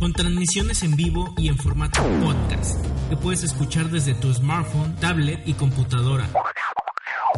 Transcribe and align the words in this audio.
Con 0.00 0.14
transmisiones 0.14 0.82
en 0.82 0.96
vivo 0.96 1.34
y 1.36 1.48
en 1.48 1.58
formato 1.58 2.02
podcast, 2.24 2.82
que 3.10 3.16
puedes 3.18 3.44
escuchar 3.44 3.90
desde 3.90 4.14
tu 4.14 4.32
smartphone, 4.32 4.96
tablet 4.96 5.46
y 5.46 5.52
computadora. 5.52 6.26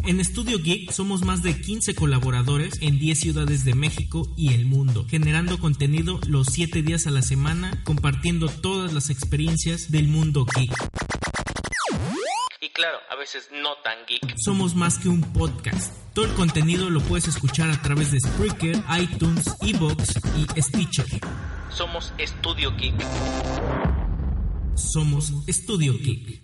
En 0.05 0.21
Estudio 0.21 0.59
Geek 0.59 0.91
somos 0.91 1.25
más 1.25 1.43
de 1.43 1.59
15 1.59 1.93
colaboradores 1.93 2.75
en 2.81 2.99
10 2.99 3.19
ciudades 3.19 3.65
de 3.65 3.75
México 3.75 4.33
y 4.37 4.53
el 4.53 4.65
mundo, 4.65 5.05
generando 5.09 5.59
contenido 5.59 6.21
los 6.25 6.47
7 6.51 6.81
días 6.83 7.05
a 7.05 7.11
la 7.11 7.21
semana, 7.21 7.83
compartiendo 7.83 8.47
todas 8.47 8.93
las 8.93 9.09
experiencias 9.09 9.91
del 9.91 10.07
mundo 10.07 10.45
geek. 10.55 10.71
Y 12.61 12.69
claro, 12.69 12.97
a 13.11 13.15
veces 13.17 13.49
no 13.51 13.75
tan 13.83 13.97
geek. 14.07 14.35
Somos 14.37 14.73
más 14.73 14.99
que 14.99 15.09
un 15.09 15.21
podcast. 15.33 15.93
Todo 16.13 16.25
el 16.25 16.33
contenido 16.33 16.89
lo 16.89 17.01
puedes 17.01 17.27
escuchar 17.27 17.69
a 17.69 17.81
través 17.81 18.11
de 18.11 18.19
Spreaker, 18.21 18.81
iTunes, 19.01 19.53
Evox 19.61 20.13
y 20.55 20.61
Stitcher. 20.61 21.19
Somos 21.75 22.13
Estudio 22.19 22.75
Geek. 22.77 22.93
Somos 24.75 25.33
Estudio 25.47 25.97
Geek. 25.97 26.42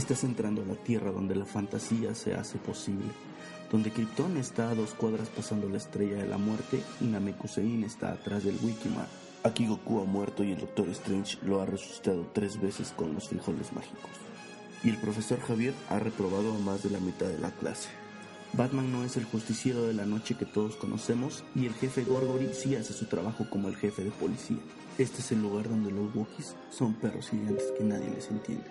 Estás 0.00 0.24
entrando 0.24 0.62
a 0.62 0.64
la 0.64 0.76
tierra 0.76 1.12
donde 1.12 1.34
la 1.34 1.44
fantasía 1.44 2.14
se 2.14 2.32
hace 2.32 2.56
posible, 2.56 3.04
donde 3.70 3.90
Krypton 3.90 4.38
está 4.38 4.70
a 4.70 4.74
dos 4.74 4.94
cuadras 4.94 5.28
pasando 5.28 5.68
la 5.68 5.76
estrella 5.76 6.16
de 6.16 6.26
la 6.26 6.38
muerte 6.38 6.82
y 7.02 7.04
Namekusein 7.04 7.84
está 7.84 8.10
atrás 8.10 8.44
del 8.44 8.56
Wikimar. 8.62 9.06
Aquí 9.44 9.66
Goku 9.66 10.00
ha 10.00 10.06
muerto 10.06 10.42
y 10.42 10.52
el 10.52 10.60
Doctor 10.60 10.88
Strange 10.88 11.36
lo 11.44 11.60
ha 11.60 11.66
resucitado 11.66 12.26
tres 12.32 12.58
veces 12.58 12.94
con 12.96 13.12
los 13.12 13.28
frijoles 13.28 13.74
mágicos. 13.74 14.10
Y 14.82 14.88
el 14.88 14.96
profesor 14.96 15.38
Javier 15.38 15.74
ha 15.90 15.98
reprobado 15.98 16.54
a 16.54 16.58
más 16.60 16.82
de 16.82 16.88
la 16.88 16.98
mitad 16.98 17.26
de 17.26 17.38
la 17.38 17.50
clase. 17.50 17.90
Batman 18.54 18.90
no 18.90 19.04
es 19.04 19.18
el 19.18 19.24
justiciero 19.24 19.82
de 19.82 19.92
la 19.92 20.06
noche 20.06 20.34
que 20.34 20.46
todos 20.46 20.76
conocemos 20.76 21.44
y 21.54 21.66
el 21.66 21.74
jefe 21.74 22.04
Gorgory 22.04 22.54
sí 22.54 22.74
hace 22.74 22.94
su 22.94 23.04
trabajo 23.04 23.44
como 23.50 23.68
el 23.68 23.76
jefe 23.76 24.02
de 24.02 24.10
policía. 24.12 24.60
Este 24.96 25.20
es 25.20 25.30
el 25.32 25.42
lugar 25.42 25.68
donde 25.68 25.90
los 25.90 26.14
Wookiees 26.14 26.56
son 26.70 26.94
perros 26.94 27.28
gigantes 27.28 27.70
que 27.76 27.84
nadie 27.84 28.08
les 28.08 28.30
entiende. 28.30 28.64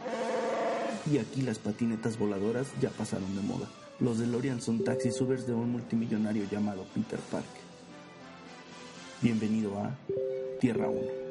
Y 1.11 1.17
aquí 1.17 1.41
las 1.41 1.57
patinetas 1.57 2.19
voladoras 2.19 2.67
ya 2.79 2.89
pasaron 2.91 3.35
de 3.35 3.41
moda. 3.41 3.67
Los 3.99 4.19
DeLorean 4.19 4.61
son 4.61 4.83
taxis 4.83 5.19
Ubers 5.21 5.47
de 5.47 5.53
un 5.53 5.71
multimillonario 5.71 6.43
llamado 6.49 6.85
Peter 6.93 7.19
Parker. 7.31 7.61
Bienvenido 9.21 9.77
a 9.79 9.95
Tierra 10.59 10.87
1. 10.87 11.28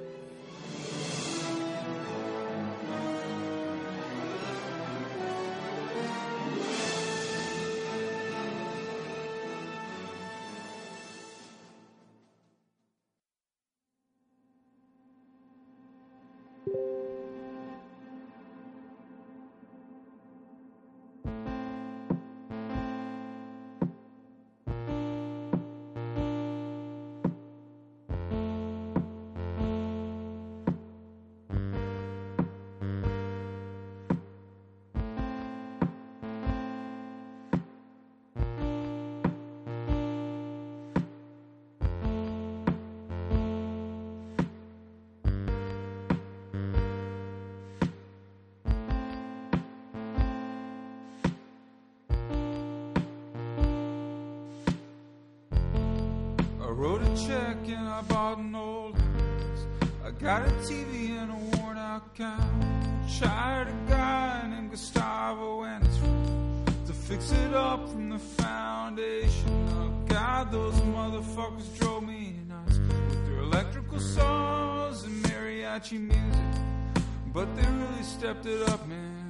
Wrote 56.78 57.02
a 57.02 57.26
check 57.26 57.56
and 57.66 57.88
I 57.88 58.02
bought 58.02 58.38
an 58.38 58.54
old 58.54 58.96
house. 58.96 59.66
I 60.04 60.12
got 60.12 60.42
a 60.46 60.50
TV 60.62 61.10
and 61.10 61.32
a 61.32 61.56
worn 61.56 61.76
out 61.76 62.14
couch. 62.14 63.18
Hired 63.20 63.66
a 63.66 63.90
guy 63.90 64.46
named 64.48 64.70
Gustavo 64.70 65.64
and 65.64 65.84
his 65.84 65.98
to 66.86 66.92
fix 66.92 67.32
it 67.32 67.52
up 67.52 67.88
from 67.88 68.10
the 68.10 68.18
foundation 68.18 69.68
up. 69.70 70.08
God, 70.08 70.52
those 70.52 70.74
motherfuckers 70.96 71.76
drove 71.80 72.04
me 72.04 72.36
nuts 72.46 72.78
with 72.78 73.26
their 73.26 73.38
electrical 73.38 73.98
saws 73.98 75.02
and 75.02 75.24
mariachi 75.24 75.98
music. 75.98 76.62
But 77.32 77.56
they 77.56 77.68
really 77.68 78.04
stepped 78.04 78.46
it 78.46 78.68
up, 78.68 78.86
man. 78.86 79.27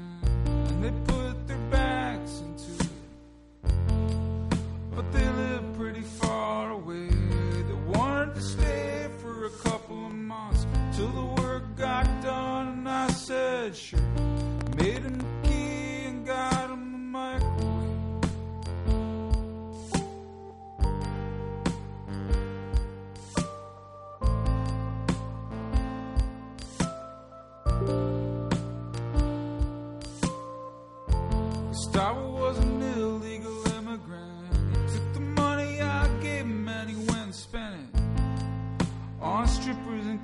To 8.38 8.44
stay 8.44 9.08
for 9.20 9.46
a 9.46 9.50
couple 9.50 10.06
of 10.06 10.12
months 10.12 10.64
till 10.94 11.08
the 11.08 11.42
work 11.42 11.64
got 11.76 12.04
done, 12.22 12.68
and 12.68 12.88
I 12.88 13.08
said 13.08 13.74
sure. 13.74 14.17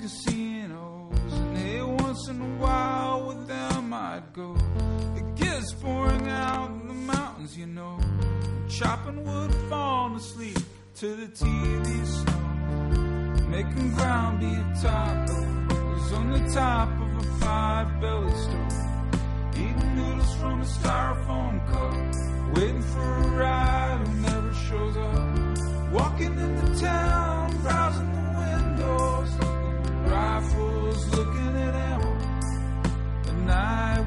Casinos. 0.05 1.33
And 1.33 1.57
hey, 1.57 1.83
once 1.83 2.29
in 2.29 2.39
a 2.39 2.53
while 2.63 3.27
with 3.27 3.49
them 3.49 3.89
might 3.89 4.35
go. 4.35 4.55
It 5.17 5.35
gets 5.35 5.73
pouring 5.73 6.29
out 6.29 6.71
in 6.73 6.89
the 6.89 7.01
mountains, 7.13 7.57
you 7.57 7.67
know. 7.67 7.99
Chopping 8.69 9.25
wood, 9.25 9.55
falling 9.71 10.17
asleep 10.17 10.59
to 10.97 11.09
the 11.21 11.29
TV 11.29 12.07
snow. 12.17 13.49
Making 13.49 13.95
ground 13.95 14.41
be 14.41 14.53
a 14.65 14.67
taco. 14.83 15.39
Was 15.95 16.13
on 16.13 16.27
the 16.33 16.53
top 16.53 16.89
of 17.05 17.11
a 17.23 17.25
five 17.41 17.89
belly 18.03 18.35
stove. 18.45 18.73
Eating 19.55 19.95
noodles 19.97 20.35
from 20.37 20.61
a 20.61 20.69
styrofoam 20.77 21.57
cup. 21.73 22.57
Waiting 22.57 22.83
for 22.93 23.09
a 23.25 23.29
ride 23.43 24.07
who 24.07 24.15
never 24.21 24.53
shows 24.67 24.97
up. 24.99 25.93
Walking 25.93 26.39
into 26.39 26.81
town, 26.81 27.24
I 30.35 30.41
was 30.41 31.17
looking 31.17 31.57
at 31.57 31.75
him, 31.75 32.03
and 33.29 33.53
I 33.53 34.01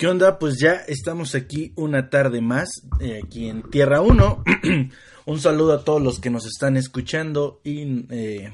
¿Qué 0.00 0.06
onda? 0.06 0.38
Pues 0.38 0.58
ya 0.58 0.76
estamos 0.88 1.34
aquí 1.34 1.74
una 1.76 2.08
tarde 2.08 2.40
más, 2.40 2.70
eh, 3.00 3.20
aquí 3.22 3.50
en 3.50 3.60
Tierra 3.68 4.00
1. 4.00 4.44
Un 5.26 5.40
saludo 5.40 5.74
a 5.74 5.84
todos 5.84 6.00
los 6.00 6.20
que 6.20 6.30
nos 6.30 6.46
están 6.46 6.78
escuchando 6.78 7.60
y... 7.64 8.06
eh, 8.08 8.50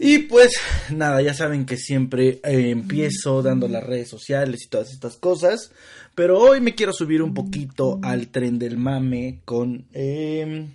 y 0.00 0.18
pues 0.18 0.50
nada, 0.90 1.22
ya 1.22 1.32
saben 1.32 1.64
que 1.64 1.76
siempre 1.76 2.40
eh, 2.42 2.70
empiezo 2.70 3.40
dando 3.40 3.68
las 3.68 3.84
redes 3.84 4.08
sociales 4.08 4.64
y 4.64 4.68
todas 4.68 4.90
estas 4.90 5.14
cosas. 5.14 5.70
Pero 6.16 6.40
hoy 6.40 6.60
me 6.60 6.74
quiero 6.74 6.92
subir 6.92 7.22
un 7.22 7.32
poquito 7.32 8.00
al 8.02 8.32
tren 8.32 8.58
del 8.58 8.78
mame 8.78 9.42
con 9.44 9.86
eh, 9.92 10.66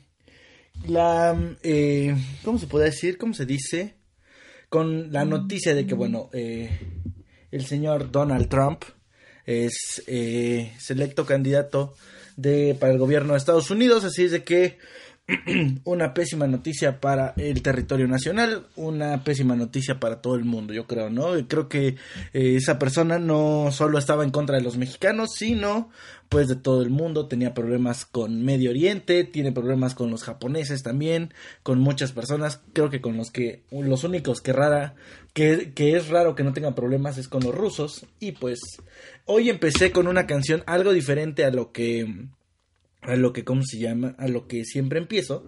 la... 0.87 1.37
eh, 1.61 2.15
¿Cómo 2.45 2.57
se 2.57 2.67
puede 2.67 2.85
decir? 2.85 3.17
¿Cómo 3.17 3.33
se 3.33 3.45
dice? 3.45 3.95
Con 4.69 5.11
la 5.11 5.25
noticia 5.25 5.75
de 5.75 5.85
que, 5.85 5.93
bueno, 5.93 6.29
el 6.31 7.65
señor 7.65 8.11
Donald 8.11 8.47
Trump 8.47 8.85
es 9.45 10.03
eh, 10.07 10.73
selecto 10.79 11.25
candidato 11.25 11.93
de, 12.35 12.75
para 12.79 12.93
el 12.93 12.99
gobierno 12.99 13.33
de 13.33 13.39
Estados 13.39 13.69
Unidos. 13.71 14.03
Así 14.03 14.25
es 14.25 14.31
de 14.31 14.43
que 14.43 14.77
una 15.85 16.13
pésima 16.13 16.45
noticia 16.45 16.99
para 16.99 17.33
el 17.37 17.63
territorio 17.63 18.07
nacional, 18.07 18.67
una 18.75 19.23
pésima 19.23 19.55
noticia 19.55 19.99
para 19.99 20.21
todo 20.21 20.35
el 20.35 20.45
mundo, 20.45 20.71
yo 20.71 20.85
creo, 20.85 21.09
¿no? 21.09 21.31
Creo 21.47 21.67
que 21.67 21.87
eh, 21.87 21.95
esa 22.55 22.77
persona 22.77 23.17
no 23.17 23.69
solo 23.71 23.97
estaba 23.97 24.23
en 24.23 24.29
contra 24.29 24.57
de 24.57 24.63
los 24.63 24.77
mexicanos, 24.77 25.31
sino 25.35 25.89
pues 26.29 26.47
de 26.47 26.55
todo 26.55 26.83
el 26.83 26.91
mundo, 26.91 27.27
tenía 27.27 27.53
problemas 27.53 28.05
con 28.05 28.43
Medio 28.43 28.69
Oriente, 28.69 29.23
tiene 29.23 29.51
problemas 29.51 29.95
con 29.95 30.11
los 30.11 30.23
japoneses 30.23 30.83
también, 30.83 31.33
con 31.63 31.79
muchas 31.79 32.11
personas, 32.11 32.61
creo 32.73 32.89
que 32.89 33.01
con 33.01 33.17
los 33.17 33.31
que 33.31 33.63
los 33.71 34.03
únicos 34.03 34.41
que 34.41 34.53
rara 34.53 34.95
que, 35.33 35.73
que 35.73 35.95
es 35.95 36.09
raro 36.09 36.35
que 36.35 36.43
no 36.43 36.53
tengan 36.53 36.75
problemas 36.75 37.17
es 37.17 37.27
con 37.27 37.43
los 37.43 37.53
rusos. 37.53 38.05
Y 38.19 38.33
pues 38.33 38.59
hoy 39.25 39.49
empecé 39.49 39.91
con 39.91 40.07
una 40.07 40.27
canción 40.27 40.63
algo 40.65 40.93
diferente 40.93 41.45
a 41.45 41.51
lo 41.51 41.71
que 41.71 42.27
a 43.07 43.15
lo 43.15 43.33
que, 43.33 43.43
¿cómo 43.43 43.63
se 43.63 43.79
llama? 43.79 44.15
A 44.17 44.27
lo 44.27 44.47
que 44.47 44.63
siempre 44.65 44.99
empiezo. 44.99 45.45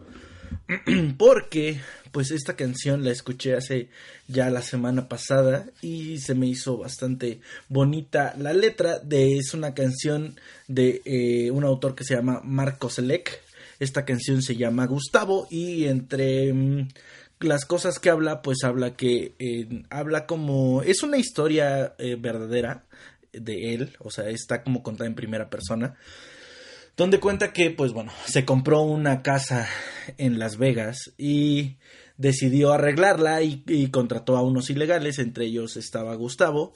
Porque, 1.18 1.80
pues 2.12 2.31
esta 2.31 2.56
canción 2.56 3.04
la 3.04 3.12
escuché 3.12 3.56
hace 3.56 3.89
ya 4.27 4.50
la 4.50 4.62
semana 4.62 5.07
pasada 5.07 5.68
y 5.81 6.19
se 6.19 6.36
me 6.36 6.48
hizo 6.48 6.77
bastante 6.77 7.42
bonita 7.69 8.33
la 8.38 8.54
letra. 8.54 9.00
De, 9.00 9.38
es 9.38 9.54
una 9.54 9.74
canción 9.74 10.36
de 10.68 11.01
eh, 11.06 11.51
un 11.51 11.63
autor 11.63 11.95
que 11.95 12.04
se 12.04 12.15
llama 12.15 12.42
Marco 12.44 12.89
Selec. 12.89 13.42
Esta 13.80 14.06
canción 14.06 14.42
se 14.42 14.56
llama 14.56 14.88
Gustavo 14.88 15.48
y 15.51 15.86
entre 15.86 16.51
mm, 16.54 16.88
las 17.42 17.65
cosas 17.65 18.00
que 18.00 18.09
habla, 18.09 18.42
pues 18.42 18.63
habla 18.63 18.95
que 18.95 19.33
eh, 19.39 19.83
habla 19.89 20.25
como... 20.25 20.81
Es 20.81 21.04
una 21.04 21.18
historia 21.18 21.94
eh, 21.98 22.18
verdadera 22.19 22.83
de 23.31 23.75
él, 23.75 23.95
o 24.00 24.09
sea, 24.09 24.30
está 24.30 24.63
como 24.63 24.81
contada 24.81 25.07
en 25.07 25.13
primera 25.13 25.50
persona 25.50 25.95
donde 26.98 27.20
cuenta 27.20 27.54
que, 27.54 27.70
pues 27.70 27.94
bueno, 27.94 28.12
se 28.26 28.44
compró 28.44 28.82
una 28.82 29.22
casa 29.22 29.68
en 30.18 30.40
Las 30.40 30.58
Vegas 30.58 31.14
y 31.18 31.78
decidió 32.18 32.74
arreglarla 32.74 33.44
y, 33.44 33.64
y 33.68 33.92
contrató 33.92 34.36
a 34.36 34.42
unos 34.42 34.70
ilegales, 34.70 35.20
entre 35.20 35.46
ellos 35.46 35.78
estaba 35.78 36.16
Gustavo. 36.16 36.74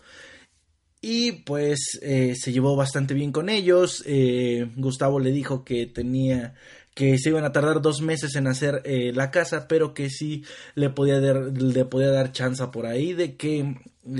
Y 1.01 1.31
pues 1.31 1.99
eh, 2.03 2.35
se 2.35 2.53
llevó 2.53 2.75
bastante 2.75 3.15
bien 3.15 3.31
con 3.31 3.49
ellos. 3.49 4.03
Eh, 4.05 4.69
Gustavo 4.75 5.19
le 5.19 5.31
dijo 5.31 5.65
que 5.65 5.87
tenía 5.87 6.53
que 6.93 7.17
se 7.17 7.29
iban 7.29 7.45
a 7.45 7.51
tardar 7.53 7.81
dos 7.81 8.01
meses 8.01 8.35
en 8.35 8.47
hacer 8.47 8.81
eh, 8.85 9.11
la 9.15 9.31
casa, 9.31 9.67
pero 9.67 9.93
que 9.93 10.09
sí 10.09 10.43
le 10.75 10.89
podía 10.89 11.19
dar, 11.19 11.37
le 11.37 11.85
podía 11.85 12.11
dar 12.11 12.31
chance 12.33 12.63
por 12.67 12.85
ahí 12.85 13.13
de 13.13 13.37
que 13.37 13.75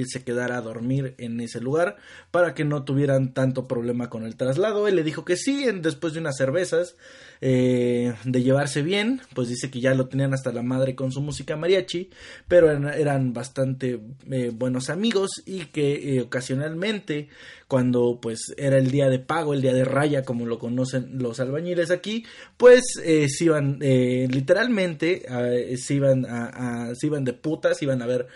se 0.06 0.24
quedara 0.24 0.58
a 0.58 0.62
dormir 0.62 1.16
en 1.18 1.40
ese 1.40 1.60
lugar 1.60 1.98
para 2.30 2.54
que 2.54 2.64
no 2.64 2.84
tuvieran 2.84 3.34
tanto 3.34 3.68
problema 3.68 4.10
con 4.10 4.26
el 4.26 4.36
traslado. 4.36 4.88
Él 4.88 4.96
le 4.96 5.04
dijo 5.04 5.26
que 5.26 5.38
sí, 5.38 5.66
después 5.82 6.14
de 6.14 6.20
unas 6.20 6.38
cervezas, 6.38 6.96
eh, 7.42 8.14
de 8.24 8.44
llevarse 8.44 8.84
bien, 8.84 9.22
pues 9.34 9.50
dice 9.50 9.72
que 9.72 9.82
ya 9.82 9.96
lo 9.96 10.08
tenían 10.08 10.34
hasta 10.34 10.52
la 10.52 10.62
madre 10.62 10.96
con 10.96 11.12
su 11.12 11.22
música 11.22 11.58
mariachi, 11.58 12.10
pero 12.48 12.70
eran, 12.70 12.88
eran 12.88 13.34
bastante 13.34 14.00
eh, 14.30 14.52
buenos 14.54 14.90
amigos 14.90 15.42
y 15.46 15.66
que 15.66 16.18
eh, 16.18 16.22
ocasionalmente 16.22 17.30
cuando 17.72 18.20
pues 18.22 18.54
era 18.58 18.78
el 18.78 18.92
día 18.92 19.08
de 19.08 19.20
pago, 19.20 19.54
el 19.54 19.62
día 19.62 19.72
de 19.74 19.86
raya 19.86 20.24
como 20.24 20.46
lo 20.46 20.60
conocen 20.60 21.20
los 21.20 21.40
albañiles 21.40 21.90
aquí, 21.90 22.26
pues 22.58 22.82
eh, 23.02 23.30
se 23.30 23.46
iban 23.46 23.78
eh, 23.80 24.28
literalmente, 24.30 25.24
eh, 25.26 25.78
se, 25.78 25.94
iban 25.94 26.26
a, 26.26 26.90
a- 26.90 26.96
se 26.96 27.08
iban 27.08 27.24
de 27.24 27.32
putas, 27.32 27.82
iban 27.82 28.02
a 28.02 28.08
ver 28.08 28.28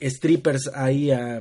strippers 0.00 0.70
ahí 0.74 1.10
a 1.10 1.40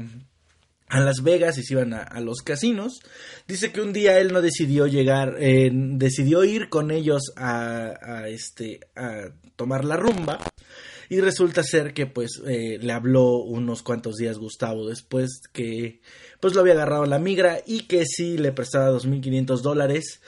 a 0.89 0.99
Las 0.99 1.23
Vegas 1.23 1.57
y 1.57 1.63
se 1.63 1.73
iban 1.75 1.93
a, 1.93 2.19
los 2.19 2.41
casinos. 2.43 2.99
Dice 3.47 3.71
que 3.71 3.81
un 3.81 3.93
día 3.93 4.19
él 4.19 4.31
no 4.33 4.41
decidió 4.41 4.85
llegar, 4.85 5.37
decidió 5.39 6.43
ir 6.43 6.67
con 6.69 6.91
ellos 6.91 7.31
a, 7.37 7.93
a, 8.01 8.27
este, 8.27 8.81
a 8.95 9.29
tomar 9.55 9.85
la 9.85 9.95
rumba. 9.95 10.39
Y 11.09 11.19
resulta 11.19 11.63
ser 11.63 11.93
que 11.93 12.05
pues 12.05 12.41
le 12.45 12.91
habló 12.91 13.37
unos 13.37 13.81
cuantos 13.81 14.15
días 14.17 14.37
Gustavo 14.37 14.87
después 14.87 15.41
que 15.51 16.01
pues 16.43 16.55
lo 16.55 16.59
había 16.59 16.73
agarrado 16.73 17.05
la 17.05 17.19
migra 17.19 17.61
y 17.65 17.83
que 17.83 18.05
sí 18.05 18.37
le 18.37 18.51
prestaba 18.51 18.91
2.500 18.91 19.61
dólares 19.61 20.19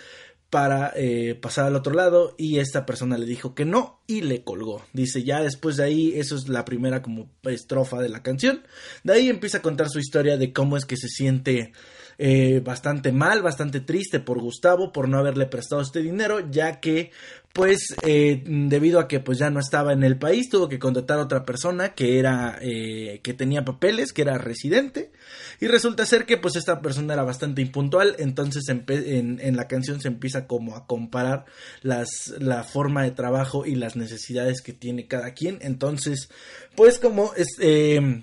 para 0.49 0.93
eh, 0.95 1.35
pasar 1.35 1.65
al 1.65 1.75
otro 1.75 1.93
lado 1.93 2.35
y 2.37 2.59
esta 2.59 2.85
persona 2.85 3.17
le 3.17 3.25
dijo 3.25 3.53
que 3.53 3.65
no 3.65 3.99
y 4.07 4.21
le 4.21 4.41
colgó. 4.41 4.81
Dice 4.93 5.25
ya 5.25 5.41
después 5.41 5.75
de 5.75 5.83
ahí, 5.83 6.13
eso 6.15 6.37
es 6.37 6.47
la 6.47 6.63
primera 6.63 7.01
como 7.01 7.29
estrofa 7.43 8.01
de 8.01 8.07
la 8.07 8.23
canción. 8.23 8.63
De 9.03 9.11
ahí 9.11 9.27
empieza 9.27 9.57
a 9.57 9.61
contar 9.61 9.89
su 9.89 9.99
historia 9.99 10.37
de 10.37 10.53
cómo 10.53 10.77
es 10.77 10.85
que 10.85 10.95
se 10.95 11.09
siente 11.09 11.73
eh, 12.17 12.61
bastante 12.63 13.11
mal, 13.11 13.41
bastante 13.41 13.81
triste 13.81 14.21
por 14.21 14.39
Gustavo 14.39 14.93
por 14.93 15.09
no 15.09 15.17
haberle 15.17 15.47
prestado 15.47 15.81
este 15.81 16.01
dinero, 16.01 16.49
ya 16.49 16.79
que 16.79 17.11
pues 17.55 17.95
eh, 18.05 18.43
debido 18.45 18.99
a 18.99 19.07
que 19.07 19.21
pues 19.21 19.37
ya 19.37 19.49
no 19.49 19.61
estaba 19.61 19.93
en 19.93 20.03
el 20.03 20.17
país 20.17 20.49
tuvo 20.49 20.67
que 20.67 20.77
contratar 20.77 21.19
a 21.19 21.21
otra 21.21 21.45
persona 21.45 21.93
que 21.93 22.19
era 22.19 22.59
eh, 22.61 23.21
que 23.23 23.33
tenía 23.33 23.63
papeles 23.63 24.11
que 24.11 24.23
era 24.23 24.37
residente 24.37 25.13
y 25.61 25.67
resulta 25.67 26.05
ser 26.05 26.25
que 26.25 26.35
pues 26.35 26.57
esta 26.57 26.81
persona 26.81 27.13
era 27.13 27.23
bastante 27.23 27.61
impuntual 27.61 28.17
entonces 28.19 28.65
en 28.67 29.55
la 29.55 29.69
canción 29.69 30.01
se 30.01 30.09
empieza 30.09 30.47
como 30.47 30.75
a 30.75 30.85
comparar 30.85 31.45
las 31.81 32.33
la 32.39 32.65
forma 32.65 33.03
de 33.03 33.11
trabajo 33.11 33.65
y 33.65 33.75
las 33.75 33.95
necesidades 33.95 34.61
que 34.61 34.73
tiene 34.73 35.07
cada 35.07 35.33
quien 35.33 35.59
entonces 35.61 36.27
pues 36.75 36.99
como 36.99 37.33
es 37.35 37.47
eh, 37.61 38.21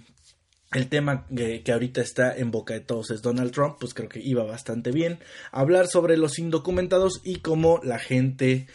el 0.73 0.89
tema 0.89 1.27
que, 1.35 1.62
que 1.62 1.73
ahorita 1.73 2.01
está 2.01 2.37
en 2.37 2.51
boca 2.51 2.75
de 2.75 2.81
todos 2.81 3.11
es 3.11 3.23
Donald 3.23 3.53
Trump, 3.53 3.77
pues 3.79 3.95
creo 3.95 4.09
que 4.09 4.21
iba 4.21 4.43
bastante 4.45 4.91
bien. 4.91 5.19
Hablar 5.51 5.87
sobre 5.87 6.17
los 6.17 6.39
indocumentados 6.39 7.21
y 7.25 7.37
cómo 7.37 7.81
la 7.83 7.99
gente, 7.99 8.67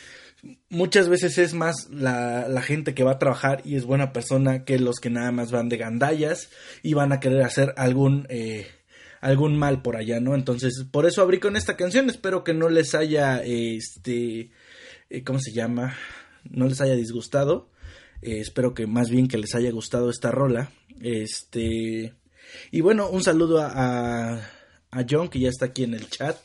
muchas 0.70 1.10
veces 1.10 1.38
es 1.38 1.54
más 1.54 1.90
la, 1.90 2.48
la 2.48 2.62
gente 2.62 2.94
que 2.94 3.04
va 3.04 3.14
a 3.14 3.20
trabajar 3.20 3.62
y 3.66 3.76
es 3.76 3.86
buena 3.86 4.14
persona 4.14 4.66
que 4.66 4.80
los 4.80 5.00
que 5.00 5.10
nada 5.10 5.32
más 5.32 5.52
van 5.52 5.70
de 5.70 5.78
gandallas 5.78 6.50
y 6.84 6.94
van 6.94 7.12
a 7.12 7.20
querer 7.20 7.42
hacer 7.42 7.74
algún, 7.78 8.28
eh, 8.30 8.68
algún 9.22 9.58
mal 9.58 9.82
por 9.82 9.96
allá, 9.96 10.20
¿no? 10.20 10.36
Entonces, 10.36 10.86
por 10.92 11.06
eso 11.06 11.22
abrí 11.22 11.40
con 11.40 11.56
esta 11.56 11.76
canción, 11.76 12.10
espero 12.10 12.44
que 12.44 12.54
no 12.54 12.70
les 12.70 12.96
haya, 12.96 13.42
este, 13.44 14.52
eh, 15.10 15.24
¿cómo 15.24 15.40
se 15.40 15.52
llama? 15.52 15.96
No 16.50 16.68
les 16.68 16.82
haya 16.82 16.96
disgustado. 16.96 17.70
Eh, 18.22 18.40
espero 18.40 18.74
que 18.74 18.88
más 18.88 19.10
bien 19.10 19.28
que 19.28 19.38
les 19.38 19.56
haya 19.56 19.72
gustado 19.72 20.10
esta 20.10 20.32
rola. 20.32 20.72
Este. 21.02 22.14
Y 22.72 22.82
bueno, 22.82 23.10
un 23.10 23.24
saludo 23.24 23.62
a, 23.62 24.42
a 24.98 25.06
John 25.10 25.30
que 25.30 25.40
ya 25.40 25.50
está 25.50 25.66
aquí 25.66 25.84
en 25.84 25.94
el 25.94 26.10
chat. 26.10 26.38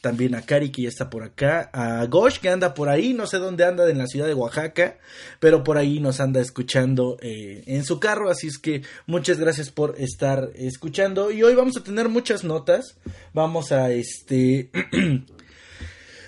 También 0.00 0.34
a 0.34 0.42
Cari 0.42 0.70
que 0.70 0.82
ya 0.82 0.88
está 0.88 1.10
por 1.10 1.22
acá. 1.22 1.70
A 1.72 2.04
Gosh 2.06 2.38
que 2.38 2.48
anda 2.48 2.74
por 2.74 2.88
ahí. 2.88 3.12
No 3.12 3.26
sé 3.26 3.38
dónde 3.38 3.64
anda 3.64 3.88
en 3.88 3.98
la 3.98 4.06
ciudad 4.06 4.26
de 4.26 4.34
Oaxaca. 4.34 4.98
Pero 5.38 5.62
por 5.62 5.76
ahí 5.78 6.00
nos 6.00 6.20
anda 6.20 6.40
escuchando 6.40 7.18
eh, 7.20 7.62
en 7.66 7.84
su 7.84 8.00
carro. 8.00 8.30
Así 8.30 8.46
es 8.46 8.58
que 8.58 8.82
muchas 9.06 9.38
gracias 9.38 9.70
por 9.70 9.94
estar 9.98 10.50
escuchando. 10.54 11.30
Y 11.30 11.42
hoy 11.42 11.54
vamos 11.54 11.76
a 11.76 11.84
tener 11.84 12.08
muchas 12.08 12.44
notas. 12.44 12.96
Vamos 13.34 13.72
a 13.72 13.90
este. 13.90 14.70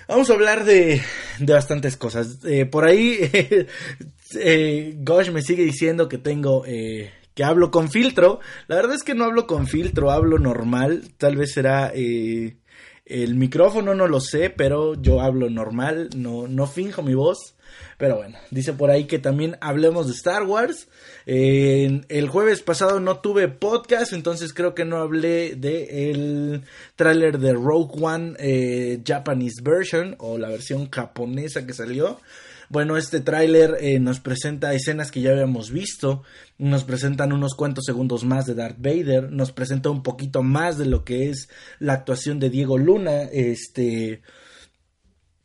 Vamos 0.07 0.29
a 0.29 0.33
hablar 0.33 0.65
de, 0.65 1.01
de 1.39 1.53
bastantes 1.53 1.95
cosas. 1.95 2.39
Eh, 2.43 2.65
por 2.65 2.83
ahí, 2.83 3.17
eh, 4.35 4.93
Gosh 4.97 5.31
me 5.31 5.41
sigue 5.41 5.63
diciendo 5.63 6.09
que 6.09 6.17
tengo, 6.17 6.65
eh, 6.67 7.11
que 7.35 7.43
hablo 7.43 7.71
con 7.71 7.89
filtro. 7.89 8.39
La 8.67 8.75
verdad 8.75 8.95
es 8.95 9.03
que 9.03 9.15
no 9.15 9.25
hablo 9.25 9.47
con 9.47 9.67
filtro, 9.67 10.11
hablo 10.11 10.39
normal. 10.39 11.03
Tal 11.17 11.35
vez 11.35 11.53
será 11.53 11.91
eh, 11.93 12.57
el 13.05 13.35
micrófono, 13.35 13.93
no 13.95 14.07
lo 14.07 14.19
sé, 14.19 14.49
pero 14.49 14.95
yo 14.95 15.21
hablo 15.21 15.49
normal, 15.49 16.09
no, 16.15 16.47
no 16.47 16.67
finjo 16.67 17.01
mi 17.01 17.15
voz. 17.15 17.55
Pero 17.97 18.17
bueno, 18.17 18.37
dice 18.51 18.73
por 18.73 18.91
ahí 18.91 19.05
que 19.05 19.19
también 19.19 19.57
hablemos 19.61 20.07
de 20.07 20.13
Star 20.13 20.43
Wars. 20.43 20.87
El 21.25 22.27
jueves 22.29 22.61
pasado 22.61 22.99
no 22.99 23.19
tuve 23.19 23.47
podcast, 23.47 24.13
entonces 24.13 24.53
creo 24.53 24.75
que 24.75 24.85
no 24.85 24.97
hablé 24.97 25.55
de 25.55 26.11
el 26.11 26.63
tráiler 26.95 27.39
de 27.39 27.53
Rogue 27.53 27.93
One 28.01 28.35
eh, 28.39 29.01
Japanese 29.05 29.61
version 29.63 30.15
o 30.19 30.37
la 30.37 30.49
versión 30.49 30.89
japonesa 30.89 31.65
que 31.65 31.73
salió. 31.73 32.19
Bueno, 32.73 32.97
este 32.97 33.19
tráiler 33.19 33.77
eh, 33.81 33.99
nos 33.99 34.19
presenta 34.19 34.73
escenas 34.73 35.11
que 35.11 35.21
ya 35.21 35.29
habíamos 35.29 35.69
visto, 35.69 36.23
nos 36.57 36.83
presentan 36.83 37.31
unos 37.31 37.53
cuantos 37.53 37.85
segundos 37.85 38.25
más 38.25 38.47
de 38.47 38.55
Darth 38.55 38.79
Vader, 38.79 39.31
nos 39.31 39.51
presenta 39.51 39.91
un 39.91 40.01
poquito 40.01 40.41
más 40.41 40.79
de 40.79 40.87
lo 40.87 41.05
que 41.05 41.29
es 41.29 41.49
la 41.77 41.93
actuación 41.93 42.39
de 42.39 42.49
Diego 42.49 42.79
Luna, 42.79 43.25
este 43.31 44.23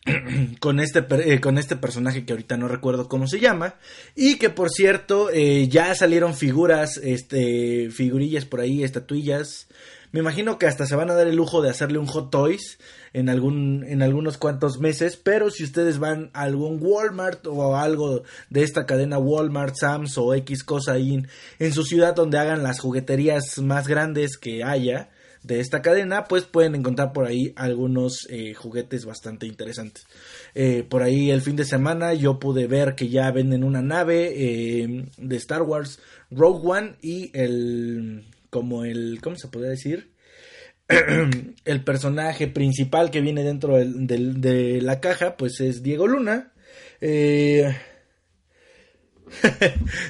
con 0.60 0.80
este, 0.80 1.04
eh, 1.30 1.38
con 1.38 1.58
este 1.58 1.76
personaje 1.76 2.24
que 2.24 2.32
ahorita 2.32 2.56
no 2.56 2.66
recuerdo 2.66 3.10
cómo 3.10 3.26
se 3.26 3.40
llama. 3.40 3.74
Y 4.14 4.36
que 4.36 4.48
por 4.48 4.70
cierto, 4.70 5.28
eh, 5.30 5.68
ya 5.68 5.94
salieron 5.94 6.34
figuras, 6.34 6.96
este, 6.96 7.90
figurillas 7.90 8.46
por 8.46 8.60
ahí, 8.60 8.82
estatuillas. 8.82 9.68
Me 10.10 10.20
imagino 10.20 10.58
que 10.58 10.66
hasta 10.66 10.86
se 10.86 10.96
van 10.96 11.10
a 11.10 11.14
dar 11.14 11.26
el 11.26 11.36
lujo 11.36 11.60
de 11.60 11.70
hacerle 11.70 11.98
un 11.98 12.06
Hot 12.06 12.30
Toys 12.30 12.78
en, 13.12 13.28
algún, 13.28 13.84
en 13.86 14.02
algunos 14.02 14.38
cuantos 14.38 14.78
meses. 14.78 15.16
Pero 15.16 15.50
si 15.50 15.64
ustedes 15.64 15.98
van 15.98 16.30
a 16.32 16.42
algún 16.42 16.78
Walmart 16.80 17.46
o 17.46 17.76
algo 17.76 18.22
de 18.48 18.62
esta 18.62 18.86
cadena 18.86 19.18
Walmart, 19.18 19.74
Sams 19.76 20.16
o 20.16 20.34
X 20.34 20.64
cosa 20.64 20.92
ahí 20.92 21.22
en, 21.58 21.72
su 21.72 21.84
ciudad 21.84 22.14
donde 22.14 22.38
hagan 22.38 22.62
las 22.62 22.80
jugueterías 22.80 23.58
más 23.58 23.86
grandes 23.86 24.38
que 24.38 24.64
haya 24.64 25.10
de 25.42 25.60
esta 25.60 25.82
cadena, 25.82 26.24
pues 26.24 26.44
pueden 26.44 26.74
encontrar 26.74 27.12
por 27.12 27.24
ahí 27.24 27.52
algunos 27.56 28.26
eh, 28.28 28.54
juguetes 28.54 29.04
bastante 29.04 29.46
interesantes. 29.46 30.06
Eh, 30.54 30.84
por 30.88 31.02
ahí 31.02 31.30
el 31.30 31.42
fin 31.42 31.54
de 31.54 31.64
semana 31.64 32.12
yo 32.14 32.38
pude 32.38 32.66
ver 32.66 32.94
que 32.94 33.08
ya 33.08 33.30
venden 33.30 33.62
una 33.62 33.80
nave 33.80 34.32
eh, 34.34 35.06
de 35.16 35.36
Star 35.36 35.62
Wars 35.62 36.00
Rogue 36.30 36.68
One 36.68 36.96
y 37.00 37.30
el 37.34 38.24
como 38.50 38.84
el 38.84 39.20
¿cómo 39.22 39.36
se 39.36 39.48
podría 39.48 39.70
decir? 39.70 40.12
el 41.64 41.84
personaje 41.84 42.48
principal 42.48 43.10
que 43.10 43.20
viene 43.20 43.44
dentro 43.44 43.76
de 43.76 44.80
la 44.80 45.00
caja 45.00 45.36
pues 45.36 45.60
es 45.60 45.82
Diego 45.82 46.06
Luna. 46.06 46.52
Eh, 47.00 47.74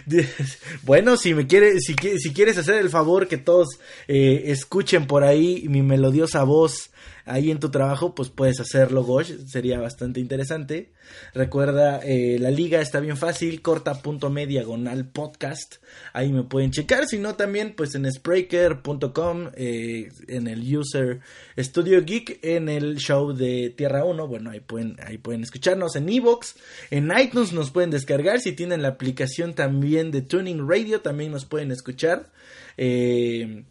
bueno, 0.83 1.16
si 1.16 1.35
me 1.35 1.47
quiere, 1.47 1.80
si, 1.80 1.95
si 2.18 2.33
quieres 2.33 2.59
hacer 2.59 2.76
el 2.76 2.90
favor 2.90 3.28
que 3.28 3.38
todos 3.38 3.80
eh, 4.07 4.45
escuchen 4.47 5.07
por 5.07 5.25
ahí 5.25 5.66
mi 5.68 5.83
melodiosa 5.83 6.45
voz 6.45 6.90
ahí 7.25 7.50
en 7.50 7.61
tu 7.61 7.71
trabajo, 7.71 8.14
pues 8.14 8.31
puedes 8.31 8.59
hacerlo, 8.61 9.05
Gosh, 9.05 9.33
sería 9.47 9.78
bastante 9.78 10.21
interesante. 10.21 10.93
Recuerda, 11.35 12.00
eh, 12.02 12.38
la 12.38 12.50
liga 12.50 12.81
está 12.81 13.00
bien 13.00 13.17
fácil, 13.17 13.62
corta.me 13.62 14.47
diagonal 14.47 15.09
podcast, 15.09 15.76
ahí 16.12 16.33
me 16.33 16.43
pueden 16.43 16.71
checar, 16.71 17.07
si 17.07 17.19
no 17.19 17.35
también 17.35 17.75
pues 17.76 17.95
en 17.95 18.11
Spreaker.com, 18.11 19.50
eh, 19.55 20.11
en 20.26 20.47
el 20.47 20.76
user 20.76 21.21
Studio 21.59 22.05
Geek, 22.05 22.40
en 22.43 22.69
el 22.69 22.97
show 22.97 23.33
de 23.33 23.71
Tierra 23.76 24.05
1, 24.05 24.26
bueno, 24.26 24.50
ahí 24.50 24.61
pueden, 24.61 24.97
ahí 25.05 25.19
pueden 25.19 25.43
escucharnos 25.43 25.97
en 25.97 26.09
Evox, 26.09 26.57
en 26.90 27.11
iTunes 27.19 27.52
nos 27.52 27.71
pueden 27.71 27.90
descargar, 27.90 28.40
si 28.40 28.52
tienen 28.52 28.83
la 28.83 28.88
aplicación 28.88 29.55
también 29.55 30.11
de 30.11 30.23
Tuning 30.23 30.69
Radio, 30.69 31.00
también 31.00 31.33
nos 31.33 31.45
pueden 31.45 31.71
escuchar. 31.71 32.31
Eh, 32.76 33.64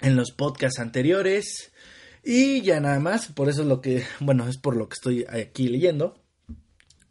en 0.00 0.16
los 0.16 0.30
podcasts 0.30 0.78
anteriores. 0.78 1.72
Y 2.28 2.62
ya 2.62 2.80
nada 2.80 2.98
más, 2.98 3.28
por 3.28 3.48
eso 3.48 3.62
es 3.62 3.68
lo 3.68 3.80
que, 3.80 4.04
bueno, 4.18 4.48
es 4.48 4.58
por 4.58 4.74
lo 4.74 4.88
que 4.88 4.94
estoy 4.94 5.24
aquí 5.28 5.68
leyendo. 5.68 6.18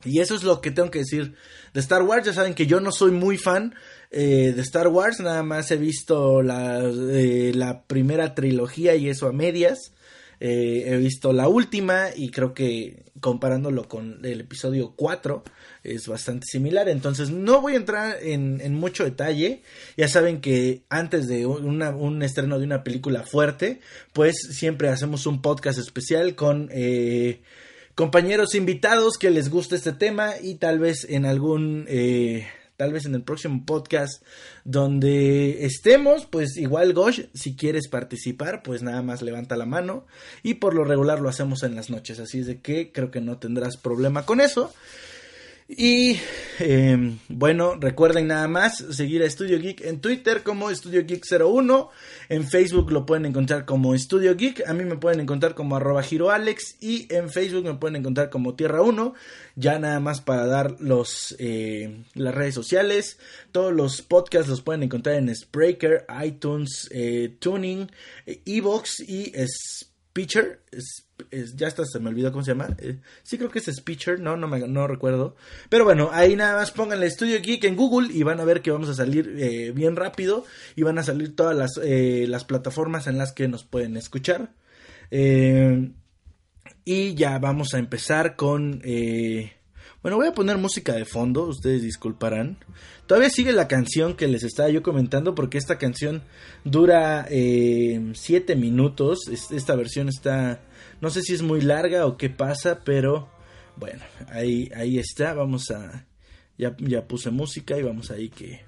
Y 0.03 0.19
eso 0.19 0.35
es 0.35 0.43
lo 0.43 0.59
que 0.59 0.71
tengo 0.71 0.91
que 0.91 0.99
decir 0.99 1.35
de 1.73 1.79
Star 1.79 2.03
Wars. 2.03 2.25
Ya 2.25 2.33
saben 2.33 2.53
que 2.53 2.67
yo 2.67 2.81
no 2.81 2.91
soy 2.91 3.11
muy 3.11 3.37
fan 3.37 3.75
eh, 4.11 4.51
de 4.53 4.61
Star 4.61 4.89
Wars, 4.89 5.21
nada 5.21 5.41
más 5.41 5.71
he 5.71 5.77
visto 5.77 6.41
la, 6.41 6.81
eh, 6.83 7.53
la 7.55 7.85
primera 7.85 8.35
trilogía 8.35 8.95
y 8.95 9.07
eso 9.07 9.27
a 9.27 9.31
medias. 9.31 9.93
Eh, 10.41 10.83
he 10.87 10.97
visto 10.97 11.31
la 11.31 11.47
última 11.47 12.09
y 12.13 12.29
creo 12.29 12.53
que 12.53 13.05
comparándolo 13.21 13.87
con 13.87 14.19
el 14.25 14.41
episodio 14.41 14.95
4 14.97 15.45
es 15.85 16.07
bastante 16.07 16.45
similar. 16.47 16.89
Entonces 16.89 17.29
no 17.29 17.61
voy 17.61 17.73
a 17.73 17.77
entrar 17.77 18.17
en, 18.21 18.59
en 18.61 18.73
mucho 18.75 19.03
detalle. 19.03 19.61
Ya 19.97 20.07
saben 20.07 20.41
que 20.41 20.83
antes 20.89 21.27
de 21.27 21.45
una- 21.45 21.91
un 21.95 22.23
estreno 22.23 22.57
de 22.59 22.65
una 22.65 22.83
película 22.83 23.23
fuerte, 23.23 23.79
pues 24.13 24.35
siempre 24.51 24.89
hacemos 24.89 25.25
un 25.25 25.41
podcast 25.41 25.77
especial 25.79 26.35
con... 26.35 26.69
eh, 26.71 27.41
compañeros 27.95 28.55
invitados 28.55 29.17
que 29.17 29.29
les 29.29 29.49
guste 29.49 29.77
este 29.77 29.93
tema 29.93 30.33
y 30.41 30.55
tal 30.55 30.79
vez 30.79 31.05
en 31.09 31.25
algún 31.25 31.85
eh, 31.87 32.45
tal 32.75 32.91
vez 32.91 33.05
en 33.05 33.15
el 33.15 33.23
próximo 33.23 33.63
podcast 33.65 34.21
donde 34.65 35.65
estemos 35.65 36.25
pues 36.25 36.57
igual 36.57 36.91
Gosh 36.93 37.21
si 37.33 37.55
quieres 37.55 37.87
participar 37.87 38.63
pues 38.63 38.83
nada 38.83 39.01
más 39.01 39.21
levanta 39.21 39.55
la 39.55 39.65
mano 39.65 40.05
y 40.43 40.55
por 40.55 40.73
lo 40.73 40.83
regular 40.83 41.21
lo 41.21 41.29
hacemos 41.29 41.63
en 41.63 41.75
las 41.75 41.89
noches 41.89 42.19
así 42.19 42.39
es 42.39 42.47
de 42.47 42.59
que 42.59 42.91
creo 42.91 43.11
que 43.11 43.21
no 43.21 43.37
tendrás 43.37 43.77
problema 43.77 44.25
con 44.25 44.41
eso 44.41 44.73
y 45.67 46.19
eh, 46.59 47.17
bueno, 47.27 47.73
recuerden 47.75 48.27
nada 48.27 48.47
más 48.47 48.77
seguir 48.77 49.23
a 49.23 49.29
Studio 49.29 49.59
Geek 49.59 49.81
en 49.81 49.99
Twitter 49.99 50.43
como 50.43 50.69
Studio 50.73 51.03
Geek 51.03 51.25
01. 51.27 51.89
En 52.29 52.47
Facebook 52.47 52.91
lo 52.91 53.07
pueden 53.07 53.25
encontrar 53.25 53.65
como 53.65 53.97
Studio 53.97 54.35
Geek. 54.35 54.67
A 54.67 54.73
mí 54.73 54.83
me 54.85 54.97
pueden 54.97 55.21
encontrar 55.21 55.55
como 55.55 55.75
arroba 55.75 56.03
giroalex. 56.03 56.77
Y 56.81 57.11
en 57.11 57.31
Facebook 57.31 57.63
me 57.63 57.73
pueden 57.73 57.95
encontrar 57.95 58.29
como 58.29 58.53
Tierra 58.53 58.83
1. 58.83 59.15
Ya 59.55 59.79
nada 59.79 59.99
más 59.99 60.21
para 60.21 60.45
dar 60.45 60.79
los 60.79 61.35
eh, 61.39 62.03
las 62.13 62.35
redes 62.35 62.53
sociales. 62.53 63.17
Todos 63.51 63.73
los 63.73 64.03
podcasts 64.03 64.47
los 64.47 64.61
pueden 64.61 64.83
encontrar 64.83 65.15
en 65.15 65.35
Spreaker, 65.35 66.05
iTunes, 66.23 66.87
eh, 66.91 67.35
Tuning, 67.39 67.89
eh, 68.27 68.39
Evox 68.45 68.99
y 68.99 69.33
Es- 70.71 71.55
ya 71.55 71.67
hasta 71.67 71.85
se 71.85 71.99
me 71.99 72.09
olvidó 72.09 72.31
cómo 72.31 72.43
se 72.43 72.51
llama. 72.51 72.75
Eh, 72.79 72.99
sí 73.23 73.37
creo 73.37 73.49
que 73.49 73.59
es 73.59 73.65
Speecher, 73.65 74.19
no, 74.19 74.35
no, 74.37 74.47
me, 74.47 74.59
no 74.67 74.87
recuerdo. 74.87 75.35
Pero 75.69 75.83
bueno, 75.85 76.09
ahí 76.11 76.35
nada 76.35 76.55
más 76.57 76.71
pónganle 76.71 77.09
Studio 77.09 77.39
Geek 77.41 77.63
en 77.65 77.75
Google 77.75 78.13
y 78.13 78.23
van 78.23 78.39
a 78.39 78.45
ver 78.45 78.61
que 78.61 78.71
vamos 78.71 78.89
a 78.89 78.93
salir 78.95 79.35
eh, 79.39 79.71
bien 79.71 79.95
rápido 79.95 80.45
y 80.75 80.83
van 80.83 80.97
a 80.97 81.03
salir 81.03 81.35
todas 81.35 81.55
las, 81.55 81.71
eh, 81.83 82.25
las 82.27 82.43
plataformas 82.45 83.07
en 83.07 83.17
las 83.17 83.31
que 83.33 83.47
nos 83.47 83.63
pueden 83.63 83.95
escuchar. 83.97 84.51
Y 86.83 87.15
ya 87.15 87.39
vamos 87.39 87.73
a 87.73 87.79
empezar 87.79 88.35
con... 88.35 88.81
bueno, 90.05 90.17
voy 90.17 90.27
a 90.27 90.33
poner 90.35 90.59
música 90.59 90.93
de 90.93 91.03
fondo, 91.03 91.45
ustedes 91.47 91.81
disculparán. 91.81 92.57
Todavía 93.07 93.31
sigue 93.31 93.51
la 93.53 93.67
canción 93.67 94.15
que 94.15 94.27
les 94.27 94.43
estaba 94.43 94.69
yo 94.69 94.83
comentando 94.83 95.33
porque 95.33 95.57
esta 95.57 95.79
canción 95.79 96.21
dura 96.63 97.25
7 97.27 98.55
minutos. 98.55 99.27
Es- 99.31 99.49
Esta 99.49 99.75
versión 99.75 100.07
está... 100.07 100.61
No 101.01 101.09
sé 101.09 101.23
si 101.23 101.33
es 101.33 101.41
muy 101.41 101.59
larga 101.61 102.05
o 102.05 102.17
qué 102.17 102.29
pasa, 102.29 102.81
pero 102.85 103.29
bueno, 103.77 104.03
ahí, 104.29 104.69
ahí 104.75 104.99
está. 104.99 105.33
Vamos 105.33 105.71
a... 105.71 106.05
Ya, 106.55 106.75
ya 106.77 107.07
puse 107.07 107.31
música 107.31 107.75
y 107.75 107.81
vamos 107.81 108.11
ahí 108.11 108.29
que, 108.29 108.61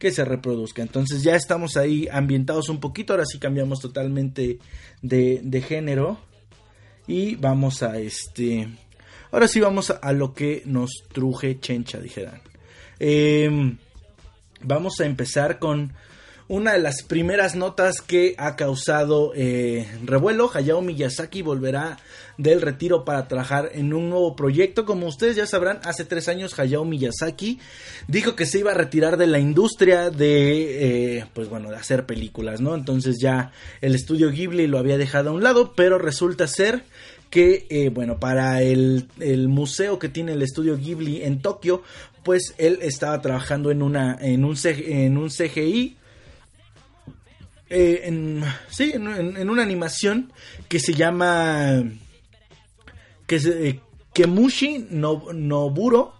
que 0.00 0.10
se 0.10 0.24
reproduzca. 0.24 0.82
Entonces 0.82 1.22
ya 1.22 1.36
estamos 1.36 1.76
ahí 1.76 2.08
ambientados 2.10 2.68
un 2.68 2.80
poquito. 2.80 3.12
Ahora 3.12 3.26
sí 3.26 3.38
cambiamos 3.38 3.78
totalmente 3.78 4.58
de, 5.02 5.40
de 5.44 5.62
género. 5.62 6.18
Y 7.06 7.36
vamos 7.36 7.84
a 7.84 7.98
este. 8.00 8.66
Ahora 9.30 9.48
sí 9.48 9.60
vamos 9.60 9.90
a, 9.90 10.12
lo 10.12 10.32
que 10.32 10.62
nos 10.64 10.90
truje 11.12 11.60
chencha, 11.60 11.98
dijeran. 11.98 12.40
Em, 12.98 13.76
vamos 14.62 15.00
a 15.00 15.06
empezar 15.06 15.58
con 15.58 15.92
una 16.48 16.72
de 16.72 16.78
las 16.78 17.02
primeras 17.02 17.54
notas 17.54 18.00
que 18.00 18.34
ha 18.38 18.56
causado 18.56 19.32
eh, 19.36 19.86
revuelo. 20.02 20.50
Hayao 20.52 20.80
Miyazaki 20.80 21.42
volverá 21.42 21.98
del 22.38 22.62
retiro 22.62 23.04
para 23.04 23.28
trabajar 23.28 23.70
en 23.74 23.92
un 23.92 24.08
nuevo 24.08 24.34
proyecto. 24.34 24.86
Como 24.86 25.06
ustedes 25.06 25.36
ya 25.36 25.46
sabrán, 25.46 25.80
hace 25.84 26.06
tres 26.06 26.26
años 26.28 26.58
Hayao 26.58 26.86
Miyazaki 26.86 27.60
dijo 28.06 28.34
que 28.34 28.46
se 28.46 28.60
iba 28.60 28.70
a 28.70 28.74
retirar 28.74 29.18
de 29.18 29.26
la 29.26 29.38
industria 29.38 30.10
de, 30.10 31.18
eh, 31.18 31.26
pues 31.34 31.50
bueno, 31.50 31.70
de 31.70 31.76
hacer 31.76 32.06
películas, 32.06 32.62
¿no? 32.62 32.74
Entonces 32.74 33.18
ya 33.20 33.52
el 33.82 33.94
estudio 33.94 34.30
Ghibli 34.30 34.66
lo 34.66 34.78
había 34.78 34.96
dejado 34.96 35.30
a 35.30 35.32
un 35.34 35.42
lado, 35.42 35.74
pero 35.76 35.98
resulta 35.98 36.46
ser 36.46 36.82
que, 37.30 37.66
eh, 37.68 37.90
bueno, 37.90 38.18
para 38.18 38.62
el, 38.62 39.08
el, 39.20 39.48
museo 39.48 39.98
que 39.98 40.08
tiene 40.08 40.32
el 40.32 40.42
estudio 40.42 40.76
Ghibli 40.76 41.22
en 41.22 41.40
Tokio, 41.40 41.82
pues 42.24 42.54
él 42.58 42.78
estaba 42.82 43.20
trabajando 43.20 43.70
en, 43.70 43.82
una, 43.82 44.16
en, 44.20 44.44
un, 44.44 44.56
en 44.64 45.16
un 45.16 45.28
CGI 45.28 45.98
eh, 47.70 48.00
en, 48.04 48.42
sí, 48.70 48.92
en, 48.94 49.50
una 49.50 49.62
animación 49.62 50.32
que 50.68 50.80
se 50.80 50.94
llama 50.94 51.84
que 53.26 53.40
se, 53.40 53.68
eh, 53.68 53.80
Kemushi 54.14 54.86
no, 54.90 55.26
Noburo 55.34 56.14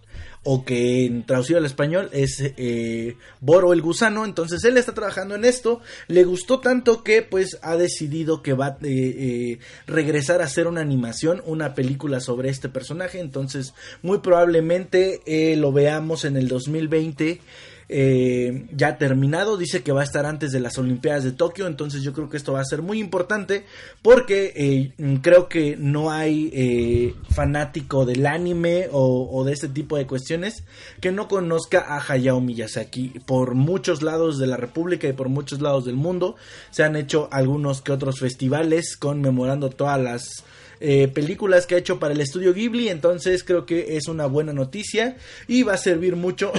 o 0.51 0.65
que 0.65 1.05
en 1.05 1.25
traducido 1.25 1.59
al 1.59 1.67
español 1.67 2.09
es 2.11 2.41
eh, 2.41 3.19
Boro 3.43 3.75
el 3.75 3.83
gusano. 3.83 4.25
Entonces 4.25 4.65
él 4.65 4.79
está 4.79 4.95
trabajando 4.95 5.35
en 5.35 5.45
esto. 5.45 5.83
Le 6.07 6.25
gustó 6.25 6.61
tanto 6.61 7.05
que 7.05 7.21
pues 7.21 7.59
ha 7.61 7.77
decidido 7.77 8.41
que 8.43 8.55
va 8.55 8.67
a 8.69 8.79
eh, 8.83 9.59
regresar 9.87 10.41
a 10.41 10.47
hacer 10.47 10.67
una 10.67 10.81
animación, 10.81 11.43
una 11.45 11.75
película 11.75 12.21
sobre 12.21 12.49
este 12.49 12.71
personaje. 12.71 13.21
Entonces 13.21 13.75
muy 14.01 14.21
probablemente 14.21 15.21
lo 15.59 15.71
veamos 15.71 16.25
en 16.25 16.39
el 16.39 16.49
2020 16.49 17.43
eh, 17.89 18.67
ya 18.77 18.99
terminado. 18.99 19.57
Dice 19.57 19.83
que 19.83 19.93
va 19.93 20.03
a 20.03 20.05
estar 20.05 20.27
antes 20.27 20.53
de 20.53 20.61
las 20.61 20.77
Olimpiadas 20.79 21.25
de 21.25 21.33
Tokio. 21.33 21.67
Entonces 21.67 22.03
yo 22.03 22.13
creo 22.13 22.29
que 22.29 22.37
esto 22.37 22.53
va 22.53 22.61
a 22.61 22.65
ser 22.65 22.83
muy 22.83 23.01
importante. 23.01 23.65
Porque 24.03 24.53
eh, 24.55 25.19
creo 25.23 25.49
que 25.49 25.77
no 25.77 26.11
hay 26.11 26.51
eh, 26.53 27.15
fanático 27.31 28.05
del 28.05 28.27
anime 28.27 28.89
o, 28.93 29.45
de 29.45 29.53
este 29.53 29.69
tipo 29.69 29.97
de 29.97 30.07
cuestiones 30.07 30.65
que 31.01 31.13
no 31.13 31.29
conozca 31.29 31.81
a 31.81 32.03
Hayao 32.07 32.41
Miyazaki. 32.41 33.21
Por 33.27 33.55
muchos 33.55 34.03
lados 34.03 34.39
de 34.39 34.47
la 34.47 34.57
República 34.57 35.09
y 35.09 35.13
por 35.13 35.29
muchos 35.29 35.61
lados 35.61 35.85
del 35.87 35.97
mundo 35.97 36.37
se 36.71 36.85
han 36.85 36.97
hecho 36.97 37.29
algunos 37.33 37.81
que 37.81 37.93
otros 37.93 38.21
festivales 38.21 38.97
conmemorando 38.97 39.71
todas 39.71 40.01
las 40.01 40.45
películas 40.79 41.67
que 41.67 41.75
ha 41.75 41.79
hecho 41.79 41.99
para 41.99 42.15
el 42.15 42.21
estudio 42.21 42.53
Ghibli. 42.53 42.89
Entonces 42.89 43.43
creo 43.45 43.67
que 43.67 43.97
es 43.97 44.09
una 44.09 44.27
buena 44.27 44.53
noticia 44.53 45.17
y 45.47 45.63
va 45.63 45.75
a 45.75 45.79
servir 45.79 46.15
mucho 46.15 46.53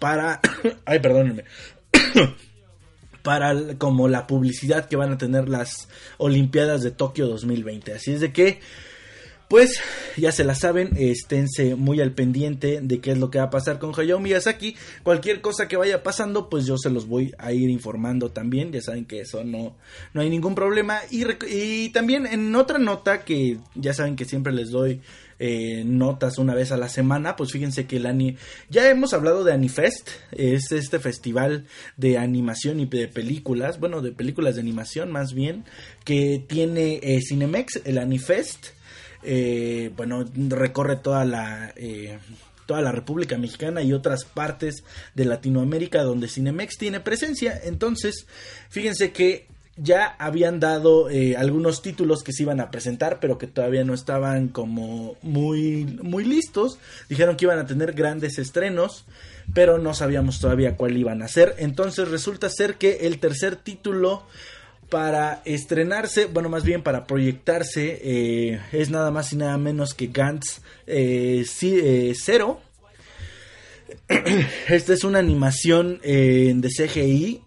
para... 0.00 0.40
Ay, 0.84 0.98
perdónenme. 0.98 1.44
para 3.22 3.54
como 3.78 4.08
la 4.08 4.26
publicidad 4.26 4.88
que 4.88 4.96
van 4.96 5.12
a 5.12 5.18
tener 5.18 5.48
las 5.48 5.88
Olimpiadas 6.18 6.82
de 6.82 6.90
Tokio 6.90 7.28
2020. 7.28 7.92
Así 7.92 8.12
es 8.12 8.20
de 8.20 8.32
que, 8.32 8.60
pues, 9.48 9.80
ya 10.16 10.32
se 10.32 10.44
la 10.44 10.54
saben, 10.54 10.90
esténse 10.96 11.74
muy 11.74 12.00
al 12.00 12.12
pendiente 12.12 12.80
de 12.82 13.00
qué 13.00 13.12
es 13.12 13.18
lo 13.18 13.30
que 13.30 13.38
va 13.38 13.44
a 13.44 13.50
pasar 13.50 13.78
con 13.78 13.92
Hayao 13.98 14.20
Miyazaki. 14.20 14.76
Cualquier 15.02 15.40
cosa 15.40 15.68
que 15.68 15.76
vaya 15.76 16.02
pasando, 16.02 16.48
pues 16.48 16.66
yo 16.66 16.78
se 16.78 16.90
los 16.90 17.06
voy 17.06 17.34
a 17.38 17.52
ir 17.52 17.68
informando 17.68 18.30
también. 18.30 18.72
Ya 18.72 18.80
saben 18.80 19.04
que 19.04 19.20
eso 19.20 19.44
no, 19.44 19.76
no 20.14 20.22
hay 20.22 20.30
ningún 20.30 20.54
problema. 20.54 21.00
Y, 21.10 21.24
y 21.48 21.90
también 21.90 22.26
en 22.26 22.54
otra 22.54 22.78
nota 22.78 23.24
que 23.24 23.58
ya 23.74 23.92
saben 23.92 24.16
que 24.16 24.24
siempre 24.24 24.52
les 24.52 24.70
doy 24.70 25.00
eh, 25.42 25.84
notas 25.86 26.36
una 26.36 26.54
vez 26.54 26.70
a 26.70 26.76
la 26.76 26.90
semana, 26.90 27.34
pues 27.34 27.50
fíjense 27.50 27.86
que 27.86 27.96
el 27.96 28.04
Ani... 28.04 28.36
Ya 28.68 28.90
hemos 28.90 29.14
hablado 29.14 29.42
de 29.42 29.54
Anifest, 29.54 30.10
es 30.32 30.70
este 30.70 30.98
festival 30.98 31.66
de 31.96 32.18
animación 32.18 32.78
y 32.78 32.84
de 32.84 33.08
películas, 33.08 33.80
bueno, 33.80 34.02
de 34.02 34.12
películas 34.12 34.56
de 34.56 34.60
animación 34.60 35.10
más 35.10 35.32
bien, 35.32 35.64
que 36.04 36.44
tiene 36.46 37.00
eh, 37.02 37.20
Cinemex, 37.26 37.80
el 37.86 37.96
Anifest. 37.96 38.66
Eh, 39.22 39.90
bueno, 39.96 40.26
recorre 40.34 40.96
toda 40.96 41.24
la 41.24 41.74
toda 42.66 42.82
la 42.82 42.92
República 42.92 43.36
Mexicana 43.36 43.82
y 43.82 43.92
otras 43.92 44.24
partes 44.24 44.84
de 45.14 45.24
Latinoamérica 45.24 46.02
donde 46.02 46.28
Cinemex 46.28 46.76
tiene 46.76 47.00
presencia. 47.00 47.58
Entonces, 47.64 48.26
fíjense 48.68 49.10
que 49.10 49.48
ya 49.76 50.16
habían 50.18 50.60
dado 50.60 51.08
eh, 51.10 51.36
algunos 51.36 51.82
títulos 51.82 52.22
que 52.22 52.32
se 52.32 52.42
iban 52.42 52.60
a 52.60 52.70
presentar, 52.70 53.18
pero 53.20 53.38
que 53.38 53.46
todavía 53.46 53.84
no 53.84 53.94
estaban 53.94 54.48
como 54.48 55.16
muy, 55.22 55.84
muy 56.02 56.24
listos. 56.24 56.78
Dijeron 57.08 57.36
que 57.36 57.46
iban 57.46 57.58
a 57.58 57.66
tener 57.66 57.92
grandes 57.92 58.38
estrenos, 58.38 59.04
pero 59.54 59.78
no 59.78 59.94
sabíamos 59.94 60.40
todavía 60.40 60.76
cuál 60.76 60.96
iban 60.96 61.22
a 61.22 61.28
ser. 61.28 61.54
Entonces 61.58 62.08
resulta 62.08 62.50
ser 62.50 62.76
que 62.76 63.06
el 63.06 63.18
tercer 63.20 63.56
título 63.56 64.26
para 64.90 65.40
estrenarse, 65.44 66.26
bueno, 66.26 66.48
más 66.48 66.64
bien 66.64 66.82
para 66.82 67.06
proyectarse, 67.06 68.00
eh, 68.02 68.60
es 68.72 68.90
nada 68.90 69.12
más 69.12 69.32
y 69.32 69.36
nada 69.36 69.56
menos 69.56 69.94
que 69.94 70.08
Gantz 70.08 70.60
eh, 70.86 71.44
Zero. 71.46 72.60
Esta 74.68 74.92
es 74.92 75.04
una 75.04 75.20
animación 75.20 76.00
de 76.02 76.68
CGI 76.76 77.42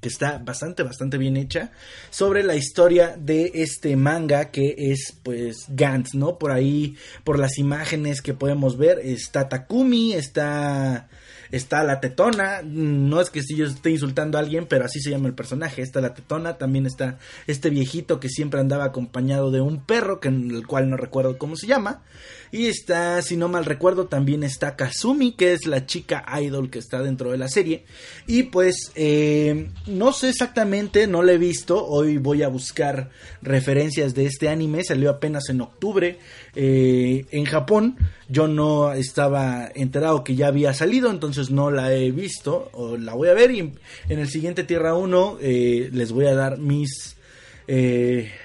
que 0.00 0.08
está 0.08 0.38
bastante, 0.38 0.82
bastante 0.82 1.18
bien 1.18 1.36
hecha, 1.36 1.72
sobre 2.10 2.42
la 2.42 2.54
historia 2.54 3.16
de 3.18 3.50
este 3.54 3.96
manga 3.96 4.50
que 4.50 4.74
es 4.76 5.16
pues 5.22 5.66
Gantz, 5.68 6.14
¿no? 6.14 6.38
Por 6.38 6.52
ahí, 6.52 6.96
por 7.24 7.38
las 7.38 7.58
imágenes 7.58 8.22
que 8.22 8.34
podemos 8.34 8.76
ver, 8.76 8.98
está 9.00 9.48
Takumi, 9.48 10.12
está 10.12 11.08
está 11.50 11.82
la 11.82 12.00
tetona, 12.00 12.62
no 12.62 13.20
es 13.20 13.30
que 13.30 13.42
si 13.42 13.56
yo 13.56 13.66
esté 13.66 13.90
insultando 13.90 14.38
a 14.38 14.40
alguien, 14.40 14.66
pero 14.66 14.84
así 14.84 15.00
se 15.00 15.10
llama 15.10 15.28
el 15.28 15.34
personaje, 15.34 15.82
está 15.82 16.00
la 16.00 16.14
tetona, 16.14 16.58
también 16.58 16.86
está 16.86 17.18
este 17.46 17.70
viejito 17.70 18.20
que 18.20 18.28
siempre 18.28 18.60
andaba 18.60 18.84
acompañado 18.84 19.50
de 19.50 19.60
un 19.60 19.80
perro, 19.84 20.20
que 20.20 20.28
el 20.28 20.66
cual 20.66 20.90
no 20.90 20.96
recuerdo 20.96 21.38
cómo 21.38 21.56
se 21.56 21.66
llama, 21.66 22.02
y 22.50 22.66
está, 22.66 23.20
si 23.20 23.36
no 23.36 23.48
mal 23.48 23.66
recuerdo, 23.66 24.06
también 24.06 24.42
está 24.42 24.74
Kazumi, 24.74 25.32
que 25.32 25.52
es 25.52 25.66
la 25.66 25.84
chica 25.84 26.24
idol 26.40 26.70
que 26.70 26.78
está 26.78 27.02
dentro 27.02 27.30
de 27.30 27.38
la 27.38 27.48
serie. 27.48 27.84
Y 28.26 28.44
pues, 28.44 28.90
eh, 28.94 29.68
no 29.86 30.12
sé 30.12 30.30
exactamente, 30.30 31.06
no 31.06 31.22
lo 31.22 31.30
he 31.30 31.38
visto. 31.38 31.84
Hoy 31.84 32.16
voy 32.16 32.42
a 32.42 32.48
buscar 32.48 33.10
referencias 33.42 34.14
de 34.14 34.26
este 34.26 34.48
anime. 34.48 34.82
Salió 34.82 35.10
apenas 35.10 35.50
en 35.50 35.60
octubre 35.60 36.18
eh, 36.54 37.26
en 37.30 37.44
Japón. 37.44 37.96
Yo 38.28 38.48
no 38.48 38.92
estaba 38.92 39.70
enterado 39.74 40.24
que 40.24 40.34
ya 40.34 40.46
había 40.46 40.72
salido, 40.72 41.10
entonces 41.10 41.50
no 41.50 41.70
la 41.70 41.92
he 41.92 42.10
visto. 42.12 42.70
O 42.72 42.96
la 42.96 43.14
voy 43.14 43.28
a 43.28 43.34
ver 43.34 43.50
y 43.50 43.60
en 44.08 44.18
el 44.18 44.28
siguiente 44.28 44.64
Tierra 44.64 44.94
1 44.94 45.38
eh, 45.42 45.90
les 45.92 46.12
voy 46.12 46.26
a 46.26 46.34
dar 46.34 46.58
mis, 46.58 47.16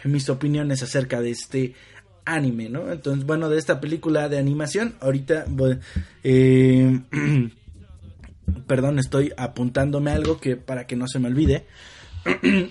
mis 0.03 0.29
opiniones 0.29 0.83
acerca 0.83 1.21
de 1.21 1.31
este 1.31 1.73
anime, 2.25 2.69
¿no? 2.69 2.91
Entonces, 2.91 3.25
bueno, 3.25 3.49
de 3.49 3.57
esta 3.57 3.79
película 3.79 4.29
de 4.29 4.37
animación, 4.37 4.95
ahorita, 4.99 5.45
eh, 6.23 7.01
perdón, 8.67 8.99
estoy 8.99 9.33
apuntándome 9.37 10.11
algo 10.11 10.39
que 10.39 10.55
para 10.55 10.87
que 10.87 10.95
no 10.95 11.07
se 11.07 11.19
me 11.19 11.27
olvide. 11.27 11.65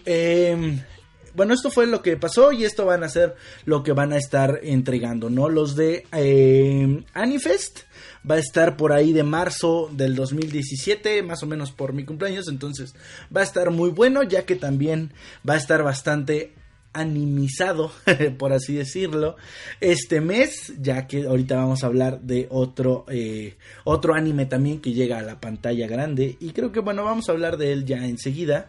eh, 0.07 0.81
bueno, 1.35 1.55
esto 1.55 1.71
fue 1.71 1.87
lo 1.87 2.03
que 2.03 2.17
pasó 2.17 2.53
y 2.53 2.65
esto 2.65 2.87
van 2.87 3.05
a 3.05 3.09
ser 3.09 3.37
lo 3.65 3.83
que 3.83 3.93
van 3.93 4.13
a 4.13 4.19
estar 4.19 4.61
entregando, 4.63 5.31
¿no? 5.31 5.49
Los 5.49 5.77
de 5.77 6.07
eh, 6.13 7.05
Anifest 7.15 7.81
va 8.29 8.37
a 8.37 8.39
estar 8.39 8.77
por 8.77 8.93
ahí 8.93 9.13
de 9.13 9.25
marzo 9.25 9.89
del 9.93 10.15
2017, 10.15 11.23
más 11.23 11.43
o 11.43 11.47
menos 11.47 11.73
por 11.73 11.93
mi 11.93 12.05
cumpleaños, 12.05 12.49
entonces 12.49 12.95
va 13.35 13.41
a 13.41 13.45
estar 13.45 13.71
muy 13.71 13.91
bueno, 13.91 14.23
ya 14.23 14.45
que 14.45 14.57
también 14.57 15.13
va 15.49 15.55
a 15.55 15.59
estar 15.59 15.83
bastante 15.83 16.53
animizado, 16.93 17.93
por 18.39 18.53
así 18.53 18.75
decirlo, 18.75 19.37
este 19.81 20.21
mes, 20.21 20.75
ya 20.81 21.07
que 21.07 21.27
ahorita 21.27 21.57
vamos 21.57 21.83
a 21.83 21.87
hablar 21.87 22.21
de 22.21 22.47
otro, 22.51 23.07
eh, 23.09 23.57
otro 23.85 24.15
anime 24.15 24.47
también 24.47 24.81
que 24.81 24.93
llega 24.93 25.19
a 25.19 25.23
la 25.23 25.41
pantalla 25.41 25.87
grande. 25.87 26.37
Y 26.41 26.51
creo 26.51 26.73
que 26.73 26.81
bueno, 26.81 27.05
vamos 27.05 27.29
a 27.29 27.33
hablar 27.33 27.57
de 27.57 27.73
él 27.73 27.85
ya 27.85 28.07
enseguida, 28.07 28.69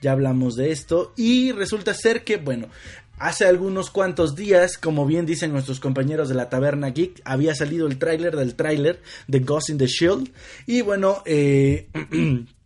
ya 0.00 0.12
hablamos 0.12 0.54
de 0.56 0.72
esto. 0.72 1.12
Y 1.16 1.52
resulta 1.52 1.94
ser 1.94 2.24
que 2.24 2.36
bueno, 2.36 2.68
Hace 3.18 3.46
algunos 3.46 3.90
cuantos 3.90 4.34
días, 4.34 4.76
como 4.76 5.06
bien 5.06 5.26
dicen 5.26 5.52
nuestros 5.52 5.78
compañeros 5.78 6.28
de 6.28 6.34
la 6.34 6.50
Taberna 6.50 6.88
Geek, 6.88 7.20
había 7.24 7.54
salido 7.54 7.86
el 7.86 7.96
tráiler 7.96 8.34
del 8.34 8.56
tráiler 8.56 9.00
de 9.28 9.38
Ghost 9.38 9.70
in 9.70 9.78
the 9.78 9.86
Shield. 9.86 10.32
Y 10.66 10.80
bueno, 10.80 11.22
eh, 11.24 11.86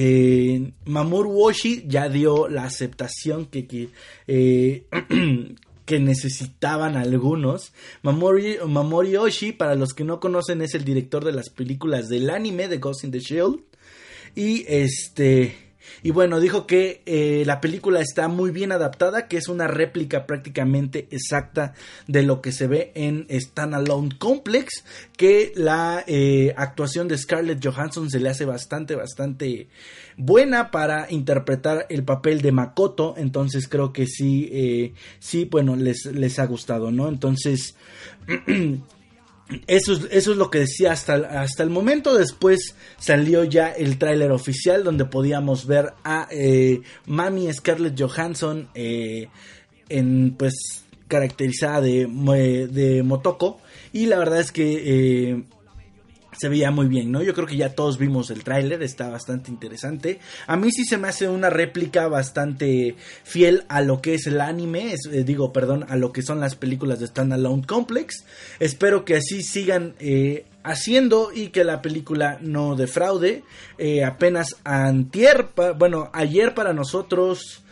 Eh, 0.00 0.70
Mamoru 0.84 1.42
Oshii 1.42 1.82
ya 1.88 2.08
dio 2.08 2.48
la 2.48 2.62
aceptación 2.62 3.46
que, 3.46 3.66
que, 3.66 3.88
eh, 4.28 4.84
que 5.84 5.98
necesitaban 5.98 6.96
algunos. 6.96 7.72
Mamori, 8.02 8.58
Mamori 8.64 9.16
Oshii, 9.16 9.50
para 9.50 9.74
los 9.74 9.94
que 9.94 10.04
no 10.04 10.20
conocen, 10.20 10.62
es 10.62 10.76
el 10.76 10.84
director 10.84 11.24
de 11.24 11.32
las 11.32 11.50
películas 11.50 12.08
del 12.08 12.30
anime 12.30 12.68
de 12.68 12.78
Ghost 12.78 13.02
in 13.02 13.10
the 13.10 13.18
Shield. 13.18 13.58
Y 14.36 14.64
este. 14.68 15.67
Y 16.02 16.10
bueno, 16.10 16.40
dijo 16.40 16.66
que 16.66 17.02
eh, 17.06 17.42
la 17.46 17.60
película 17.60 18.00
está 18.00 18.28
muy 18.28 18.50
bien 18.50 18.72
adaptada, 18.72 19.28
que 19.28 19.36
es 19.36 19.48
una 19.48 19.66
réplica 19.66 20.26
prácticamente 20.26 21.08
exacta 21.10 21.74
de 22.06 22.22
lo 22.22 22.40
que 22.40 22.52
se 22.52 22.66
ve 22.66 22.92
en 22.94 23.26
Standalone 23.30 24.16
Complex, 24.18 24.84
que 25.16 25.52
la 25.56 26.04
eh, 26.06 26.54
actuación 26.56 27.08
de 27.08 27.18
Scarlett 27.18 27.64
Johansson 27.64 28.10
se 28.10 28.20
le 28.20 28.28
hace 28.28 28.44
bastante, 28.44 28.94
bastante 28.94 29.68
buena 30.16 30.70
para 30.70 31.10
interpretar 31.10 31.86
el 31.88 32.04
papel 32.04 32.40
de 32.40 32.52
Makoto, 32.52 33.14
entonces 33.16 33.68
creo 33.68 33.92
que 33.92 34.06
sí, 34.06 34.48
eh, 34.52 34.92
sí, 35.18 35.44
bueno, 35.44 35.76
les, 35.76 36.06
les 36.06 36.38
ha 36.38 36.46
gustado, 36.46 36.90
¿no? 36.90 37.08
Entonces... 37.08 37.74
Eso 39.66 39.94
es, 39.94 40.00
eso 40.10 40.32
es 40.32 40.36
lo 40.36 40.50
que 40.50 40.60
decía 40.60 40.92
hasta, 40.92 41.14
hasta 41.40 41.62
el 41.62 41.70
momento. 41.70 42.14
Después 42.14 42.74
salió 42.98 43.44
ya 43.44 43.68
el 43.68 43.98
tráiler 43.98 44.30
oficial 44.30 44.84
donde 44.84 45.06
podíamos 45.06 45.66
ver 45.66 45.94
a 46.04 46.28
eh, 46.30 46.82
Mami 47.06 47.52
Scarlett 47.52 47.98
Johansson 47.98 48.68
eh, 48.74 49.28
en 49.88 50.34
pues 50.38 50.84
caracterizada 51.08 51.80
de, 51.80 52.06
de 52.70 53.02
Motoko. 53.02 53.60
Y 53.92 54.06
la 54.06 54.18
verdad 54.18 54.40
es 54.40 54.52
que 54.52 55.30
eh, 55.30 55.42
se 56.38 56.48
veía 56.48 56.70
muy 56.70 56.86
bien, 56.86 57.10
¿no? 57.10 57.22
Yo 57.22 57.34
creo 57.34 57.46
que 57.46 57.56
ya 57.56 57.74
todos 57.74 57.98
vimos 57.98 58.30
el 58.30 58.44
tráiler, 58.44 58.82
está 58.82 59.08
bastante 59.08 59.50
interesante. 59.50 60.20
A 60.46 60.56
mí 60.56 60.70
sí 60.70 60.84
se 60.84 60.98
me 60.98 61.08
hace 61.08 61.28
una 61.28 61.50
réplica 61.50 62.08
bastante 62.08 62.96
fiel 63.24 63.64
a 63.68 63.80
lo 63.80 64.00
que 64.00 64.14
es 64.14 64.26
el 64.26 64.40
anime, 64.40 64.94
eh, 64.94 65.24
digo, 65.24 65.52
perdón, 65.52 65.84
a 65.88 65.96
lo 65.96 66.12
que 66.12 66.22
son 66.22 66.40
las 66.40 66.54
películas 66.54 67.00
de 67.00 67.08
Standalone 67.08 67.66
Complex. 67.66 68.24
Espero 68.60 69.04
que 69.04 69.16
así 69.16 69.42
sigan 69.42 69.94
eh, 69.98 70.44
haciendo 70.62 71.30
y 71.34 71.48
que 71.48 71.64
la 71.64 71.82
película 71.82 72.38
no 72.40 72.76
defraude. 72.76 73.42
Eh, 73.78 74.04
apenas 74.04 74.56
antier, 74.64 75.48
bueno, 75.76 76.10
ayer 76.12 76.54
para 76.54 76.72
nosotros... 76.72 77.62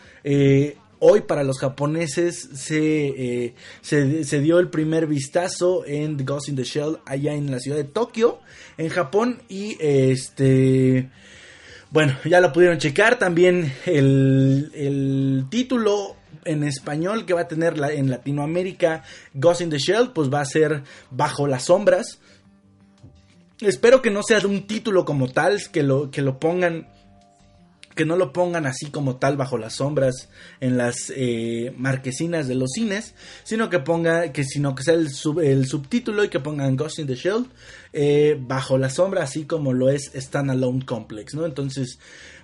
Hoy 0.99 1.21
para 1.21 1.43
los 1.43 1.59
japoneses 1.59 2.49
se, 2.53 3.53
se, 3.81 4.23
se, 4.23 4.39
dio 4.39 4.59
el 4.59 4.69
primer 4.69 5.05
vistazo 5.05 5.85
en 5.85 6.17
The 6.17 6.23
Ghost 6.23 6.49
in 6.49 6.55
the 6.55 6.63
Shell 6.63 6.97
allá 7.05 7.33
en 7.33 7.51
la 7.51 7.59
ciudad 7.59 7.77
de 7.77 7.83
Tokio 7.83 8.39
en 8.77 8.89
Japón 8.89 9.41
y 9.47 9.77
este 9.79 11.09
bueno 11.91 12.17
ya 12.25 12.41
lo 12.41 12.51
pudieron 12.51 12.79
checar. 12.79 13.19
También 13.19 13.73
el, 13.85 14.71
el 14.73 15.45
título 15.49 16.15
en 16.45 16.63
español 16.63 17.25
que 17.25 17.33
va 17.33 17.41
a 17.41 17.47
tener 17.47 17.75
en 17.91 18.09
Latinoamérica 18.09 19.03
Ghost 19.33 19.61
in 19.61 19.69
the 19.69 19.77
Shell 19.77 20.11
pues 20.13 20.33
va 20.33 20.41
a 20.41 20.45
ser 20.45 20.83
Bajo 21.11 21.45
las 21.47 21.65
sombras. 21.65 22.19
Espero 23.61 24.01
que 24.01 24.11
no 24.11 24.21
sea 24.23 24.39
un 24.45 24.67
título 24.67 25.05
como 25.05 25.29
tal 25.29 25.59
que 25.71 25.83
lo 25.83 26.11
que 26.11 26.21
lo 26.21 26.39
pongan 26.39 26.87
que 27.97 28.05
no 28.05 28.15
lo 28.15 28.31
pongan 28.31 28.65
así 28.65 28.85
como 28.85 29.17
tal 29.17 29.35
bajo 29.35 29.57
las 29.57 29.73
sombras 29.73 30.29
en 30.61 30.77
las 30.77 31.11
eh, 31.13 31.73
marquesinas 31.75 32.47
de 32.47 32.55
los 32.55 32.71
cines, 32.71 33.15
sino 33.43 33.69
que 33.69 33.79
ponga, 33.79 34.31
que 34.31 34.45
sino 34.45 34.73
que 34.75 34.83
sea 34.83 34.93
el, 34.93 35.09
el 35.43 35.65
subtítulo 35.67 36.23
y 36.23 36.29
que 36.29 36.39
pongan 36.39 36.77
Ghost 36.77 36.99
in 36.99 37.07
the 37.07 37.15
Shell 37.15 37.47
eh, 37.91 38.37
bajo 38.39 38.77
la 38.77 38.89
sombra, 38.89 39.23
así 39.23 39.43
como 39.45 39.73
lo 39.73 39.89
es 39.89 40.11
Standalone 40.15 40.85
Complex, 40.85 41.33
¿no? 41.33 41.45
Entonces, 41.45 41.99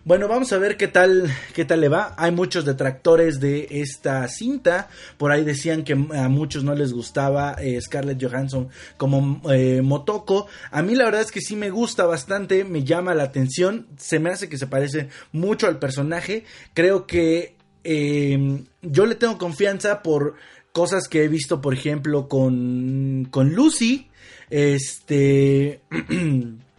bueno, 0.05 0.27
vamos 0.27 0.51
a 0.51 0.57
ver 0.57 0.75
qué 0.75 0.89
tal, 0.89 1.33
qué 1.53 1.63
tal 1.63 1.79
le 1.79 1.87
va. 1.87 2.13
Hay 2.17 2.31
muchos 2.31 2.65
detractores 2.65 3.39
de 3.39 3.67
esta 3.69 4.27
cinta. 4.27 4.89
Por 5.17 5.31
ahí 5.31 5.45
decían 5.45 5.85
que 5.85 5.93
a 5.93 6.27
muchos 6.27 6.65
no 6.65 6.75
les 6.75 6.91
gustaba 6.91 7.53
eh, 7.53 7.79
Scarlett 7.79 8.21
Johansson 8.21 8.67
como 8.97 9.41
eh, 9.49 9.81
Motoko. 9.81 10.47
A 10.71 10.81
mí 10.81 10.95
la 10.95 11.05
verdad 11.05 11.21
es 11.21 11.31
que 11.31 11.39
sí 11.39 11.55
me 11.55 11.69
gusta 11.69 12.05
bastante, 12.05 12.65
me 12.65 12.83
llama 12.83 13.15
la 13.15 13.23
atención. 13.23 13.87
Se 13.97 14.19
me 14.19 14.29
hace 14.29 14.49
que 14.49 14.57
se 14.57 14.67
parece 14.67 15.07
mucho 15.31 15.67
al 15.67 15.79
personaje. 15.79 16.43
Creo 16.73 17.07
que 17.07 17.55
em, 17.85 18.65
yo 18.81 19.05
le 19.05 19.15
tengo 19.15 19.37
confianza 19.37 20.03
por 20.03 20.35
cosas 20.73 21.07
que 21.07 21.23
he 21.23 21.29
visto, 21.29 21.61
por 21.61 21.73
ejemplo, 21.73 22.27
con, 22.27 23.29
con 23.31 23.53
Lucy. 23.53 24.09
Este. 24.49 25.79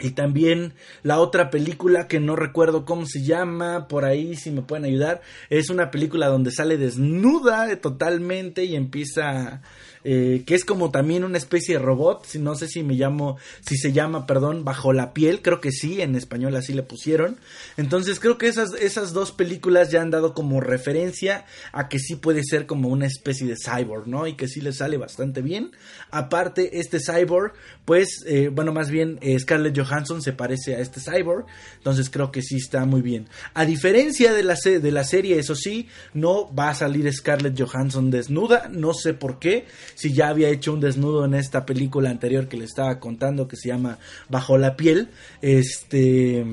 Y 0.00 0.10
también 0.10 0.74
la 1.02 1.18
otra 1.18 1.50
película 1.50 2.06
que 2.08 2.20
no 2.20 2.36
recuerdo 2.36 2.84
cómo 2.84 3.06
se 3.06 3.22
llama, 3.22 3.88
por 3.88 4.04
ahí 4.04 4.36
si 4.36 4.50
me 4.50 4.62
pueden 4.62 4.84
ayudar, 4.84 5.22
es 5.50 5.70
una 5.70 5.90
película 5.90 6.28
donde 6.28 6.50
sale 6.50 6.76
desnuda 6.76 7.74
totalmente 7.76 8.64
y 8.64 8.76
empieza 8.76 9.62
eh, 10.04 10.42
que 10.46 10.54
es 10.54 10.64
como 10.64 10.90
también 10.90 11.24
una 11.24 11.38
especie 11.38 11.78
de 11.78 11.84
robot, 11.84 12.24
si 12.26 12.38
no 12.38 12.54
sé 12.54 12.68
si 12.68 12.82
me 12.82 12.94
llamo, 12.94 13.36
si 13.60 13.76
se 13.76 13.92
llama, 13.92 14.26
perdón, 14.26 14.64
bajo 14.64 14.92
la 14.92 15.12
piel, 15.12 15.42
creo 15.42 15.60
que 15.60 15.72
sí, 15.72 16.00
en 16.00 16.14
español 16.14 16.54
así 16.56 16.72
le 16.72 16.82
pusieron. 16.82 17.38
Entonces 17.76 18.20
creo 18.20 18.38
que 18.38 18.48
esas, 18.48 18.74
esas 18.74 19.12
dos 19.12 19.32
películas 19.32 19.90
ya 19.90 20.02
han 20.02 20.10
dado 20.10 20.34
como 20.34 20.60
referencia 20.60 21.44
a 21.72 21.88
que 21.88 21.98
sí 21.98 22.16
puede 22.16 22.42
ser 22.44 22.66
como 22.66 22.88
una 22.88 23.06
especie 23.06 23.46
de 23.46 23.56
cyborg, 23.56 24.06
¿no? 24.06 24.26
Y 24.26 24.34
que 24.34 24.48
sí 24.48 24.60
le 24.60 24.72
sale 24.72 24.96
bastante 24.96 25.42
bien. 25.42 25.72
Aparte, 26.10 26.80
este 26.80 26.98
cyborg, 27.00 27.52
pues, 27.84 28.22
eh, 28.26 28.50
bueno, 28.52 28.72
más 28.72 28.90
bien 28.90 29.18
eh, 29.20 29.38
Scarlett 29.38 29.78
Johansson 29.78 30.22
se 30.22 30.32
parece 30.32 30.76
a 30.76 30.80
este 30.80 31.00
cyborg, 31.00 31.46
entonces 31.76 32.10
creo 32.10 32.30
que 32.32 32.42
sí 32.42 32.56
está 32.56 32.84
muy 32.84 33.02
bien. 33.02 33.28
A 33.54 33.64
diferencia 33.64 34.32
de 34.32 34.42
la, 34.42 34.54
de 34.54 34.92
la 34.92 35.04
serie, 35.04 35.38
eso 35.38 35.54
sí, 35.54 35.88
no 36.14 36.52
va 36.54 36.70
a 36.70 36.74
salir 36.74 37.12
Scarlett 37.12 37.60
Johansson 37.60 38.10
desnuda, 38.10 38.68
no 38.70 38.94
sé 38.94 39.14
por 39.14 39.38
qué 39.38 39.66
si 39.98 40.12
ya 40.12 40.28
había 40.28 40.48
hecho 40.48 40.72
un 40.72 40.78
desnudo 40.78 41.24
en 41.24 41.34
esta 41.34 41.66
película 41.66 42.08
anterior 42.08 42.46
que 42.46 42.56
le 42.56 42.64
estaba 42.64 43.00
contando 43.00 43.48
que 43.48 43.56
se 43.56 43.66
llama 43.66 43.98
Bajo 44.28 44.56
la 44.56 44.76
piel. 44.76 45.08
Este 45.42 46.46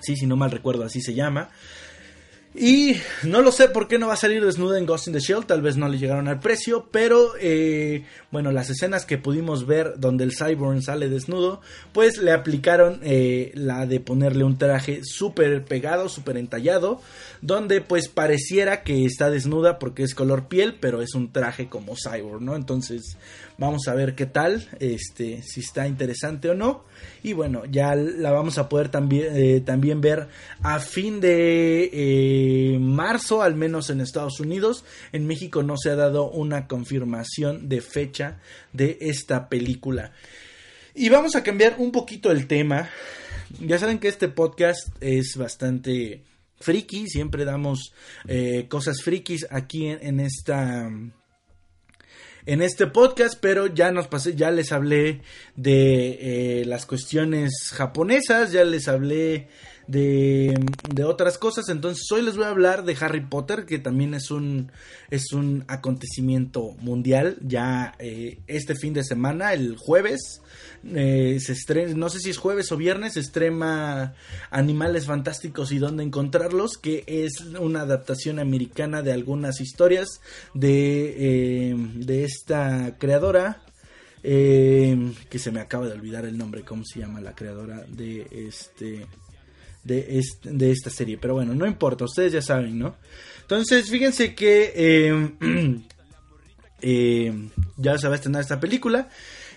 sí, 0.00 0.16
si 0.16 0.26
no 0.26 0.34
mal 0.34 0.50
recuerdo, 0.50 0.82
así 0.82 1.00
se 1.00 1.14
llama. 1.14 1.50
Y 2.54 2.96
no 3.22 3.40
lo 3.40 3.50
sé 3.50 3.68
por 3.68 3.88
qué 3.88 3.98
no 3.98 4.08
va 4.08 4.12
a 4.12 4.18
salir 4.18 4.44
desnuda 4.44 4.78
en 4.78 4.84
Ghost 4.84 5.06
in 5.06 5.14
the 5.14 5.20
Shell, 5.20 5.46
tal 5.46 5.62
vez 5.62 5.78
no 5.78 5.88
le 5.88 5.96
llegaron 5.96 6.28
al 6.28 6.38
precio, 6.38 6.86
pero 6.90 7.32
eh, 7.40 8.04
bueno, 8.30 8.52
las 8.52 8.68
escenas 8.68 9.06
que 9.06 9.16
pudimos 9.16 9.66
ver 9.66 9.94
donde 9.96 10.24
el 10.24 10.36
Cyborg 10.36 10.82
sale 10.82 11.08
desnudo, 11.08 11.62
pues 11.94 12.18
le 12.18 12.30
aplicaron 12.30 13.00
eh, 13.04 13.52
la 13.54 13.86
de 13.86 14.00
ponerle 14.00 14.44
un 14.44 14.58
traje 14.58 15.00
súper 15.02 15.64
pegado, 15.64 16.10
súper 16.10 16.36
entallado, 16.36 17.00
donde 17.40 17.80
pues 17.80 18.08
pareciera 18.08 18.82
que 18.82 19.06
está 19.06 19.30
desnuda 19.30 19.78
porque 19.78 20.02
es 20.02 20.14
color 20.14 20.48
piel, 20.48 20.76
pero 20.78 21.00
es 21.00 21.14
un 21.14 21.32
traje 21.32 21.70
como 21.70 21.94
Cyborg, 21.96 22.42
¿no? 22.42 22.54
Entonces 22.54 23.16
vamos 23.58 23.88
a 23.88 23.94
ver 23.94 24.14
qué 24.14 24.26
tal, 24.26 24.68
este, 24.80 25.42
si 25.42 25.60
está 25.60 25.86
interesante 25.86 26.50
o 26.50 26.54
no. 26.54 26.84
Y 27.22 27.32
bueno, 27.32 27.64
ya 27.64 27.94
la 27.94 28.32
vamos 28.32 28.58
a 28.58 28.68
poder 28.68 28.88
también, 28.88 29.36
eh, 29.36 29.60
también 29.60 30.00
ver 30.00 30.28
a 30.62 30.80
fin 30.80 31.20
de 31.20 31.90
eh, 31.92 32.78
marzo, 32.78 33.42
al 33.42 33.54
menos 33.54 33.90
en 33.90 34.00
Estados 34.00 34.40
Unidos. 34.40 34.84
En 35.12 35.26
México 35.26 35.62
no 35.62 35.76
se 35.76 35.90
ha 35.90 35.96
dado 35.96 36.30
una 36.30 36.66
confirmación 36.66 37.68
de 37.68 37.80
fecha 37.80 38.40
de 38.72 38.98
esta 39.00 39.48
película. 39.48 40.12
Y 40.94 41.08
vamos 41.08 41.36
a 41.36 41.42
cambiar 41.42 41.76
un 41.78 41.92
poquito 41.92 42.30
el 42.30 42.46
tema. 42.46 42.90
Ya 43.60 43.78
saben 43.78 43.98
que 43.98 44.08
este 44.08 44.28
podcast 44.28 44.88
es 45.00 45.36
bastante 45.36 46.22
friki, 46.62 47.08
siempre 47.08 47.44
damos 47.44 47.92
eh, 48.26 48.66
cosas 48.68 49.02
frikis 49.02 49.46
aquí 49.50 49.86
en 49.86 50.20
esta 50.20 50.90
en 52.46 52.62
este 52.62 52.86
podcast, 52.86 53.38
pero 53.40 53.66
ya 53.66 53.92
nos 53.92 54.08
pasé, 54.08 54.34
ya 54.34 54.50
les 54.50 54.72
hablé 54.72 55.20
de 55.56 56.60
eh, 56.60 56.64
las 56.64 56.86
cuestiones 56.86 57.52
japonesas, 57.72 58.52
ya 58.52 58.64
les 58.64 58.88
hablé 58.88 59.48
de, 59.86 60.58
de, 60.92 61.04
otras 61.04 61.38
cosas. 61.38 61.68
Entonces 61.68 62.04
hoy 62.12 62.22
les 62.22 62.36
voy 62.36 62.44
a 62.44 62.50
hablar 62.50 62.84
de 62.84 62.96
Harry 63.00 63.24
Potter, 63.24 63.66
que 63.66 63.78
también 63.78 64.14
es 64.14 64.30
un, 64.30 64.70
es 65.10 65.32
un 65.32 65.64
acontecimiento 65.68 66.72
mundial. 66.80 67.38
Ya 67.42 67.94
eh, 67.98 68.40
este 68.46 68.74
fin 68.74 68.92
de 68.94 69.04
semana, 69.04 69.52
el 69.52 69.76
jueves, 69.76 70.42
eh, 70.84 71.38
se 71.40 71.52
estrena, 71.52 71.94
no 71.94 72.08
sé 72.08 72.18
si 72.18 72.30
es 72.30 72.38
jueves 72.38 72.72
o 72.72 72.76
viernes, 72.76 73.14
se 73.14 73.20
estrena 73.20 74.14
Animales 74.50 75.06
Fantásticos 75.06 75.70
y 75.72 75.78
dónde 75.78 76.02
encontrarlos, 76.02 76.76
que 76.76 77.04
es 77.06 77.40
una 77.40 77.82
adaptación 77.82 78.38
americana 78.38 79.02
de 79.02 79.12
algunas 79.12 79.60
historias 79.60 80.20
de, 80.54 81.70
eh, 81.70 81.76
de 81.94 82.24
esta 82.24 82.96
creadora. 82.98 83.62
Eh, 84.24 85.14
que 85.28 85.40
se 85.40 85.50
me 85.50 85.58
acaba 85.58 85.86
de 85.86 85.94
olvidar 85.94 86.24
el 86.24 86.38
nombre, 86.38 86.62
cómo 86.62 86.84
se 86.84 87.00
llama 87.00 87.20
la 87.20 87.34
creadora 87.34 87.84
de 87.88 88.28
este 88.30 89.04
de, 89.84 90.22
de 90.44 90.70
esta 90.70 90.90
serie. 90.90 91.18
Pero 91.18 91.34
bueno, 91.34 91.54
no 91.54 91.66
importa, 91.66 92.04
ustedes 92.04 92.32
ya 92.32 92.42
saben, 92.42 92.78
¿no? 92.78 92.96
Entonces, 93.42 93.90
fíjense 93.90 94.34
que 94.34 95.12
ya 97.76 97.98
se 97.98 98.08
va 98.08 98.14
a 98.14 98.16
estrenar 98.16 98.42
esta 98.42 98.60
película. 98.60 99.08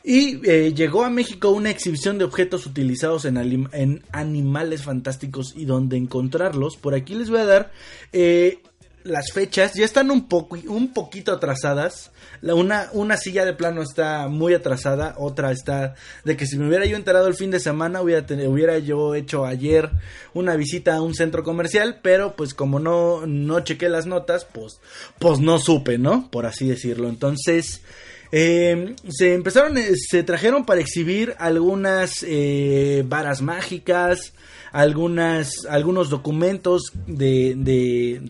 Y 0.08 0.40
eh, 0.48 0.72
llegó 0.76 1.04
a 1.04 1.10
México 1.10 1.50
una 1.50 1.72
exhibición 1.72 2.20
de 2.20 2.26
objetos 2.26 2.68
utilizados 2.68 3.26
en, 3.26 3.38
en, 3.72 4.04
animales 4.12 4.84
fantásticos 4.84 5.54
y 5.56 5.66
donde 5.66 5.98
encontrarlos. 5.98 6.78
Por 6.78 6.94
aquí 6.94 7.16
les 7.16 7.32
voy 7.32 7.40
a 7.40 7.46
dar 7.46 7.72
eh, 8.14 8.60
las 9.06 9.32
fechas 9.32 9.76
ya 9.76 9.86
están 9.86 10.10
un 10.10 10.28
poco 10.28 10.58
un 10.68 10.92
poquito 10.92 11.32
atrasadas. 11.32 12.12
La, 12.42 12.56
una, 12.56 12.90
una 12.92 13.18
silla 13.18 13.46
de 13.46 13.54
plano 13.54 13.84
está 13.84 14.28
muy 14.28 14.54
atrasada, 14.56 15.14
otra 15.18 15.52
está 15.52 15.94
de 16.24 16.36
que 16.36 16.48
si 16.48 16.58
me 16.58 16.68
hubiera 16.68 16.86
yo 16.86 16.98
enterado 16.98 17.28
el 17.28 17.36
fin 17.36 17.52
de 17.52 17.60
semana 17.60 18.02
hubiera, 18.02 18.26
hubiera 18.48 18.80
yo 18.80 19.14
hecho 19.14 19.46
ayer 19.46 19.92
una 20.34 20.56
visita 20.56 20.96
a 20.96 21.02
un 21.02 21.14
centro 21.14 21.44
comercial, 21.44 22.00
pero 22.02 22.36
pues 22.36 22.56
como 22.56 22.80
no, 22.80 23.28
no 23.28 23.60
chequé 23.60 23.90
las 23.90 24.08
notas, 24.08 24.46
pues, 24.52 24.82
pues 25.20 25.40
no 25.40 25.60
supe, 25.60 26.00
¿no? 26.00 26.30
Por 26.32 26.48
así 26.48 26.68
decirlo. 26.68 27.08
Entonces, 27.08 27.84
eh, 28.32 28.96
se 29.10 29.34
empezaron, 29.34 29.78
eh, 29.78 29.96
se 29.96 30.24
trajeron 30.24 30.66
para 30.66 30.82
exhibir 30.82 31.36
algunas 31.40 32.24
eh, 32.24 33.04
varas 33.08 33.42
mágicas, 33.42 34.34
algunas, 34.72 35.66
algunos 35.70 36.10
documentos 36.10 36.92
de, 37.08 37.56
de 37.56 38.22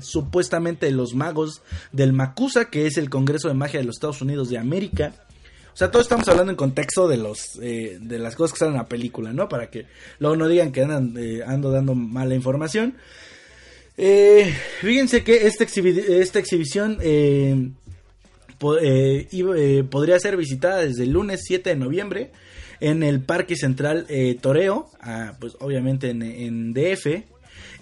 supuestamente 0.00 0.90
los 0.90 1.14
magos 1.14 1.62
del 1.92 2.12
Macusa, 2.12 2.70
que 2.70 2.86
es 2.86 2.98
el 2.98 3.10
Congreso 3.10 3.48
de 3.48 3.54
Magia 3.54 3.80
de 3.80 3.86
los 3.86 3.96
Estados 3.96 4.20
Unidos 4.20 4.48
de 4.50 4.58
América. 4.58 5.12
O 5.72 5.76
sea, 5.78 5.92
todos 5.92 6.06
estamos 6.06 6.26
hablando 6.26 6.50
en 6.50 6.56
contexto 6.56 7.06
de 7.06 7.18
los 7.18 7.56
eh, 7.62 7.98
de 8.00 8.18
las 8.18 8.34
cosas 8.34 8.52
que 8.54 8.58
salen 8.58 8.74
en 8.74 8.78
la 8.78 8.88
película, 8.88 9.32
¿no? 9.32 9.48
Para 9.48 9.70
que 9.70 9.86
luego 10.18 10.34
no 10.34 10.48
digan 10.48 10.72
que 10.72 10.82
andan, 10.82 11.14
eh, 11.16 11.44
ando 11.46 11.70
dando 11.70 11.94
mala 11.94 12.34
información. 12.34 12.96
Eh, 13.96 14.52
fíjense 14.80 15.22
que 15.22 15.46
esta 15.46 15.62
exhibición 16.40 16.98
eh, 18.80 19.28
eh, 19.30 19.84
podría 19.88 20.18
ser 20.18 20.36
visitada 20.36 20.78
desde 20.78 21.04
el 21.04 21.12
lunes 21.12 21.40
7 21.44 21.70
de 21.70 21.76
noviembre 21.76 22.30
en 22.80 23.02
el 23.02 23.20
Parque 23.20 23.56
Central 23.56 24.06
eh, 24.08 24.36
Toreo, 24.40 24.88
ah, 25.00 25.34
pues 25.40 25.56
obviamente 25.60 26.10
en, 26.10 26.22
en 26.22 26.72
DF. 26.72 27.24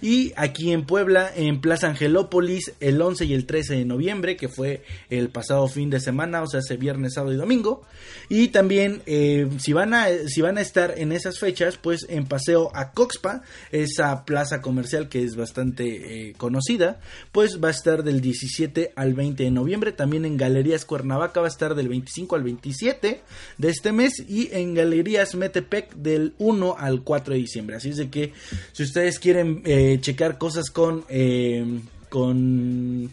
Y 0.01 0.33
aquí 0.35 0.71
en 0.71 0.85
Puebla, 0.85 1.31
en 1.35 1.59
Plaza 1.59 1.87
Angelópolis, 1.87 2.73
el 2.79 3.01
11 3.01 3.25
y 3.25 3.33
el 3.33 3.45
13 3.45 3.75
de 3.75 3.85
noviembre, 3.85 4.37
que 4.37 4.47
fue 4.47 4.83
el 5.09 5.29
pasado 5.29 5.67
fin 5.67 5.89
de 5.89 5.99
semana, 5.99 6.41
o 6.41 6.47
sea, 6.47 6.59
ese 6.59 6.77
viernes, 6.77 7.15
sábado 7.15 7.33
y 7.33 7.37
domingo. 7.37 7.83
Y 8.29 8.49
también, 8.49 9.01
eh, 9.05 9.47
si, 9.59 9.73
van 9.73 9.93
a, 9.93 10.07
si 10.27 10.41
van 10.41 10.57
a 10.57 10.61
estar 10.61 10.93
en 10.97 11.11
esas 11.11 11.39
fechas, 11.39 11.77
pues 11.77 12.05
en 12.09 12.25
Paseo 12.25 12.71
a 12.75 12.91
Coxpa, 12.91 13.41
esa 13.71 14.25
plaza 14.25 14.61
comercial 14.61 15.09
que 15.09 15.23
es 15.23 15.35
bastante 15.35 16.29
eh, 16.29 16.33
conocida, 16.37 16.99
pues 17.31 17.63
va 17.63 17.69
a 17.69 17.71
estar 17.71 18.03
del 18.03 18.21
17 18.21 18.93
al 18.95 19.13
20 19.13 19.43
de 19.43 19.51
noviembre. 19.51 19.91
También 19.91 20.25
en 20.25 20.37
Galerías 20.37 20.85
Cuernavaca 20.85 21.39
va 21.39 21.47
a 21.47 21.49
estar 21.49 21.75
del 21.75 21.87
25 21.87 22.35
al 22.35 22.43
27 22.43 23.21
de 23.57 23.69
este 23.69 23.91
mes. 23.91 24.23
Y 24.27 24.49
en 24.51 24.73
Galerías 24.73 25.35
Metepec 25.35 25.93
del 25.95 26.33
1 26.37 26.75
al 26.77 27.03
4 27.03 27.33
de 27.33 27.39
diciembre. 27.39 27.75
Así 27.77 27.89
es 27.89 27.97
de 27.97 28.09
que, 28.09 28.33
si 28.73 28.83
ustedes 28.83 29.19
quieren 29.19 29.61
eh, 29.67 29.99
checar 29.99 30.37
cosas 30.37 30.69
con... 30.69 31.03
eh, 31.09 31.81
con 32.09 33.11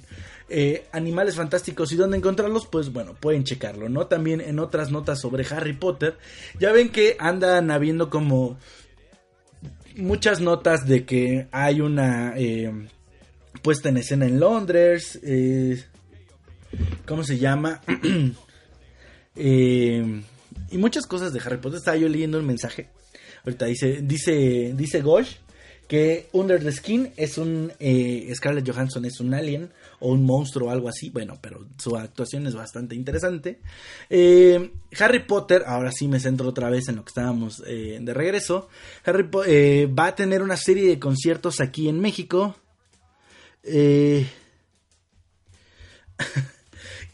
eh, 0.49 0.87
animales 0.93 1.35
fantásticos 1.35 1.91
y 1.91 1.97
dónde 1.97 2.17
encontrarlos, 2.17 2.67
pues 2.67 2.93
bueno, 2.93 3.15
pueden 3.15 3.43
checarlo, 3.43 3.89
¿no? 3.89 4.07
También 4.07 4.41
en 4.41 4.61
otras 4.61 4.93
notas 4.93 5.21
sobre 5.21 5.45
Harry 5.51 5.73
Potter, 5.73 6.17
ya 6.61 6.71
ven 6.71 6.91
que 6.91 7.17
andan 7.19 7.73
habiendo 7.73 8.09
como 8.09 8.57
muchas 9.97 10.41
notas 10.41 10.87
de 10.87 11.05
que 11.05 11.49
hay 11.51 11.81
una 11.81 12.35
eh, 12.37 12.71
puesta 13.63 13.89
en 13.89 13.97
escena 13.97 14.27
en 14.27 14.39
Londres, 14.39 15.21
¿cómo 17.05 17.25
se 17.25 17.39
llama? 17.39 17.81
Y 20.71 20.79
muchas 20.79 21.07
cosas 21.07 21.33
de 21.33 21.41
Harry 21.41 21.59
Potter. 21.59 21.79
Estaba 21.79 21.97
yo 21.97 22.09
leyendo 22.09 22.39
un 22.39 22.47
mensaje. 22.47 22.89
Ahorita 23.45 23.67
dice, 23.67 24.01
dice, 24.03 24.73
dice 24.75 25.03
Gosh 25.03 25.37
que 25.89 26.29
Under 26.33 26.63
the 26.63 26.73
Skin 26.73 27.13
es 27.17 27.39
un 27.39 27.73
eh, 27.79 28.33
Scarlett 28.35 28.69
Johansson 28.69 29.05
es 29.05 29.21
un 29.21 29.35
alien 29.35 29.71
o 30.01 30.11
un 30.13 30.25
monstruo 30.25 30.69
o 30.69 30.71
algo 30.71 30.89
así. 30.89 31.11
Bueno, 31.11 31.39
pero 31.41 31.67
su 31.79 31.97
actuación 31.97 32.47
es 32.47 32.55
bastante 32.55 32.95
interesante. 32.95 33.61
Eh, 34.11 34.71
Harry 34.99 35.21
Potter, 35.21 35.65
ahora 35.67 35.93
sí 35.93 36.09
me 36.09 36.21
centro 36.21 36.49
otra 36.49 36.71
vez 36.71 36.89
en 36.89 36.97
lo 36.97 37.05
que 37.05 37.11
estábamos 37.11 37.63
eh, 37.67 37.99
de 38.01 38.15
regreso. 38.15 38.69
Harry 39.05 39.25
Po- 39.25 39.43
va 39.43 40.07
a 40.07 40.15
tener 40.15 40.43
una 40.43 40.57
serie 40.57 40.89
de 40.89 40.99
conciertos 40.99 41.61
aquí 41.61 41.89
en 41.89 42.01
México. 42.01 42.57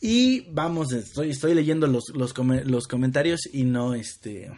Y 0.02 0.46
vamos, 0.50 0.92
estoy, 0.92 1.54
leyendo 1.54 1.86
los, 1.86 2.04
los 2.14 2.88
comentarios 2.88 3.40
y 3.52 3.64
no 3.64 3.92
este 3.94 4.50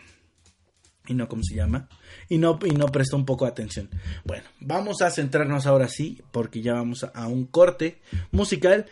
y 1.13 1.15
no 1.15 1.29
cómo 1.29 1.43
se 1.45 1.55
llama 1.55 1.89
y 2.29 2.39
no 2.39 2.59
y 2.65 2.71
no 2.73 2.87
prestó 2.89 3.17
un 3.17 3.25
poco 3.25 3.45
de 3.45 3.53
atención 3.53 3.89
bueno 4.25 4.45
vamos 4.61 5.01
a 5.03 5.11
centrarnos 5.11 5.67
ahora 5.67 5.89
sí 5.89 6.21
porque 6.33 6.61
ya 6.63 6.73
vamos 6.75 7.05
a, 7.05 7.27
un 7.29 7.45
corte 7.47 7.99
musical 8.33 8.87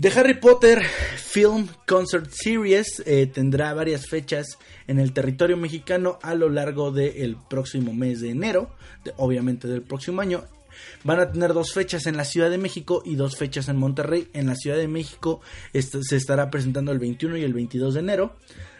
The 0.00 0.10
Harry 0.10 0.34
Potter 0.34 0.80
Film 1.16 1.66
Concert 1.86 2.30
Series 2.30 3.02
eh, 3.04 3.26
tendrá 3.26 3.74
varias 3.74 4.06
fechas 4.06 4.58
en 4.86 5.00
el 5.00 5.12
territorio 5.12 5.56
mexicano 5.56 6.18
a 6.22 6.34
lo 6.36 6.48
largo 6.48 6.92
del 6.92 7.36
próximo 7.50 7.92
mes 7.92 8.20
de 8.20 8.30
enero, 8.30 8.70
de- 9.04 9.12
obviamente 9.16 9.66
del 9.66 9.82
próximo 9.82 10.20
año. 10.20 10.44
Van 11.02 11.18
a 11.18 11.32
tener 11.32 11.52
dos 11.52 11.72
fechas 11.72 12.06
en 12.06 12.16
la 12.16 12.24
Ciudad 12.24 12.48
de 12.48 12.58
México 12.58 13.02
y 13.04 13.16
dos 13.16 13.36
fechas 13.36 13.68
en 13.68 13.76
Monterrey. 13.76 14.28
En 14.34 14.46
la 14.46 14.54
Ciudad 14.54 14.76
de 14.76 14.86
México 14.86 15.40
se 15.74 16.14
estará 16.16 16.48
presentando 16.48 16.92
el 16.92 17.00
21 17.00 17.36
y 17.36 17.42
el 17.42 17.52
22 17.52 17.94
de 17.94 18.00
enero 18.00 18.36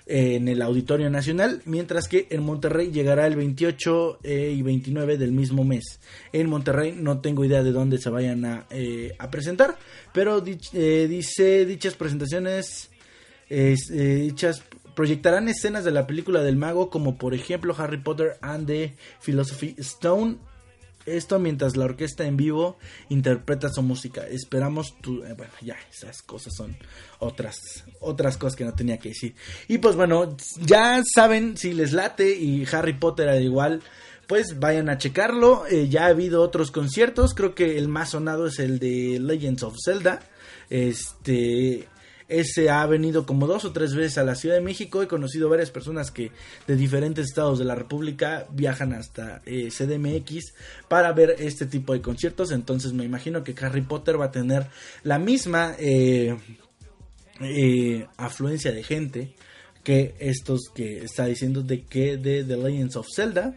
en 0.09 0.49
el 0.49 0.63
Auditorio 0.63 1.11
Nacional, 1.11 1.61
mientras 1.67 2.09
que 2.09 2.27
en 2.31 2.43
Monterrey 2.43 2.91
llegará 2.91 3.27
el 3.27 3.37
28 3.37 4.21
eh, 4.23 4.55
y 4.57 4.63
29 4.63 5.19
del 5.19 5.33
mismo 5.33 5.65
mes. 5.65 6.01
En 6.33 6.49
Monterrey 6.49 6.97
no 6.99 7.21
tengo 7.21 7.45
idea 7.45 7.63
de 7.63 7.73
dónde 7.73 7.99
se 7.99 8.09
vayan 8.09 8.45
a, 8.47 8.67
eh, 8.71 9.15
a 9.19 9.31
presentar, 9.31 9.77
pero 10.15 10.43
eh, 10.73 11.07
dice 11.09 11.67
dichas 11.67 11.95
presentaciones, 11.95 12.91
es, 13.49 13.91
eh, 13.91 14.15
dichas 14.17 14.63
proyectarán 14.95 15.49
escenas 15.49 15.85
de 15.85 15.93
la 15.93 16.07
película 16.07 16.43
del 16.43 16.57
mago 16.57 16.91
como 16.91 17.19
por 17.19 17.33
ejemplo 17.33 17.75
Harry 17.79 17.99
Potter 17.99 18.37
and 18.41 18.67
the 18.67 18.95
Philosophy 19.21 19.77
Stone 19.79 20.39
esto 21.17 21.39
mientras 21.39 21.77
la 21.77 21.85
orquesta 21.85 22.27
en 22.27 22.37
vivo 22.37 22.79
interpreta 23.09 23.69
su 23.69 23.83
música. 23.83 24.27
Esperamos 24.27 24.99
tu... 25.01 25.25
eh, 25.25 25.35
bueno, 25.37 25.53
ya, 25.61 25.77
esas 25.93 26.23
cosas 26.23 26.55
son 26.55 26.77
otras, 27.19 27.85
otras 28.01 28.37
cosas 28.37 28.57
que 28.57 28.65
no 28.65 28.75
tenía 28.75 28.99
que 28.99 29.11
decir. 29.11 29.35
Y 29.69 29.79
pues 29.79 29.97
bueno, 29.97 30.37
ya 30.61 31.03
saben 31.15 31.57
si 31.57 31.73
les 31.73 31.93
late 31.93 32.37
y 32.37 32.67
Harry 32.71 32.95
Potter 32.95 33.29
al 33.29 33.43
igual, 33.43 33.83
pues 34.27 34.59
vayan 34.59 34.89
a 34.89 34.99
checarlo. 34.99 35.67
Eh, 35.67 35.89
ya 35.89 36.05
ha 36.05 36.09
habido 36.09 36.43
otros 36.43 36.71
conciertos, 36.71 37.35
creo 37.35 37.55
que 37.55 37.79
el 37.79 37.89
más 37.89 38.11
sonado 38.11 38.47
es 38.47 38.59
el 38.59 38.79
de 38.79 39.19
Legends 39.21 39.63
of 39.63 39.77
Zelda. 39.85 40.21
Este... 40.71 41.89
Ese 42.29 42.69
ha 42.69 42.85
venido 42.85 43.25
como 43.25 43.47
dos 43.47 43.65
o 43.65 43.73
tres 43.73 43.95
veces 43.95 44.19
a 44.19 44.25
la 44.25 44.35
Ciudad 44.35 44.55
de 44.55 44.61
México. 44.61 45.03
He 45.03 45.09
conocido 45.09 45.49
varias 45.49 45.71
personas 45.71 46.11
que 46.11 46.31
de 46.67 46.77
diferentes 46.77 47.27
estados 47.27 47.59
de 47.59 47.65
la 47.65 47.75
República 47.75 48.47
viajan 48.51 48.93
hasta 48.93 49.41
eh, 49.47 49.71
CDMX 49.71 50.53
para 50.89 51.11
ver 51.13 51.37
este 51.39 51.65
tipo 51.65 51.95
de 51.95 52.03
conciertos. 52.03 52.53
Entonces 52.53 52.93
me 52.93 53.05
imagino 53.05 53.43
que 53.43 53.55
Harry 53.63 53.81
Potter 53.81 54.21
va 54.21 54.27
a 54.27 54.31
tener 54.31 54.67
la 55.05 55.19
misma 55.19 55.75
eh, 55.79 56.37
eh, 57.41 58.07
afluencia 58.19 58.73
de 58.73 58.83
gente 58.83 59.35
que 59.83 60.15
estos 60.19 60.71
que 60.75 61.05
está 61.05 61.25
diciendo 61.25 61.63
de 61.63 61.85
que 61.85 62.19
de 62.19 62.45
The 62.45 62.57
Legends 62.59 62.97
of 62.97 63.07
Zelda. 63.15 63.55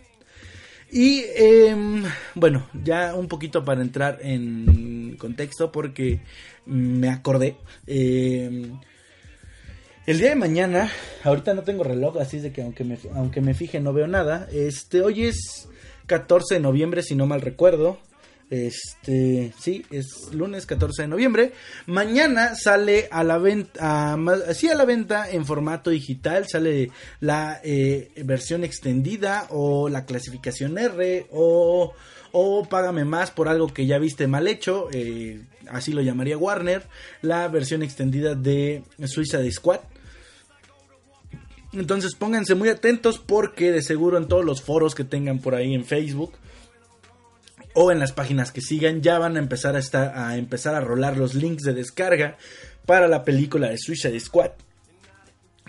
Y 0.90 1.24
em, 1.36 2.04
bueno, 2.36 2.70
ya 2.84 3.16
un 3.16 3.28
poquito 3.28 3.66
para 3.66 3.82
entrar 3.82 4.20
en 4.22 5.01
contexto 5.18 5.72
porque 5.72 6.22
me 6.66 7.10
acordé. 7.10 7.58
em, 7.88 8.80
el 10.08 10.18
día 10.18 10.30
de 10.30 10.36
mañana, 10.36 10.92
ahorita 11.24 11.54
no 11.54 11.64
tengo 11.64 11.84
reloj, 11.84 12.18
así 12.18 12.38
es 12.38 12.44
de 12.44 12.52
que 12.52 12.64
aunque 12.64 12.84
me, 12.84 12.98
aunque 13.14 13.40
me 13.40 13.54
fije 13.54 13.80
no 13.80 13.94
veo 13.94 14.08
nada. 14.08 14.48
Este, 14.52 15.02
hoy 15.02 15.26
es 15.26 15.70
14 16.08 16.56
de 16.56 16.60
noviembre, 16.60 17.04
si 17.04 17.16
no 17.16 17.28
mal 17.28 17.42
recuerdo. 17.42 18.00
Este, 18.52 19.54
sí, 19.58 19.86
es 19.92 20.34
lunes 20.34 20.66
14 20.66 21.04
de 21.04 21.08
noviembre. 21.08 21.54
Mañana 21.86 22.54
sale 22.56 23.08
a 23.10 23.24
la 23.24 23.38
venta, 23.38 24.18
sí 24.54 24.68
a 24.68 24.76
la 24.76 24.84
venta 24.84 25.30
en 25.32 25.46
formato 25.46 25.90
digital, 25.90 26.46
sale 26.50 26.92
la 27.22 27.62
eh, 27.64 28.12
versión 28.26 28.66
extendida 28.66 29.48
o 29.52 29.88
la 29.88 30.06
clasificación 30.06 30.78
R 30.78 31.28
o, 31.32 31.94
o 32.32 32.66
págame 32.66 33.06
más 33.06 33.32
por 33.32 33.48
algo 33.48 33.68
que 33.68 33.86
ya 33.86 33.98
viste 34.00 34.28
mal 34.28 34.48
hecho, 34.48 34.88
eh, 34.92 35.42
así 35.70 35.92
lo 35.92 36.02
llamaría 36.02 36.38
Warner, 36.38 36.84
la 37.22 37.48
versión 37.48 37.84
extendida 37.84 38.36
de 38.36 38.84
Suiza 39.06 39.40
de 39.40 39.52
Squad. 39.52 39.82
Entonces 41.74 42.16
pónganse 42.16 42.56
muy 42.56 42.70
atentos 42.70 43.18
porque 43.20 43.72
de 43.72 43.82
seguro 43.82 44.18
en 44.18 44.28
todos 44.28 44.44
los 44.44 44.62
foros 44.62 44.94
que 44.94 45.04
tengan 45.04 45.40
por 45.40 45.56
ahí 45.56 45.74
en 45.74 45.86
Facebook 45.86 46.34
o 47.74 47.92
en 47.92 48.00
las 48.00 48.12
páginas 48.12 48.52
que 48.52 48.60
sigan 48.60 49.02
ya 49.02 49.18
van 49.18 49.38
a 49.38 49.40
empezar 49.40 49.78
a 49.78 49.80
estar 49.80 50.18
a 50.18 50.36
empezar 50.36 50.76
a 50.76 50.82
rolar 50.82 51.16
los 51.16 51.34
links 51.34 51.64
de 51.64 51.74
descarga 51.74 52.38
para 52.86 53.08
la 53.08 53.24
película 53.24 53.70
de 53.70 53.78
Suicide 53.78 54.20
Squad 54.20 54.52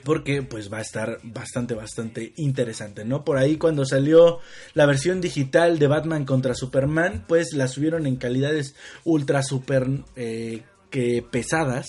porque 0.04 0.42
pues 0.42 0.72
va 0.72 0.78
a 0.78 0.82
estar 0.82 1.18
bastante 1.22 1.74
bastante 1.74 2.32
interesante 2.36 3.04
no 3.04 3.24
por 3.24 3.38
ahí 3.38 3.56
cuando 3.56 3.84
salió 3.84 4.40
la 4.74 4.86
versión 4.86 5.20
digital 5.20 5.78
de 5.78 5.86
Batman 5.86 6.24
contra 6.24 6.54
Superman 6.54 7.24
pues 7.26 7.52
la 7.52 7.68
subieron 7.68 8.06
en 8.06 8.16
calidades 8.16 8.74
ultra 9.04 9.42
super 9.42 9.86
eh, 10.16 10.62
que 10.90 11.24
pesadas 11.28 11.86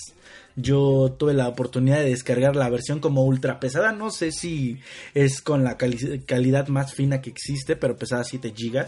yo 0.56 1.16
tuve 1.18 1.34
la 1.34 1.48
oportunidad 1.48 1.98
de 1.98 2.10
descargar 2.10 2.56
la 2.56 2.70
versión 2.70 3.00
como 3.00 3.24
ultra 3.24 3.60
pesada. 3.60 3.92
No 3.92 4.12
sé 4.12 4.32
si 4.32 4.80
es 5.14 5.42
con 5.42 5.64
la 5.64 5.78
calidad 5.78 6.68
más 6.68 6.94
fina 6.94 7.22
que 7.22 7.32
existe, 7.32 7.76
pero 7.76 7.98
pesaba 7.98 8.24
7 8.24 8.54
GB. 8.56 8.86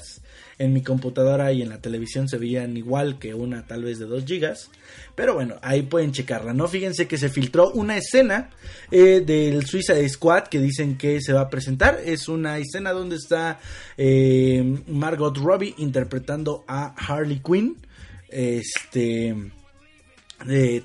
En 0.58 0.72
mi 0.72 0.82
computadora 0.82 1.52
y 1.52 1.62
en 1.62 1.70
la 1.70 1.82
televisión 1.82 2.30
se 2.30 2.38
veían 2.38 2.78
igual 2.78 3.20
que 3.20 3.34
una 3.34 3.66
tal 3.66 3.84
vez 3.84 4.00
de 4.00 4.06
2 4.06 4.26
GB. 4.26 4.54
Pero 5.16 5.34
bueno, 5.34 5.56
ahí 5.62 5.82
pueden 5.82 6.12
checarla, 6.12 6.54
¿no? 6.54 6.68
Fíjense 6.68 7.08
que 7.08 7.18
se 7.18 7.30
filtró 7.30 7.72
una 7.72 7.98
escena 7.98 8.52
eh, 8.92 9.22
del 9.26 9.66
Suicide 9.66 10.08
Squad 10.08 10.44
que 10.44 10.60
dicen 10.60 10.98
que 10.98 11.20
se 11.20 11.34
va 11.34 11.42
a 11.42 11.50
presentar. 11.50 12.00
Es 12.06 12.30
una 12.30 12.60
escena 12.60 12.92
donde 12.92 13.16
está 13.16 13.60
eh, 13.98 14.64
Margot 14.88 15.36
Robbie 15.36 15.74
interpretando 15.78 16.64
a 16.68 16.94
Harley 16.96 17.42
Quinn. 17.44 17.78
Este 18.30 19.36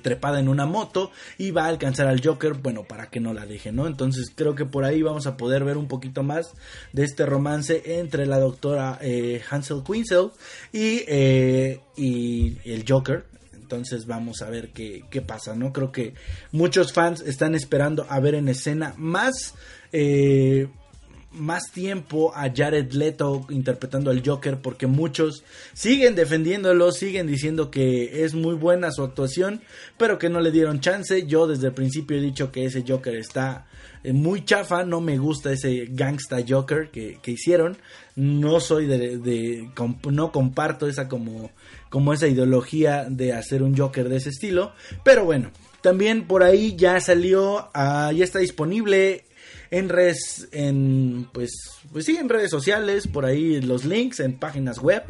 trepada 0.01 0.39
en 0.39 0.47
una 0.47 0.65
moto 0.65 1.11
y 1.37 1.51
va 1.51 1.65
a 1.65 1.67
alcanzar 1.67 2.07
al 2.07 2.25
Joker, 2.25 2.53
bueno, 2.53 2.83
para 2.83 3.09
que 3.09 3.19
no 3.19 3.33
la 3.33 3.45
deje, 3.45 3.71
¿no? 3.71 3.87
Entonces 3.87 4.31
creo 4.33 4.55
que 4.55 4.65
por 4.65 4.83
ahí 4.83 5.01
vamos 5.01 5.27
a 5.27 5.37
poder 5.37 5.63
ver 5.63 5.77
un 5.77 5.87
poquito 5.87 6.23
más 6.23 6.53
de 6.93 7.03
este 7.03 7.25
romance 7.25 7.99
entre 7.99 8.25
la 8.25 8.39
doctora 8.39 8.97
eh, 9.01 9.41
Hansel 9.49 9.83
Quinzel 9.85 10.31
y, 10.71 11.03
eh, 11.07 11.81
y 11.95 12.57
el 12.65 12.85
Joker. 12.87 13.25
Entonces 13.53 14.05
vamos 14.05 14.41
a 14.41 14.49
ver 14.49 14.69
qué, 14.69 15.05
qué, 15.09 15.21
pasa, 15.21 15.55
¿no? 15.55 15.71
Creo 15.71 15.91
que 15.91 16.13
muchos 16.51 16.91
fans 16.91 17.21
están 17.21 17.55
esperando 17.55 18.05
a 18.09 18.19
ver 18.19 18.35
en 18.35 18.49
escena 18.49 18.93
más... 18.97 19.55
Eh, 19.93 20.67
más 21.33 21.71
tiempo 21.71 22.33
a 22.35 22.51
Jared 22.53 22.91
Leto 22.91 23.45
interpretando 23.49 24.11
al 24.11 24.21
Joker 24.25 24.59
porque 24.59 24.87
muchos 24.87 25.43
siguen 25.73 26.15
defendiéndolo, 26.15 26.91
siguen 26.91 27.27
diciendo 27.27 27.71
que 27.71 28.23
es 28.23 28.33
muy 28.33 28.55
buena 28.55 28.91
su 28.91 29.03
actuación, 29.03 29.61
pero 29.97 30.17
que 30.17 30.29
no 30.29 30.41
le 30.41 30.51
dieron 30.51 30.81
chance. 30.81 31.25
Yo 31.25 31.47
desde 31.47 31.67
el 31.67 31.73
principio 31.73 32.17
he 32.17 32.21
dicho 32.21 32.51
que 32.51 32.65
ese 32.65 32.83
Joker 32.85 33.15
está 33.15 33.67
eh, 34.03 34.13
muy 34.13 34.43
chafa, 34.43 34.83
no 34.83 34.99
me 34.99 35.17
gusta 35.17 35.51
ese 35.51 35.87
gangsta 35.89 36.39
Joker 36.47 36.89
que, 36.89 37.19
hicieron. 37.25 37.77
No 38.15 38.59
soy 38.59 38.87
de, 38.87 39.69
no 40.09 40.31
comparto 40.31 40.87
esa 40.87 41.07
como, 41.07 41.51
como 41.89 42.13
esa 42.13 42.27
ideología 42.27 43.05
de 43.09 43.33
hacer 43.33 43.63
un 43.63 43.77
Joker 43.77 44.09
de 44.09 44.17
ese 44.17 44.29
estilo, 44.29 44.73
pero 45.03 45.25
bueno. 45.25 45.51
También 45.81 46.27
por 46.27 46.43
ahí 46.43 46.75
ya 46.75 46.99
salió, 46.99 47.71
ah, 47.73 48.11
ya 48.15 48.23
está 48.23 48.37
disponible 48.37 49.25
en 49.71 49.87
redes, 49.89 50.49
en, 50.51 51.29
pues, 51.31 51.51
pues 51.91 52.05
sí, 52.05 52.17
en 52.17 52.29
redes 52.29 52.51
sociales, 52.51 53.07
por 53.07 53.25
ahí 53.25 53.61
los 53.61 53.85
links 53.85 54.19
en 54.19 54.37
páginas 54.37 54.79
web. 54.79 55.03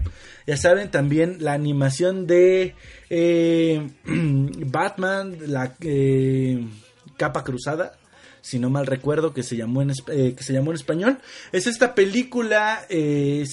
Ya 0.45 0.55
saben, 0.55 0.91
también 0.91 1.37
la 1.39 1.53
animación 1.53 2.27
de 2.27 2.75
eh, 3.09 3.89
Batman, 4.05 5.35
la 5.47 5.75
eh, 5.81 6.63
capa 7.17 7.43
cruzada 7.43 7.97
si 8.41 8.59
no 8.59 8.69
mal 8.69 8.87
recuerdo, 8.87 9.33
que 9.33 9.43
se 9.43 9.55
llamó 9.55 9.81
en, 9.81 9.91
eh, 10.11 10.33
que 10.35 10.43
se 10.43 10.53
llamó 10.53 10.71
en 10.71 10.75
español. 10.75 11.17
Es 11.51 11.67
esta 11.67 11.95
película, 11.95 12.85
eh, 12.89 13.45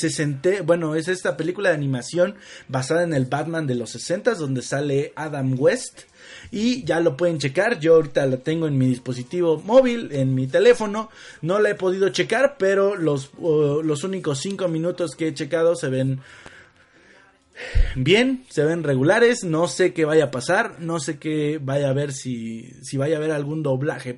bueno, 0.64 0.94
es 0.94 1.08
esta 1.08 1.36
película 1.36 1.70
de 1.70 1.76
animación 1.76 2.36
basada 2.68 3.02
en 3.02 3.14
el 3.14 3.26
Batman 3.26 3.66
de 3.66 3.74
los 3.74 3.90
60 3.90 4.34
donde 4.34 4.62
sale 4.62 5.12
Adam 5.16 5.54
West 5.58 6.02
y 6.50 6.84
ya 6.84 7.00
lo 7.00 7.16
pueden 7.16 7.38
checar. 7.38 7.78
Yo 7.78 7.94
ahorita 7.94 8.26
la 8.26 8.38
tengo 8.38 8.66
en 8.66 8.78
mi 8.78 8.88
dispositivo 8.88 9.58
móvil, 9.58 10.10
en 10.12 10.34
mi 10.34 10.46
teléfono. 10.46 11.10
No 11.42 11.58
la 11.58 11.70
he 11.70 11.74
podido 11.74 12.08
checar, 12.10 12.56
pero 12.58 12.96
los, 12.96 13.30
los 13.38 14.04
únicos 14.04 14.40
5 14.40 14.68
minutos 14.68 15.14
que 15.14 15.28
he 15.28 15.34
checado 15.34 15.76
se 15.76 15.88
ven 15.88 16.20
bien, 17.94 18.44
se 18.48 18.64
ven 18.64 18.84
regulares, 18.84 19.44
no 19.44 19.68
sé 19.68 19.92
qué 19.92 20.04
vaya 20.04 20.24
a 20.24 20.30
pasar, 20.30 20.80
no 20.80 21.00
sé 21.00 21.18
qué 21.18 21.58
vaya 21.60 21.90
a 21.90 21.92
ver 21.92 22.12
si, 22.12 22.70
si 22.82 22.96
vaya 22.96 23.16
a 23.16 23.18
haber 23.18 23.32
algún 23.32 23.62
doblaje 23.62 24.14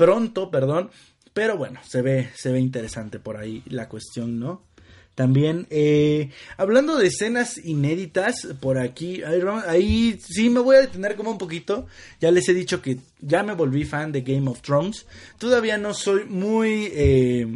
pronto, 0.00 0.50
perdón, 0.50 0.88
pero 1.34 1.58
bueno, 1.58 1.78
se 1.86 2.00
ve, 2.00 2.30
se 2.34 2.50
ve 2.50 2.58
interesante 2.58 3.18
por 3.18 3.36
ahí 3.36 3.62
la 3.66 3.86
cuestión, 3.86 4.40
¿no? 4.40 4.62
También, 5.14 5.66
eh, 5.68 6.30
hablando 6.56 6.96
de 6.96 7.08
escenas 7.08 7.58
inéditas, 7.62 8.48
por 8.60 8.78
aquí, 8.78 9.20
ahí, 9.66 10.18
sí 10.26 10.48
me 10.48 10.60
voy 10.60 10.76
a 10.76 10.80
detener 10.80 11.16
como 11.16 11.32
un 11.32 11.36
poquito. 11.36 11.86
Ya 12.18 12.30
les 12.30 12.48
he 12.48 12.54
dicho 12.54 12.80
que 12.80 12.96
ya 13.20 13.42
me 13.42 13.52
volví 13.52 13.84
fan 13.84 14.10
de 14.10 14.22
Game 14.22 14.48
of 14.48 14.62
Thrones. 14.62 15.04
Todavía 15.36 15.76
no 15.76 15.92
soy 15.92 16.24
muy... 16.24 16.90
Eh, 16.94 17.46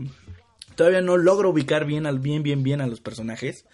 todavía 0.75 1.01
no 1.01 1.17
logro 1.17 1.51
ubicar 1.51 1.87
bien, 1.87 2.07
al, 2.07 2.19
bien, 2.19 2.43
bien, 2.43 2.63
bien 2.63 2.81
a 2.81 2.87
los 2.87 3.01
personajes. 3.01 3.65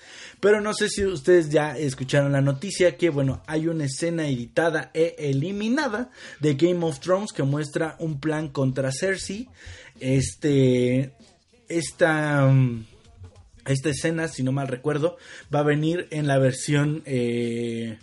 Pero 0.41 0.61
no 0.61 0.75
sé 0.75 0.89
si 0.89 1.05
ustedes 1.05 1.51
ya 1.51 1.77
escucharon 1.77 2.33
la 2.33 2.41
noticia 2.41 2.97
que, 2.97 3.11
bueno, 3.11 3.43
hay 3.47 3.69
una 3.69 3.85
escena 3.85 4.29
editada 4.29 4.91
e 4.95 5.17
eliminada 5.19 6.11
de 6.41 6.55
Game 6.55 6.85
of 6.85 7.01
Thrones 7.01 7.33
que 7.33 7.43
muestra 7.43 7.97
un 7.99 8.21
plan 8.21 8.49
contra 8.49 8.93
Cersei. 8.93 9.49
Este... 9.99 11.13
Esta... 11.69 12.47
Mm, 12.47 12.85
esta 13.67 13.91
escena, 13.91 14.27
si 14.27 14.43
no 14.43 14.53
mal 14.53 14.69
recuerdo, 14.69 15.17
va 15.55 15.61
a 15.61 15.65
venir 15.65 16.09
en 16.11 16.27
la 16.27 16.39
versión 16.39 17.03
eh, 17.05 17.99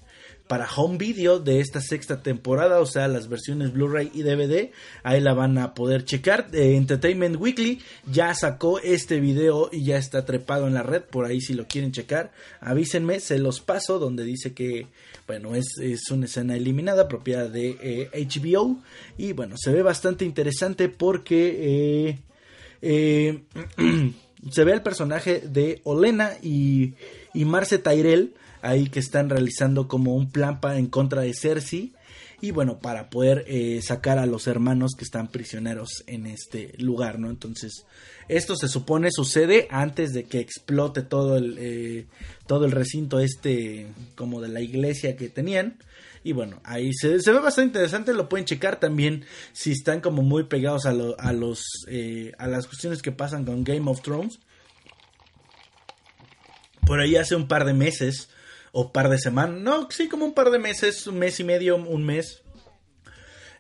para 0.48 0.68
home 0.74 0.98
video 0.98 1.40
de 1.40 1.60
esta 1.60 1.82
sexta 1.82 2.22
temporada, 2.24 2.80
o 2.80 2.86
sea, 2.86 3.08
las 3.08 3.28
versiones 3.28 3.74
Blu-ray 3.74 4.12
y 4.14 4.24
DVD. 4.24 4.72
Ahí 5.04 5.20
la 5.20 5.34
van 5.34 5.58
a 5.58 5.74
poder 5.74 6.06
checar. 6.06 6.48
Eh, 6.54 6.76
Entertainment 6.76 7.36
Weekly 7.36 7.82
ya 8.12 8.34
sacó 8.34 8.80
este 8.80 9.20
video 9.20 9.70
y 9.72 9.86
ya 9.86 9.98
está 9.98 10.26
trepado 10.26 10.68
en 10.68 10.74
la 10.74 10.84
red. 10.84 11.04
Por 11.04 11.26
ahí, 11.26 11.42
si 11.42 11.54
lo 11.54 11.68
quieren 11.68 11.92
checar, 11.92 12.32
avísenme, 12.62 13.20
se 13.20 13.38
los 13.38 13.60
paso. 13.60 14.00
Donde 14.00 14.24
dice 14.24 14.54
que, 14.54 14.88
bueno, 15.28 15.54
es, 15.56 15.68
una 16.12 16.26
escena 16.26 16.56
eliminada, 16.56 17.08
propiedad 17.08 17.50
de 17.50 18.10
HBO. 18.14 18.72
Eh, 19.18 19.30
y 19.30 19.34
bueno, 19.34 19.56
se 19.58 19.72
ve 19.72 19.82
bastante 19.82 20.26
interesante 20.26 20.90
porque. 20.90 22.20
Eh, 22.82 23.44
se 24.52 24.64
ve 24.64 24.72
el 24.72 24.82
personaje 24.82 25.42
de 25.42 25.82
Olena 25.84 26.34
y, 26.42 26.94
y 27.34 27.46
Marce 27.46 27.80
Tyrell 27.80 28.34
ahí 28.62 28.90
que 28.90 29.00
están 29.00 29.30
realizando 29.30 29.88
como 29.88 30.16
un 30.16 30.32
plan 30.32 30.60
para, 30.60 30.78
en 30.78 30.88
contra 30.88 31.22
de 31.22 31.34
Cersei. 31.34 31.94
Y 32.40 32.52
bueno 32.52 32.80
para 32.80 33.10
poder 33.10 33.46
eh, 33.48 33.82
sacar 33.82 34.20
a 34.20 34.28
los 34.28 34.46
hermanos 34.46 34.92
que 34.96 35.04
están 35.04 35.30
prisioneros 35.30 36.04
en 36.06 36.28
este 36.28 36.72
lugar 36.78 37.18
no 37.18 37.32
entonces 37.32 37.84
esto 38.28 38.56
se 38.56 38.68
supone 38.68 39.10
sucede 39.12 39.68
antes 39.72 40.14
de 40.14 40.26
que 40.26 40.40
explote 40.40 41.02
todo 41.02 41.38
el 41.38 41.58
eh, 41.60 42.08
todo 42.46 42.66
el 42.66 42.72
recinto 42.72 43.20
este 43.20 43.88
como 44.16 44.42
de 44.42 44.50
la 44.50 44.62
iglesia 44.62 45.16
que 45.16 45.30
tenían. 45.30 45.78
Y 46.24 46.34
bueno, 46.34 46.60
ahí 46.66 46.92
se, 46.94 47.10
ve 47.10 47.40
bastante 47.40 47.68
interesante, 47.68 48.14
lo 48.14 48.28
pueden 48.28 48.46
checar 48.46 48.82
también 48.82 49.24
si 49.54 49.72
están 49.72 50.02
como 50.02 50.24
muy 50.24 50.44
pegados 50.44 50.86
a, 50.86 50.92
los 50.92 51.64
eh, 51.88 52.34
a 52.38 52.48
las 52.48 52.68
cuestiones 52.68 53.02
que 53.02 53.14
pasan 53.14 53.46
con 53.46 53.64
Game 53.64 53.90
of 53.90 54.02
Thrones. 54.02 54.40
Por 56.86 57.00
ahí 57.00 57.16
hace 57.16 57.36
un 57.36 57.48
par 57.48 57.64
de 57.64 57.74
meses 57.74 58.30
o 58.80 58.92
par 58.92 59.10
de 59.10 59.18
semanas, 59.18 59.60
no, 59.60 59.90
sí, 59.90 60.08
como 60.08 60.24
un 60.24 60.36
par 60.36 60.52
de 60.52 60.60
meses, 60.60 61.08
un 61.08 61.18
mes 61.18 61.40
y 61.40 61.44
medio, 61.44 61.78
un 61.78 62.06
mes, 62.06 62.44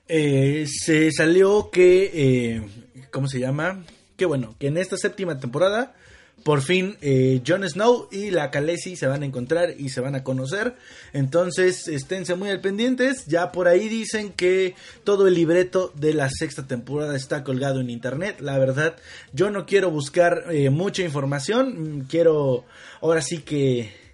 eh, 0.08 0.67
se 0.67 1.12
salió 1.12 1.71
que, 1.71 2.12
eh, 2.13 2.62
¿cómo 3.10 3.27
se 3.27 3.39
llama? 3.39 3.84
Que 4.15 4.27
bueno, 4.27 4.53
que 4.60 4.67
en 4.67 4.77
esta 4.77 4.95
séptima 4.95 5.39
temporada 5.39 5.95
por 6.43 6.62
fin 6.62 6.97
eh, 7.01 7.41
Jon 7.45 7.67
Snow 7.67 8.10
y 8.12 8.30
la 8.30 8.51
Khaleesi 8.51 8.95
se 8.95 9.08
van 9.08 9.23
a 9.23 9.25
encontrar 9.25 9.73
y 9.75 9.89
se 9.89 10.01
van 10.01 10.13
a 10.13 10.23
conocer. 10.23 10.75
Entonces, 11.13 11.88
esténse 11.88 12.36
muy 12.36 12.49
al 12.49 12.62
pendientes. 12.62 13.25
Ya 13.25 13.51
por 13.51 13.67
ahí 13.67 13.89
dicen 13.89 14.32
que 14.34 14.75
todo 15.03 15.27
el 15.27 15.34
libreto 15.34 15.91
de 15.95 16.13
la 16.13 16.30
sexta 16.30 16.67
temporada 16.67 17.15
está 17.15 17.43
colgado 17.43 17.82
en 17.82 17.89
internet. 17.89 18.39
La 18.39 18.60
verdad, 18.60 18.97
yo 19.34 19.49
no 19.49 19.65
quiero 19.65 19.89
buscar 19.89 20.45
eh, 20.51 20.69
mucha 20.69 21.01
información. 21.01 22.06
Quiero, 22.08 22.65
ahora 23.01 23.21
sí 23.23 23.39
que 23.39 24.06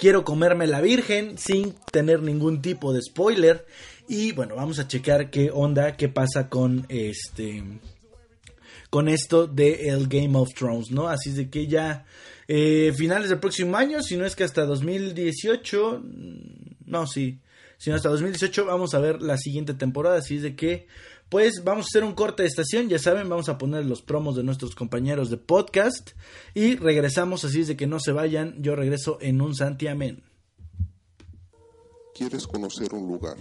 quiero 0.00 0.24
comerme 0.24 0.66
la 0.66 0.80
virgen 0.80 1.36
sin 1.36 1.74
tener 1.92 2.22
ningún 2.22 2.62
tipo 2.62 2.92
de 2.92 3.02
spoiler. 3.02 3.66
Y 4.08 4.32
bueno, 4.32 4.56
vamos 4.56 4.78
a 4.78 4.88
checar 4.88 5.30
qué 5.30 5.50
onda, 5.52 5.96
qué 5.96 6.08
pasa 6.08 6.48
con 6.48 6.86
este 6.88 7.62
con 8.88 9.08
esto 9.08 9.46
de 9.46 9.88
el 9.90 10.08
Game 10.08 10.36
of 10.36 10.48
Thrones, 10.52 10.90
¿no? 10.90 11.06
Así 11.06 11.30
de 11.30 11.48
que 11.48 11.68
ya 11.68 12.06
eh, 12.48 12.92
finales 12.96 13.28
del 13.28 13.38
próximo 13.38 13.76
año, 13.76 14.02
si 14.02 14.16
no 14.16 14.24
es 14.24 14.34
que 14.34 14.42
hasta 14.42 14.64
2018, 14.64 16.02
mm, 16.02 16.90
no, 16.90 17.06
sí, 17.06 17.38
si 17.78 17.90
no 17.90 17.96
hasta 17.96 18.08
2018 18.08 18.64
vamos 18.64 18.94
a 18.94 18.98
ver 18.98 19.22
la 19.22 19.36
siguiente 19.36 19.74
temporada, 19.74 20.18
así 20.18 20.36
es 20.36 20.42
de 20.42 20.56
que 20.56 20.88
pues 21.30 21.64
vamos 21.64 21.86
a 21.86 21.88
hacer 21.88 22.04
un 22.04 22.14
corte 22.14 22.42
de 22.42 22.48
estación, 22.48 22.88
ya 22.88 22.98
saben, 22.98 23.28
vamos 23.28 23.48
a 23.48 23.56
poner 23.56 23.86
los 23.86 24.02
promos 24.02 24.36
de 24.36 24.42
nuestros 24.42 24.74
compañeros 24.74 25.30
de 25.30 25.38
podcast 25.38 26.10
y 26.52 26.76
regresamos, 26.76 27.44
así 27.44 27.62
es 27.62 27.68
de 27.68 27.76
que 27.76 27.86
no 27.86 28.00
se 28.00 28.12
vayan, 28.12 28.62
yo 28.62 28.76
regreso 28.76 29.16
en 29.22 29.40
un 29.40 29.54
santiamén. 29.54 30.22
¿Quieres 32.14 32.46
conocer 32.46 32.92
un 32.92 33.06
lugar 33.06 33.38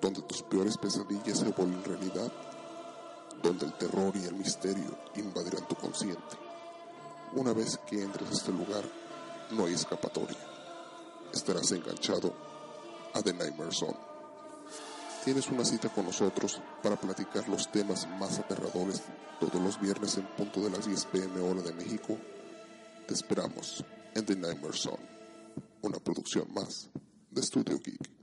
donde 0.00 0.22
tus 0.22 0.42
peores 0.42 0.76
pesadillas 0.78 1.38
se 1.40 1.48
vuelven 1.48 1.82
realidad? 1.82 2.30
donde 3.42 3.66
el 3.66 3.72
terror 3.74 4.12
y 4.16 4.24
el 4.24 4.34
misterio 4.34 4.96
invadirán 5.14 5.66
tu 5.68 5.74
consciente. 5.76 6.36
Una 7.34 7.52
vez 7.52 7.78
que 7.86 8.02
entres 8.02 8.28
a 8.28 8.32
este 8.32 8.52
lugar, 8.52 8.84
no 9.50 9.66
hay 9.66 9.74
escapatoria. 9.74 10.36
Estarás 11.32 11.70
enganchado 11.72 12.32
a 13.14 13.22
The 13.22 13.32
Nightmare 13.32 13.72
Zone. 13.72 14.05
Tienes 15.26 15.48
una 15.48 15.64
cita 15.64 15.88
con 15.88 16.04
nosotros 16.04 16.62
para 16.84 16.94
platicar 16.94 17.48
los 17.48 17.68
temas 17.72 18.08
más 18.20 18.38
aterradores 18.38 19.02
todos 19.40 19.60
los 19.60 19.80
viernes 19.80 20.16
en 20.18 20.24
punto 20.24 20.60
de 20.60 20.70
las 20.70 20.86
10 20.86 21.04
pm 21.06 21.40
hora 21.40 21.62
de 21.62 21.72
México. 21.72 22.16
Te 23.08 23.14
esperamos 23.14 23.84
en 24.14 24.24
The 24.24 24.36
Nightmare 24.36 24.76
Zone, 24.76 25.04
una 25.82 25.98
producción 25.98 26.46
más 26.54 26.90
de 27.32 27.42
Studio 27.42 27.76
Geek. 27.80 28.15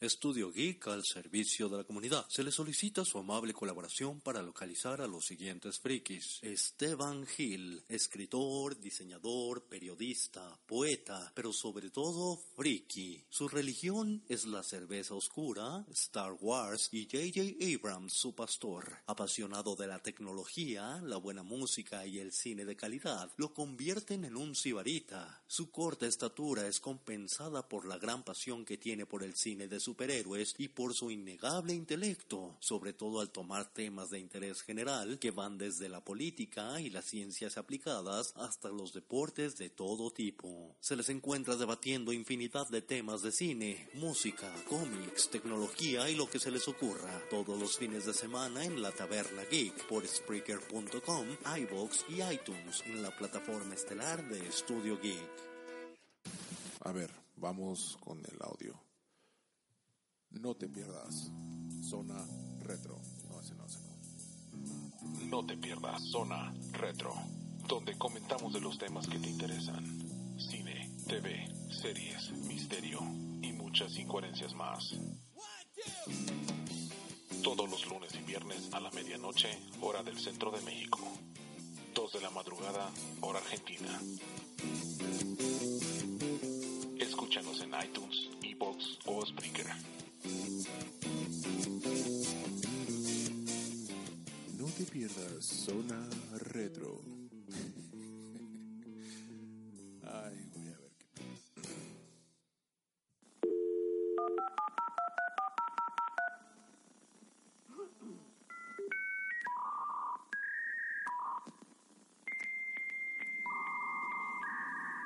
Estudio 0.00 0.52
Geek 0.52 0.86
al 0.86 1.02
servicio 1.04 1.68
de 1.68 1.78
la 1.78 1.82
comunidad. 1.82 2.24
Se 2.28 2.44
le 2.44 2.52
solicita 2.52 3.04
su 3.04 3.18
amable 3.18 3.52
colaboración 3.52 4.20
para 4.20 4.42
localizar 4.42 5.00
a 5.00 5.08
los 5.08 5.24
siguientes 5.24 5.80
frikis. 5.80 6.38
Esteban 6.40 7.26
Gil, 7.26 7.82
escritor, 7.88 8.78
diseñador, 8.78 9.64
periodista, 9.64 10.56
poeta, 10.66 11.32
pero 11.34 11.52
sobre 11.52 11.90
todo 11.90 12.36
friki. 12.54 13.24
Su 13.28 13.48
religión 13.48 14.22
es 14.28 14.46
la 14.46 14.62
cerveza 14.62 15.14
oscura, 15.14 15.84
Star 15.90 16.32
Wars 16.40 16.90
y 16.92 17.06
J.J. 17.06 17.56
Abrams, 17.74 18.12
su 18.12 18.36
pastor. 18.36 18.98
Apasionado 19.06 19.74
de 19.74 19.88
la 19.88 19.98
tecnología, 19.98 21.00
la 21.02 21.16
buena 21.16 21.42
música 21.42 22.06
y 22.06 22.20
el 22.20 22.30
cine 22.30 22.64
de 22.64 22.76
calidad, 22.76 23.32
lo 23.36 23.52
convierten 23.52 24.24
en 24.24 24.36
un 24.36 24.54
sibarita. 24.54 25.42
Su 25.48 25.72
corta 25.72 26.06
estatura 26.06 26.68
es 26.68 26.78
compensada 26.78 27.68
por 27.68 27.84
la 27.84 27.98
gran 27.98 28.22
pasión 28.22 28.64
que 28.64 28.78
tiene 28.78 29.04
por 29.04 29.24
el 29.24 29.34
cine 29.34 29.66
de 29.66 29.87
superhéroes 29.88 30.54
y 30.58 30.68
por 30.68 30.92
su 30.92 31.10
innegable 31.10 31.72
intelecto, 31.72 32.54
sobre 32.60 32.92
todo 32.92 33.20
al 33.20 33.30
tomar 33.30 33.72
temas 33.72 34.10
de 34.10 34.18
interés 34.18 34.60
general 34.60 35.18
que 35.18 35.30
van 35.30 35.56
desde 35.56 35.88
la 35.88 36.04
política 36.04 36.78
y 36.78 36.90
las 36.90 37.06
ciencias 37.06 37.56
aplicadas 37.56 38.34
hasta 38.36 38.68
los 38.68 38.92
deportes 38.92 39.56
de 39.56 39.70
todo 39.70 40.10
tipo. 40.10 40.76
Se 40.80 40.94
les 40.94 41.08
encuentra 41.08 41.56
debatiendo 41.56 42.12
infinidad 42.12 42.68
de 42.68 42.82
temas 42.82 43.22
de 43.22 43.32
cine, 43.32 43.88
música, 43.94 44.52
cómics, 44.68 45.30
tecnología 45.30 46.10
y 46.10 46.16
lo 46.16 46.28
que 46.28 46.38
se 46.38 46.50
les 46.50 46.68
ocurra, 46.68 47.22
todos 47.30 47.58
los 47.58 47.78
fines 47.78 48.04
de 48.04 48.12
semana 48.12 48.66
en 48.66 48.82
la 48.82 48.92
Taberna 48.92 49.44
Geek 49.44 49.86
por 49.86 50.06
Spreaker.com, 50.06 51.26
iBox 51.60 52.04
y 52.10 52.20
iTunes 52.30 52.82
en 52.84 53.02
la 53.02 53.16
plataforma 53.16 53.74
estelar 53.74 54.28
de 54.28 54.52
Studio 54.52 55.00
Geek. 55.00 55.48
A 56.80 56.92
ver, 56.92 57.10
vamos 57.36 57.96
con 58.04 58.18
el 58.18 58.36
audio. 58.42 58.87
No 60.30 60.54
te 60.54 60.68
pierdas. 60.68 61.30
Zona 61.82 62.24
Retro. 62.60 63.00
No, 63.28 63.40
ese 63.40 63.54
no. 63.54 63.66
No 65.26 65.44
te 65.44 65.56
pierdas 65.56 66.02
Zona 66.10 66.52
Retro, 66.72 67.14
donde 67.66 67.96
comentamos 67.96 68.52
de 68.52 68.60
los 68.60 68.78
temas 68.78 69.06
que 69.06 69.18
te 69.18 69.28
interesan. 69.28 69.84
Cine, 70.38 70.90
TV, 71.06 71.48
series, 71.70 72.32
misterio 72.46 73.00
y 73.42 73.52
muchas 73.52 73.98
incoherencias 73.98 74.54
más. 74.54 74.94
Todos 77.42 77.70
los 77.70 77.86
lunes 77.86 78.12
y 78.14 78.22
viernes 78.22 78.68
a 78.72 78.80
la 78.80 78.90
medianoche, 78.90 79.48
hora 79.80 80.02
del 80.02 80.18
centro 80.18 80.50
de 80.50 80.60
México. 80.62 80.98
2 81.94 82.12
de 82.12 82.20
la 82.20 82.30
madrugada, 82.30 82.90
hora 83.22 83.38
argentina. 83.38 84.00
Escúchanos 86.98 87.60
en 87.60 87.74
iTunes, 87.82 88.30
Evox 88.42 88.98
o 89.06 89.24
Spreaker. 89.26 89.97
No 94.58 94.66
te 94.76 94.84
pierdas 94.84 95.44
Zona 95.44 96.08
Retro. 96.38 97.00
Ay, 100.02 100.50
voy 100.54 100.68
a 100.68 100.78
ver 100.78 100.92
qué 100.98 101.06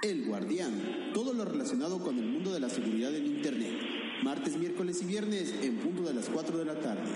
El 0.03 0.25
Guardián. 0.27 1.13
Todo 1.15 1.33
lo 1.33 1.45
relacionado 1.45 2.03
con 2.03 2.19
el 2.19 2.27
mundo 2.27 2.53
de 2.53 2.59
la 2.61 2.69
seguridad 2.69 3.15
en 3.15 3.27
Internet. 3.27 4.02
Martes, 4.23 4.57
miércoles 4.57 5.03
y 5.03 5.07
viernes 5.07 5.53
en 5.63 5.79
punto 5.79 6.03
de 6.03 6.15
las 6.15 6.29
4 6.29 6.59
de 6.59 6.65
la 6.65 6.75
tarde. 6.79 7.11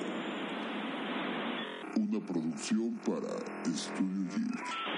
Una 1.97 2.19
producción 2.27 2.99
para 3.05 3.29
Studio 3.75 4.96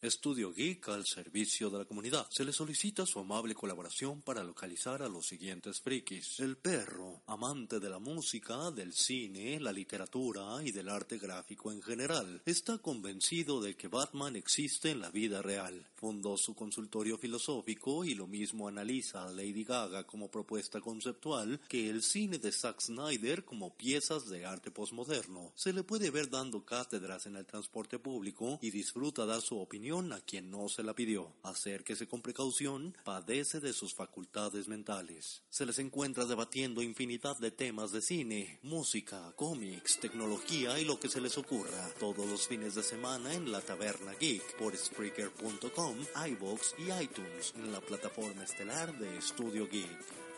Estudio 0.00 0.52
Geek 0.52 0.90
al 0.90 1.04
servicio 1.04 1.70
de 1.70 1.78
la 1.78 1.84
comunidad. 1.84 2.28
Se 2.30 2.44
le 2.44 2.52
solicita 2.52 3.04
su 3.04 3.18
amable 3.18 3.56
colaboración 3.56 4.22
para 4.22 4.44
localizar 4.44 5.02
a 5.02 5.08
los 5.08 5.26
siguientes 5.26 5.80
frikis. 5.80 6.38
El 6.38 6.56
perro, 6.56 7.22
amante 7.26 7.80
de 7.80 7.90
la 7.90 7.98
música, 7.98 8.70
del 8.70 8.92
cine, 8.92 9.58
la 9.58 9.72
literatura 9.72 10.62
y 10.62 10.70
del 10.70 10.88
arte 10.88 11.18
gráfico 11.18 11.72
en 11.72 11.82
general, 11.82 12.40
está 12.46 12.78
convencido 12.78 13.60
de 13.60 13.74
que 13.74 13.88
Batman 13.88 14.36
existe 14.36 14.92
en 14.92 15.00
la 15.00 15.10
vida 15.10 15.42
real. 15.42 15.84
Fundó 15.96 16.36
su 16.36 16.54
consultorio 16.54 17.18
filosófico 17.18 18.04
y 18.04 18.14
lo 18.14 18.28
mismo 18.28 18.68
analiza 18.68 19.24
a 19.24 19.32
Lady 19.32 19.64
Gaga 19.64 20.04
como 20.04 20.30
propuesta 20.30 20.80
conceptual 20.80 21.60
que 21.68 21.90
el 21.90 22.04
cine 22.04 22.38
de 22.38 22.52
Zack 22.52 22.80
Snyder 22.82 23.44
como 23.44 23.76
piezas 23.76 24.28
de 24.28 24.46
arte 24.46 24.70
posmoderno. 24.70 25.50
Se 25.56 25.72
le 25.72 25.82
puede 25.82 26.12
ver 26.12 26.30
dando 26.30 26.64
cátedras 26.64 27.26
en 27.26 27.34
el 27.34 27.46
transporte 27.46 27.98
público 27.98 28.60
y 28.62 28.70
disfruta 28.70 29.26
dar 29.26 29.40
su 29.40 29.58
opinión 29.58 29.87
a 29.88 30.20
quien 30.20 30.50
no 30.50 30.68
se 30.68 30.82
la 30.82 30.94
pidió. 30.94 31.32
Acérquese 31.42 32.06
con 32.06 32.20
precaución, 32.20 32.94
padece 33.04 33.58
de 33.58 33.72
sus 33.72 33.94
facultades 33.94 34.68
mentales. 34.68 35.42
Se 35.48 35.64
les 35.64 35.78
encuentra 35.78 36.26
debatiendo 36.26 36.82
infinidad 36.82 37.38
de 37.38 37.50
temas 37.50 37.90
de 37.90 38.02
cine, 38.02 38.58
música, 38.62 39.32
cómics, 39.34 39.98
tecnología 39.98 40.78
y 40.78 40.84
lo 40.84 41.00
que 41.00 41.08
se 41.08 41.22
les 41.22 41.38
ocurra. 41.38 41.88
Todos 41.98 42.26
los 42.26 42.46
fines 42.46 42.74
de 42.74 42.82
semana 42.82 43.32
en 43.32 43.50
la 43.50 43.62
Taberna 43.62 44.12
Geek 44.12 44.58
por 44.58 44.76
Spreaker.com, 44.76 45.96
iBox 46.32 46.74
y 46.76 47.02
iTunes 47.02 47.54
en 47.56 47.72
la 47.72 47.80
plataforma 47.80 48.44
estelar 48.44 48.96
de 48.98 49.22
Studio 49.22 49.66
Geek. 49.70 50.28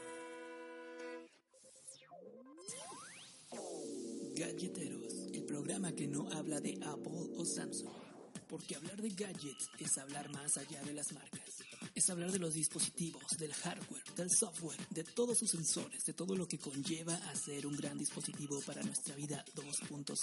Gadgeteros, 4.37 5.27
el 5.35 5.43
programa 5.43 5.93
que 5.93 6.07
no 6.07 6.31
habla 6.31 6.61
de 6.61 6.79
Apple 6.85 7.35
o 7.37 7.45
Samsung. 7.45 8.10
Porque 8.51 8.75
hablar 8.75 9.01
de 9.01 9.11
gadgets 9.11 9.71
es 9.79 9.97
hablar 9.97 10.29
más 10.31 10.57
allá 10.57 10.83
de 10.83 10.93
las 10.93 11.13
marcas. 11.13 11.63
Es 11.95 12.11
hablar 12.11 12.33
de 12.33 12.41
los 12.41 12.55
dispositivos, 12.55 13.23
del 13.39 13.55
hardware, 13.55 14.03
del 14.17 14.29
software, 14.29 14.89
de 14.91 15.05
todos 15.05 15.39
sus 15.39 15.53
sensores, 15.53 16.05
de 16.05 16.13
todo 16.15 16.35
lo 16.35 16.49
que 16.49 16.59
conlleva 16.59 17.15
hacer 17.31 17.65
un 17.65 17.77
gran 17.77 17.97
dispositivo 17.97 18.61
para 18.67 18.83
nuestra 18.83 19.15
vida 19.15 19.45
2.0. 19.55 20.17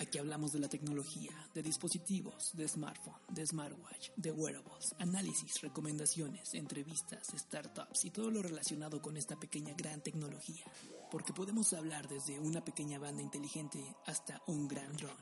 Aquí 0.00 0.18
hablamos 0.18 0.52
de 0.52 0.58
la 0.58 0.68
tecnología, 0.68 1.30
de 1.54 1.62
dispositivos, 1.62 2.50
de 2.54 2.66
smartphone, 2.66 3.20
de 3.30 3.46
smartwatch, 3.46 4.10
de 4.16 4.32
wearables, 4.32 4.94
análisis, 4.98 5.60
recomendaciones, 5.60 6.54
entrevistas, 6.54 7.26
startups 7.36 8.04
y 8.04 8.10
todo 8.10 8.30
lo 8.30 8.42
relacionado 8.42 9.00
con 9.00 9.16
esta 9.16 9.38
pequeña 9.38 9.74
gran 9.74 10.00
tecnología. 10.00 10.64
Porque 11.10 11.32
podemos 11.32 11.72
hablar 11.72 12.08
desde 12.08 12.38
una 12.40 12.64
pequeña 12.64 12.98
banda 12.98 13.22
inteligente 13.22 13.80
hasta 14.06 14.42
un 14.46 14.66
gran 14.66 14.96
dron. 14.96 15.16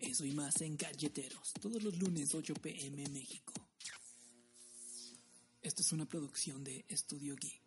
Eso 0.00 0.24
y 0.24 0.32
más 0.32 0.58
en 0.62 0.78
Gadgeteros, 0.78 1.52
todos 1.60 1.82
los 1.82 1.98
lunes 1.98 2.34
8 2.34 2.54
pm 2.54 3.06
México. 3.10 3.52
Esto 5.60 5.82
es 5.82 5.92
una 5.92 6.06
producción 6.06 6.64
de 6.64 6.86
Estudio 6.88 7.36
Geek. 7.36 7.60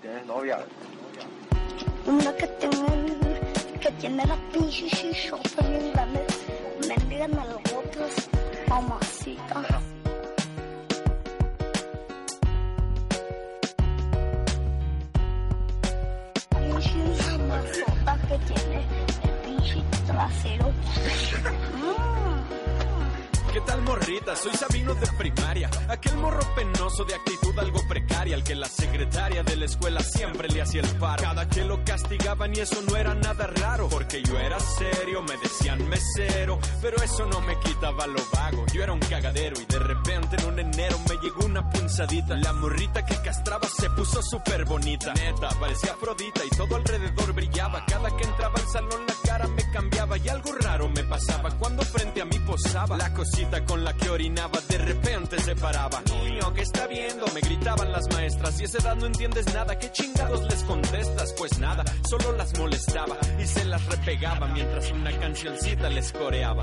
¿Tienes 0.00 0.26
novia? 0.26 0.66
Una 2.06 2.34
que 2.36 2.46
tiene, 2.46 3.40
que 3.80 3.90
tiene 4.00 4.24
la 4.24 4.36
pinche 4.50 4.88
shishota 4.88 5.68
bien 5.68 5.92
grande. 5.92 6.26
Mendiga 6.88 7.24
en 7.26 7.32
el 7.32 7.54
botas, 7.70 8.30
mamacita. 8.66 9.97
Que 18.28 18.38
tiene 18.38 18.84
el 19.22 19.30
pinche 19.42 19.82
trasero. 20.06 20.68
Mm. 21.78 22.64
¿Qué 23.58 23.64
tal 23.64 23.82
morrita? 23.82 24.36
Soy 24.36 24.52
Sabino 24.52 24.94
de 24.94 25.06
primaria. 25.18 25.68
Aquel 25.88 26.16
morro 26.18 26.38
penoso 26.54 27.04
de 27.04 27.16
actitud 27.16 27.58
algo 27.58 27.80
precaria. 27.88 28.36
Al 28.36 28.44
que 28.44 28.54
la 28.54 28.68
secretaria 28.68 29.42
de 29.42 29.56
la 29.56 29.64
escuela 29.64 30.00
siempre 30.00 30.46
le 30.46 30.62
hacía 30.62 30.80
el 30.82 30.88
paro. 30.90 31.24
Cada 31.24 31.48
que 31.48 31.64
lo 31.64 31.82
castigaban 31.84 32.54
y 32.54 32.60
eso 32.60 32.80
no 32.82 32.94
era 32.96 33.16
nada 33.16 33.48
raro. 33.48 33.88
Porque 33.88 34.22
yo 34.22 34.38
era 34.38 34.60
serio, 34.60 35.22
me 35.22 35.36
decían 35.38 35.88
mesero. 35.88 36.60
Pero 36.80 37.02
eso 37.02 37.26
no 37.26 37.40
me 37.40 37.58
quitaba 37.58 38.06
lo 38.06 38.22
vago. 38.32 38.64
Yo 38.72 38.84
era 38.84 38.92
un 38.92 39.00
cagadero 39.00 39.60
y 39.60 39.64
de 39.64 39.78
repente 39.80 40.36
en 40.36 40.44
un 40.44 40.58
enero 40.60 40.96
me 41.08 41.16
llegó 41.16 41.44
una 41.44 41.68
punzadita. 41.68 42.36
La 42.36 42.52
morrita 42.52 43.04
que 43.04 43.16
castraba 43.16 43.66
se 43.66 43.90
puso 43.90 44.22
súper 44.22 44.66
bonita. 44.66 45.12
Neta, 45.14 45.48
parecía 45.58 45.94
Afrodita 45.94 46.44
y 46.44 46.50
todo 46.50 46.76
alrededor 46.76 47.32
brillaba. 47.32 47.84
Cada 47.86 48.16
que 48.16 48.22
entraba 48.22 48.54
al 48.54 48.68
salón 48.68 49.04
la 49.04 49.14
cara 49.28 49.48
me 49.48 49.68
cambiaba 49.72 50.16
y 50.16 50.28
algo 50.28 50.52
raro 50.52 50.88
me 50.88 51.02
pasaba 51.02 51.50
cuando 51.58 51.82
frente 51.82 52.22
a 52.22 52.24
mí 52.24 52.38
posaba. 52.38 52.96
La 52.96 53.12
cosita 53.12 53.47
con 53.66 53.82
la 53.82 53.94
que 53.94 54.10
orinaba 54.10 54.60
de 54.68 54.78
repente 54.78 55.40
se 55.40 55.56
paraba. 55.56 56.02
Niño, 56.02 56.52
¿qué 56.52 56.62
está 56.62 56.86
viendo? 56.86 57.26
Me 57.34 57.40
gritaban 57.40 57.90
las 57.90 58.06
maestras 58.12 58.60
y 58.60 58.62
a 58.62 58.66
esa 58.66 58.78
edad 58.78 58.96
no 58.96 59.06
entiendes 59.06 59.46
nada. 59.54 59.78
¿Qué 59.78 59.90
chingados 59.90 60.42
les 60.44 60.62
contestas? 60.64 61.34
Pues 61.38 61.58
nada, 61.58 61.84
solo 62.08 62.36
las 62.36 62.56
molestaba 62.58 63.16
y 63.42 63.46
se 63.46 63.64
las 63.64 63.84
repegaba 63.86 64.48
mientras 64.48 64.90
una 64.92 65.18
cancioncita 65.18 65.88
les 65.88 66.12
coreaba. 66.12 66.62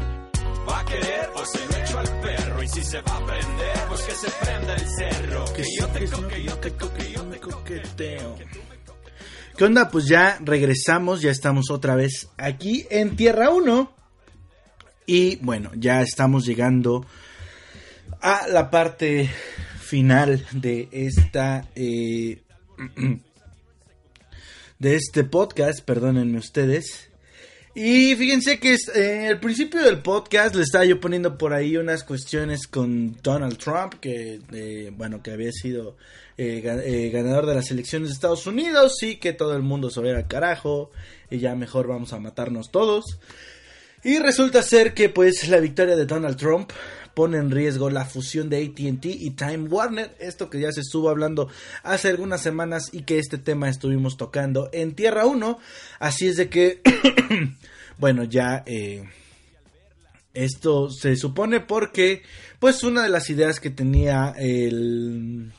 Va 0.70 0.80
a 0.80 0.86
querer 0.86 1.30
o 1.36 1.46
se 1.46 1.66
lo 1.66 1.84
echo 1.84 2.00
al 2.00 2.22
perro 2.22 2.64
y 2.64 2.68
si 2.68 2.84
se 2.84 3.02
va 3.02 3.18
a 3.18 3.26
prender, 3.26 3.78
pues 3.90 4.02
que 4.02 4.16
se 4.16 4.32
prenda 4.46 4.74
el 4.76 4.88
cerro. 4.88 5.46
Que 5.54 5.64
yo 5.80 5.88
te 5.88 6.08
coque, 6.08 6.44
yo 6.44 6.58
te 6.58 6.72
coque, 6.72 7.12
yo 7.12 7.22
te 7.24 7.40
coqueteo. 7.40 8.36
¿Qué 9.58 9.64
onda? 9.64 9.90
Pues 9.90 10.06
ya 10.06 10.38
regresamos, 10.42 11.22
ya 11.22 11.32
estamos 11.32 11.72
otra 11.72 11.96
vez 11.96 12.30
aquí 12.38 12.86
en 12.92 13.16
Tierra 13.16 13.50
1. 13.50 13.95
Y 15.06 15.38
bueno, 15.38 15.72
ya 15.76 16.02
estamos 16.02 16.46
llegando 16.46 17.06
a 18.22 18.48
la 18.48 18.70
parte 18.70 19.30
final 19.82 20.46
de 20.52 20.88
esta... 20.92 21.68
Eh, 21.76 22.42
de 24.80 24.96
este 24.96 25.24
podcast, 25.24 25.82
perdónenme 25.82 26.38
ustedes. 26.40 27.10
Y 27.78 28.16
fíjense 28.16 28.58
que 28.58 28.78
eh, 28.96 29.28
el 29.28 29.40
principio 29.40 29.82
del 29.82 30.02
podcast 30.02 30.56
le 30.56 30.64
estaba 30.64 30.86
yo 30.86 31.02
poniendo 31.02 31.38
por 31.38 31.54
ahí 31.54 31.76
unas 31.76 32.06
cuestiones 32.06 32.68
con 32.68 33.18
Donald 33.22 33.58
Trump, 33.58 33.96
que 33.96 34.40
eh, 34.54 34.94
bueno, 34.96 35.22
que 35.22 35.32
había 35.32 35.52
sido 35.52 35.98
eh, 36.38 37.10
ganador 37.12 37.46
de 37.46 37.56
las 37.56 37.72
elecciones 37.72 38.08
de 38.10 38.14
Estados 38.14 38.48
Unidos 38.48 39.04
y 39.04 39.18
que 39.18 39.34
todo 39.34 39.58
el 39.58 39.62
mundo 39.62 39.90
se 39.90 40.02
va 40.02 40.18
al 40.18 40.28
carajo 40.28 40.92
y 41.30 41.40
ya 41.40 41.54
mejor 41.56 41.88
vamos 41.88 42.14
a 42.14 42.20
matarnos 42.20 42.72
todos. 42.72 43.20
Y 44.06 44.20
resulta 44.20 44.62
ser 44.62 44.94
que 44.94 45.10
pues 45.10 45.48
la 45.48 45.60
victoria 45.60 45.96
de 45.96 46.06
Donald 46.06 46.38
Trump 46.38 46.70
pone 47.16 47.40
en 47.40 47.50
riesgo 47.50 47.90
la 47.90 48.06
fusión 48.06 48.50
de 48.50 48.64
ATT 48.64 49.06
y 49.06 49.32
Time 49.32 49.68
Warner, 49.68 50.16
esto 50.20 50.48
que 50.48 50.60
ya 50.60 50.72
se 50.72 50.82
estuvo 50.82 51.10
hablando 51.10 51.50
hace 51.82 52.10
algunas 52.10 52.42
semanas 52.42 52.90
y 52.92 53.02
que 53.02 53.18
este 53.18 53.40
tema 53.40 53.68
estuvimos 53.68 54.16
tocando 54.16 54.70
en 54.74 54.94
Tierra 54.94 55.26
1, 55.26 55.58
así 55.98 56.28
es 56.28 56.38
de 56.38 56.50
que, 56.50 56.82
bueno, 57.98 58.24
ya... 58.26 58.64
Eh, 58.68 59.10
esto 60.36 60.92
se 60.92 61.16
supone 61.16 61.62
porque, 61.62 62.22
pues, 62.60 62.84
una 62.84 63.02
de 63.02 63.10
las 63.10 63.30
ideas 63.30 63.62
que 63.62 63.70
tenía 63.70 64.36
el. 64.38 65.54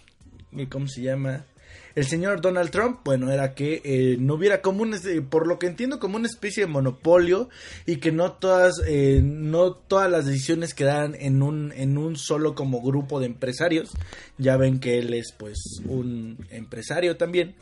¿Cómo 0.69 0.87
se 0.87 1.01
llama? 1.01 1.47
El 1.97 2.05
señor 2.05 2.43
Donald 2.43 2.71
Trump, 2.71 3.01
bueno, 3.05 3.33
era 3.33 3.55
que 3.55 3.81
eh, 3.83 4.17
no 4.21 4.35
hubiera 4.35 4.61
como 4.61 4.83
un, 4.83 4.93
eh, 4.93 5.23
por 5.23 5.47
lo 5.47 5.59
que 5.59 5.67
entiendo, 5.67 5.99
como 5.99 6.17
una 6.17 6.27
especie 6.27 6.65
de 6.65 6.71
monopolio 6.71 7.49
y 7.87 7.97
que 7.97 8.13
no 8.13 8.33
todas, 8.33 8.83
eh, 8.87 9.23
no 9.25 9.73
todas 9.73 10.11
las 10.11 10.27
decisiones 10.27 10.75
quedaran 10.75 11.17
en 11.19 11.43
un, 11.43 11.73
en 11.73 11.97
un 11.97 12.17
solo 12.17 12.55
como 12.55 12.83
grupo 12.83 13.19
de 13.19 13.27
empresarios. 13.27 13.93
Ya 14.37 14.59
ven 14.59 14.79
que 14.79 14.99
él 14.99 15.15
es 15.15 15.33
pues 15.33 15.81
un 15.87 16.47
empresario 16.51 17.17
también. 17.17 17.55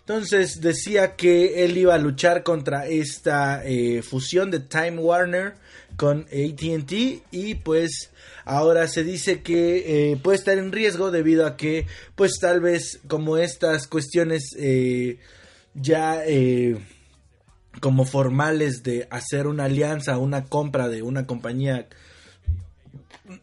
Entonces 0.00 0.60
decía 0.60 1.14
que 1.14 1.64
él 1.64 1.78
iba 1.78 1.94
a 1.94 1.98
luchar 1.98 2.42
contra 2.42 2.88
esta 2.88 3.62
fusión 4.02 4.50
de 4.50 4.58
Time 4.58 4.98
Warner 4.98 5.54
con 5.96 6.22
ATT 6.22 6.92
y 7.30 7.54
pues 7.62 8.10
ahora 8.48 8.88
se 8.88 9.04
dice 9.04 9.42
que 9.42 10.12
eh, 10.12 10.16
puede 10.16 10.38
estar 10.38 10.56
en 10.56 10.72
riesgo 10.72 11.10
debido 11.10 11.46
a 11.46 11.56
que 11.56 11.86
pues 12.16 12.38
tal 12.40 12.60
vez 12.60 12.98
como 13.06 13.36
estas 13.36 13.86
cuestiones 13.86 14.56
eh, 14.58 15.18
ya 15.74 16.24
eh, 16.26 16.78
como 17.82 18.06
formales 18.06 18.82
de 18.82 19.06
hacer 19.10 19.46
una 19.46 19.64
alianza, 19.64 20.16
una 20.16 20.46
compra 20.46 20.88
de 20.88 21.02
una 21.02 21.26
compañía 21.26 21.88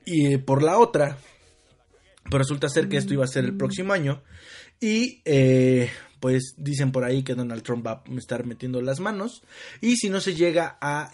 y 0.05 0.37
por 0.37 0.63
la 0.63 0.79
otra, 0.79 1.19
pues 2.23 2.39
resulta 2.39 2.67
ser 2.67 2.89
que 2.89 2.97
esto 2.97 3.13
iba 3.13 3.23
a 3.23 3.27
ser 3.27 3.45
el 3.45 3.55
próximo 3.55 3.93
año 3.93 4.23
y 4.81 5.21
pues 6.19 6.55
dicen 6.57 6.91
por 6.91 7.03
ahí 7.03 7.21
que 7.21 7.35
Donald 7.35 7.61
Trump 7.61 7.85
va 7.85 8.03
a 8.03 8.17
estar 8.17 8.43
metiendo 8.45 8.81
las 8.81 8.99
manos 8.99 9.43
y 9.81 9.97
si 9.97 10.09
no 10.09 10.19
se 10.19 10.33
llega 10.33 10.79
a 10.81 11.11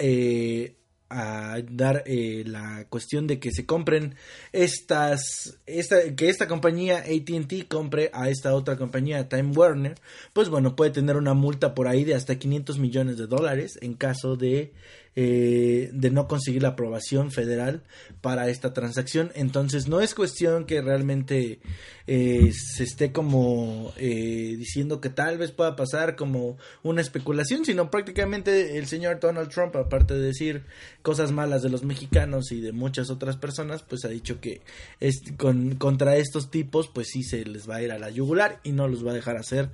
a 1.12 1.62
dar 1.70 2.04
eh, 2.06 2.44
la 2.46 2.86
cuestión 2.90 3.28
de 3.28 3.40
que 3.40 3.52
se 3.52 3.66
compren 3.66 4.16
estas, 4.54 5.60
esta, 5.66 6.16
que 6.16 6.30
esta 6.30 6.48
compañía 6.48 7.00
ATT 7.00 7.68
compre 7.68 8.10
a 8.14 8.30
esta 8.30 8.56
otra 8.56 8.78
compañía 8.78 9.28
Time 9.28 9.52
Warner, 9.56 9.96
pues 10.34 10.50
bueno, 10.50 10.76
puede 10.76 10.92
tener 10.92 11.18
una 11.18 11.34
multa 11.34 11.76
por 11.76 11.88
ahí 11.88 12.04
de 12.04 12.16
hasta 12.16 12.40
500 12.40 12.80
millones 12.80 13.18
de 13.18 13.28
dólares 13.28 13.78
en 13.82 13.94
caso 13.94 14.36
de 14.36 14.72
eh, 15.14 15.90
de 15.92 16.10
no 16.10 16.26
conseguir 16.30 16.62
la 16.62 16.70
aprobación 16.70 17.32
federal 17.32 17.84
para 18.22 18.48
esta 18.48 18.74
transacción. 18.74 19.30
Entonces 19.36 19.90
no 19.90 20.00
es 20.00 20.16
cuestión 20.16 20.64
que 20.64 20.82
realmente 20.82 21.60
eh, 22.08 22.54
se 22.54 22.86
esté 22.86 23.12
como 23.12 23.92
eh, 23.98 24.56
diciendo 24.58 25.02
que 25.02 25.10
tal 25.10 25.38
vez 25.38 25.52
pueda 25.52 25.76
pasar 25.76 26.16
como 26.16 26.58
una 26.82 27.02
especulación, 27.02 27.66
sino 27.66 27.92
prácticamente 27.92 28.78
el 28.78 28.88
señor 28.88 29.20
Donald 29.20 29.50
Trump, 29.50 29.76
aparte 29.76 30.14
de 30.14 30.28
decir 30.28 30.64
cosas 31.02 31.34
malas 31.34 31.62
de 31.62 31.70
los 31.70 31.84
mexicanos 31.84 32.54
y 32.54 32.62
de 32.62 32.72
muchas 32.72 33.10
otras 33.10 33.36
personas, 33.36 33.84
pues 33.84 34.06
ha 34.06 34.10
dicho 34.10 34.40
que 34.40 34.62
es, 35.02 35.22
con, 35.36 35.76
contra 35.76 36.16
estos 36.16 36.50
tipos 36.50 36.88
pues 36.88 37.10
sí 37.10 37.24
se 37.24 37.44
les 37.44 37.70
va 37.70 37.76
a 37.76 37.82
ir 37.82 37.92
a 37.92 38.00
la 38.00 38.12
yugular 38.12 38.62
y 38.64 38.72
no 38.72 38.88
los 38.88 39.06
va 39.06 39.12
a 39.12 39.16
dejar 39.16 39.36
hacer 39.36 39.72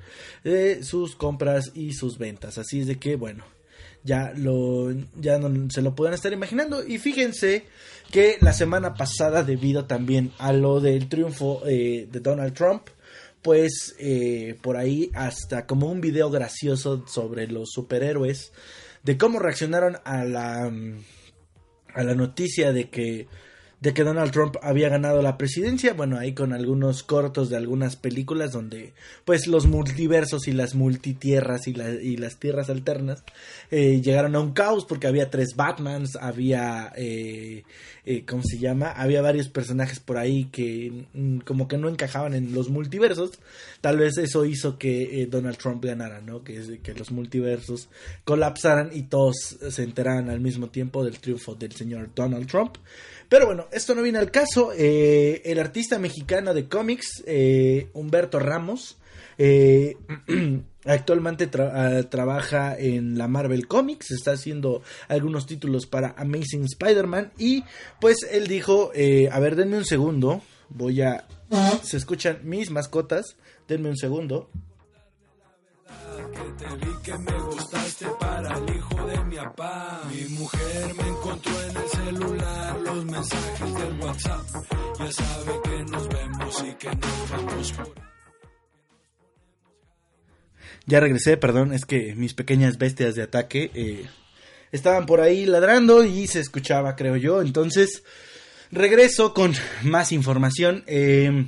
sus 0.81 1.15
compras 1.15 1.73
y 1.75 1.93
sus 1.93 2.17
ventas. 2.17 2.57
Así 2.57 2.79
es 2.79 2.87
de 2.87 2.97
que 2.97 3.15
bueno 3.17 3.56
ya 4.07 4.33
lo 4.35 4.91
ya 5.19 5.37
no 5.37 5.69
se 5.69 5.83
lo 5.83 5.93
pueden 5.93 6.15
estar 6.15 6.33
imaginando. 6.33 6.83
Y 6.83 6.97
fíjense 6.97 7.65
que 8.11 8.37
la 8.41 8.53
semana 8.53 8.95
pasada 8.95 9.43
debido 9.43 9.85
también 9.85 10.31
a 10.39 10.53
lo 10.53 10.79
del 10.79 11.09
triunfo 11.09 11.61
eh, 11.67 12.07
de 12.09 12.19
Donald 12.19 12.53
Trump 12.53 12.87
pues 13.41 13.95
eh, 13.99 14.57
por 14.61 14.77
ahí 14.77 15.11
hasta 15.13 15.65
como 15.67 15.89
un 15.89 16.01
video 16.01 16.29
gracioso 16.29 17.05
sobre 17.07 17.47
los 17.47 17.69
superhéroes 17.71 18.51
de 19.03 19.17
cómo 19.17 19.39
reaccionaron 19.39 19.97
a 20.03 20.25
la 20.25 20.71
a 21.93 22.03
la 22.03 22.15
noticia 22.15 22.73
de 22.73 22.89
que 22.89 23.27
de 23.79 23.93
que 23.93 24.03
Donald 24.03 24.31
Trump 24.31 24.55
había 24.63 24.89
ganado 24.89 25.21
la 25.21 25.37
presidencia, 25.37 25.93
bueno, 25.93 26.17
ahí 26.17 26.33
con 26.33 26.51
algunos 26.51 27.03
cortos 27.03 27.49
de 27.49 27.57
algunas 27.57 27.95
películas 27.95 28.51
donde 28.51 28.93
pues 29.23 29.45
los 29.45 29.67
multiversos 29.67 30.47
y 30.47 30.51
las 30.51 30.73
multitierras 30.73 31.67
y, 31.67 31.79
y 31.79 32.17
las 32.17 32.37
tierras 32.37 32.71
alternas 32.71 33.23
eh, 33.69 34.01
llegaron 34.01 34.35
a 34.35 34.39
un 34.39 34.53
caos 34.53 34.85
porque 34.85 35.05
había 35.05 35.29
tres 35.29 35.55
Batmans, 35.55 36.15
había, 36.15 36.91
eh, 36.95 37.65
eh, 38.03 38.25
¿cómo 38.25 38.41
se 38.43 38.57
llama? 38.57 38.91
Había 38.91 39.21
varios 39.21 39.47
personajes 39.47 39.99
por 39.99 40.17
ahí 40.17 40.45
que 40.45 41.05
mm, 41.13 41.39
como 41.39 41.67
que 41.67 41.77
no 41.77 41.87
encajaban 41.87 42.33
en 42.33 42.55
los 42.55 42.69
multiversos, 42.69 43.37
tal 43.81 43.97
vez 43.97 44.17
eso 44.17 44.45
hizo 44.45 44.79
que 44.79 45.27
Donald 45.29 45.57
Trump 45.57 45.85
ganara, 45.85 46.19
¿no? 46.21 46.43
Que, 46.43 46.79
que 46.81 46.95
los 46.95 47.11
multiversos 47.11 47.89
colapsaran 48.23 48.89
y 48.91 49.03
todos 49.03 49.35
se 49.69 49.83
enteraran 49.83 50.31
al 50.31 50.39
mismo 50.39 50.69
tiempo 50.69 51.05
del 51.05 51.19
triunfo 51.19 51.53
del 51.53 51.73
señor 51.73 52.09
Donald 52.15 52.47
Trump. 52.47 52.77
Pero 53.29 53.45
bueno, 53.45 53.67
esto 53.71 53.93
no 53.93 54.01
viene 54.01 54.19
al 54.19 54.31
caso. 54.31 54.71
Eh, 54.73 55.41
el 55.45 55.59
artista 55.59 55.99
mexicano 55.99 56.53
de 56.53 56.67
cómics, 56.67 57.23
eh, 57.25 57.89
Humberto 57.93 58.39
Ramos, 58.39 58.97
eh, 59.37 59.97
actualmente 60.85 61.49
ah, 61.59 62.03
trabaja 62.09 62.77
en 62.77 63.17
la 63.17 63.27
Marvel 63.27 63.67
Comics, 63.67 64.11
está 64.11 64.31
haciendo 64.31 64.81
algunos 65.09 65.45
títulos 65.45 65.87
para 65.87 66.15
Amazing 66.17 66.63
Spider-Man 66.63 67.33
y 67.37 67.65
pues 67.99 68.25
él 68.31 68.47
dijo, 68.47 68.91
a 69.31 69.39
ver, 69.39 69.55
denme 69.57 69.77
un 69.77 69.85
segundo, 69.85 70.41
voy 70.69 71.01
a... 71.01 71.27
Se 71.83 71.97
escuchan 71.97 72.39
mis 72.43 72.71
mascotas, 72.71 73.35
denme 73.67 73.89
un 73.89 73.97
segundo. 73.97 74.49
Que 76.33 76.65
te 76.65 76.85
vi 76.85 76.93
que 77.03 77.17
me 77.17 77.39
gustaste 77.41 78.05
para 78.19 78.57
el 78.57 78.75
hijo 78.75 79.07
de 79.07 79.23
mi 79.25 79.35
papá. 79.35 80.01
Mi 80.11 80.35
mujer 80.35 80.93
me 80.95 81.07
encontró 81.07 81.63
en 81.63 81.77
el 81.77 81.89
celular 81.89 82.79
los 82.81 83.05
mensajes 83.05 83.73
del 83.73 83.99
WhatsApp. 84.01 84.45
Ya 84.99 85.11
sabe 85.11 85.53
que 85.63 85.91
nos 85.91 86.07
vemos 86.09 86.65
y 86.67 86.73
que 86.75 86.89
nos 86.89 87.29
vamos 87.31 87.71
por... 87.73 87.93
Ya 90.85 90.99
regresé, 90.99 91.37
perdón, 91.37 91.73
es 91.73 91.85
que 91.85 92.15
mis 92.15 92.33
pequeñas 92.33 92.77
bestias 92.77 93.15
de 93.15 93.23
ataque 93.23 93.71
eh, 93.73 94.05
estaban 94.71 95.05
por 95.05 95.19
ahí 95.19 95.45
ladrando 95.45 96.05
y 96.05 96.27
se 96.27 96.39
escuchaba, 96.39 96.95
creo 96.95 97.17
yo. 97.17 97.41
Entonces, 97.41 98.03
regreso 98.71 99.33
con 99.33 99.53
más 99.83 100.11
información. 100.11 100.83
Eh, 100.87 101.47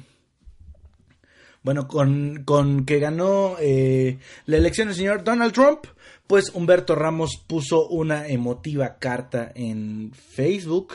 bueno, 1.63 1.87
con, 1.87 2.43
con 2.43 2.85
que 2.85 2.99
ganó 2.99 3.55
eh, 3.59 4.19
la 4.45 4.57
elección 4.57 4.89
el 4.89 4.95
señor 4.95 5.23
Donald 5.23 5.53
Trump, 5.53 5.85
pues 6.27 6.49
Humberto 6.53 6.95
Ramos 6.95 7.43
puso 7.47 7.87
una 7.87 8.27
emotiva 8.27 8.97
carta 8.99 9.51
en 9.55 10.11
Facebook 10.13 10.93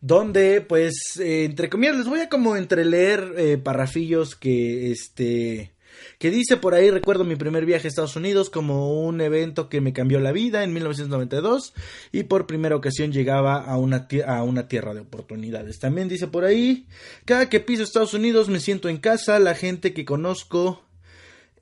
donde 0.00 0.60
pues 0.60 1.18
eh, 1.18 1.44
entre 1.44 1.70
comillas 1.70 1.96
les 1.96 2.06
voy 2.06 2.20
a 2.20 2.28
como 2.28 2.56
entreleer 2.56 3.34
eh, 3.38 3.56
parrafillos 3.56 4.34
que 4.34 4.90
este 4.90 5.73
que 6.18 6.30
dice 6.30 6.56
por 6.56 6.74
ahí 6.74 6.90
recuerdo 6.90 7.24
mi 7.24 7.36
primer 7.36 7.66
viaje 7.66 7.86
a 7.86 7.88
Estados 7.88 8.16
Unidos 8.16 8.50
como 8.50 9.02
un 9.02 9.20
evento 9.20 9.68
que 9.68 9.80
me 9.80 9.92
cambió 9.92 10.20
la 10.20 10.32
vida 10.32 10.64
en 10.64 10.72
1992 10.72 11.74
y 12.12 12.24
por 12.24 12.46
primera 12.46 12.76
ocasión 12.76 13.12
llegaba 13.12 13.62
a 13.62 13.76
una, 13.76 14.08
a 14.26 14.42
una 14.42 14.68
tierra 14.68 14.94
de 14.94 15.00
oportunidades. 15.00 15.78
También 15.78 16.08
dice 16.08 16.26
por 16.28 16.44
ahí, 16.44 16.86
cada 17.24 17.48
que 17.48 17.60
piso 17.60 17.82
Estados 17.82 18.14
Unidos 18.14 18.48
me 18.48 18.60
siento 18.60 18.88
en 18.88 18.98
casa, 18.98 19.38
la 19.38 19.54
gente 19.54 19.92
que 19.92 20.04
conozco 20.04 20.84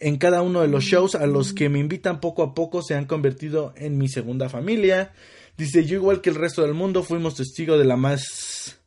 en 0.02 0.18
cada 0.18 0.42
uno 0.42 0.60
de 0.60 0.68
los 0.68 0.84
shows 0.84 1.14
a 1.14 1.26
los 1.26 1.52
que 1.52 1.68
me 1.68 1.78
invitan 1.78 2.20
poco 2.20 2.42
a 2.42 2.54
poco 2.54 2.82
se 2.82 2.94
han 2.94 3.06
convertido 3.06 3.72
en 3.76 3.98
mi 3.98 4.08
segunda 4.08 4.48
familia. 4.48 5.12
Dice, 5.56 5.84
yo 5.84 5.96
igual 5.96 6.20
que 6.20 6.30
el 6.30 6.36
resto 6.36 6.62
del 6.62 6.74
mundo 6.74 7.02
fuimos 7.02 7.36
testigo 7.36 7.78
de 7.78 7.84
la 7.84 7.96
más... 7.96 8.80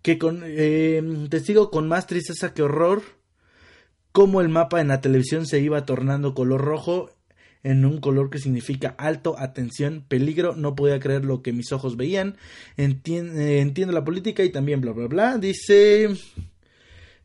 que 0.00 0.18
con... 0.18 0.42
Eh, 0.44 1.02
testigo 1.28 1.70
con 1.70 1.86
más 1.86 2.06
tristeza 2.06 2.54
que 2.54 2.62
horror 2.62 3.02
cómo 4.12 4.40
el 4.40 4.48
mapa 4.48 4.80
en 4.80 4.88
la 4.88 5.00
televisión 5.00 5.46
se 5.46 5.60
iba 5.60 5.84
tornando 5.84 6.34
color 6.34 6.60
rojo 6.60 7.10
en 7.62 7.84
un 7.84 8.00
color 8.00 8.30
que 8.30 8.38
significa 8.38 8.94
alto, 8.98 9.36
atención, 9.38 10.04
peligro, 10.06 10.54
no 10.56 10.74
podía 10.74 11.00
creer 11.00 11.24
lo 11.24 11.42
que 11.42 11.52
mis 11.52 11.72
ojos 11.72 11.96
veían, 11.96 12.36
entiende, 12.76 13.60
entiendo 13.60 13.92
la 13.92 14.04
política 14.04 14.42
y 14.44 14.50
también 14.50 14.80
bla 14.80 14.92
bla 14.92 15.06
bla, 15.06 15.38
dice... 15.38 16.10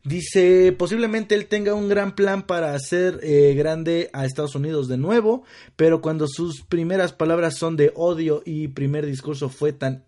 Dice, 0.04 0.72
posiblemente 0.72 1.34
él 1.34 1.46
tenga 1.48 1.74
un 1.74 1.88
gran 1.88 2.14
plan 2.14 2.46
para 2.46 2.72
hacer 2.72 3.20
eh, 3.22 3.52
grande 3.54 4.08
a 4.14 4.24
Estados 4.24 4.54
Unidos 4.54 4.88
de 4.88 4.96
nuevo, 4.96 5.42
pero 5.76 6.00
cuando 6.00 6.26
sus 6.28 6.62
primeras 6.62 7.12
palabras 7.12 7.58
son 7.58 7.76
de 7.76 7.92
odio 7.94 8.42
y 8.46 8.68
primer 8.68 9.04
discurso 9.04 9.50
fue 9.50 9.74
tan 9.74 10.04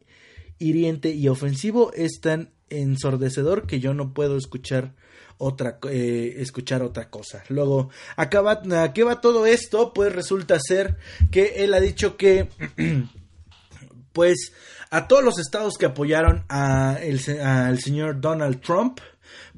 hiriente 0.59 1.13
y 1.13 1.29
ofensivo, 1.29 1.93
es 1.93 2.21
tan 2.23 2.51
ensordecedor 2.71 3.67
que 3.67 3.81
yo 3.81 3.93
no 3.93 4.15
puedo 4.15 4.39
escuchar 4.39 4.95
otra 5.41 5.79
eh, 5.89 6.37
escuchar 6.39 6.83
otra 6.83 7.09
cosa. 7.09 7.43
Luego, 7.49 7.89
acaba, 8.15 8.63
¿a 8.83 8.93
qué 8.93 9.03
va 9.03 9.21
todo 9.21 9.47
esto? 9.47 9.93
Pues 9.93 10.13
resulta 10.13 10.61
ser 10.61 10.99
que 11.31 11.65
él 11.65 11.75
ha 11.75 11.81
dicho 11.81 12.17
que 12.17 12.49
pues 14.13 14.53
a 14.91 15.09
todos 15.09 15.25
los 15.25 15.39
estados 15.39 15.79
que 15.79 15.87
apoyaron 15.87 16.45
a 16.49 16.99
al 17.43 17.81
señor 17.81 18.21
Donald 18.21 18.61
Trump, 18.61 19.01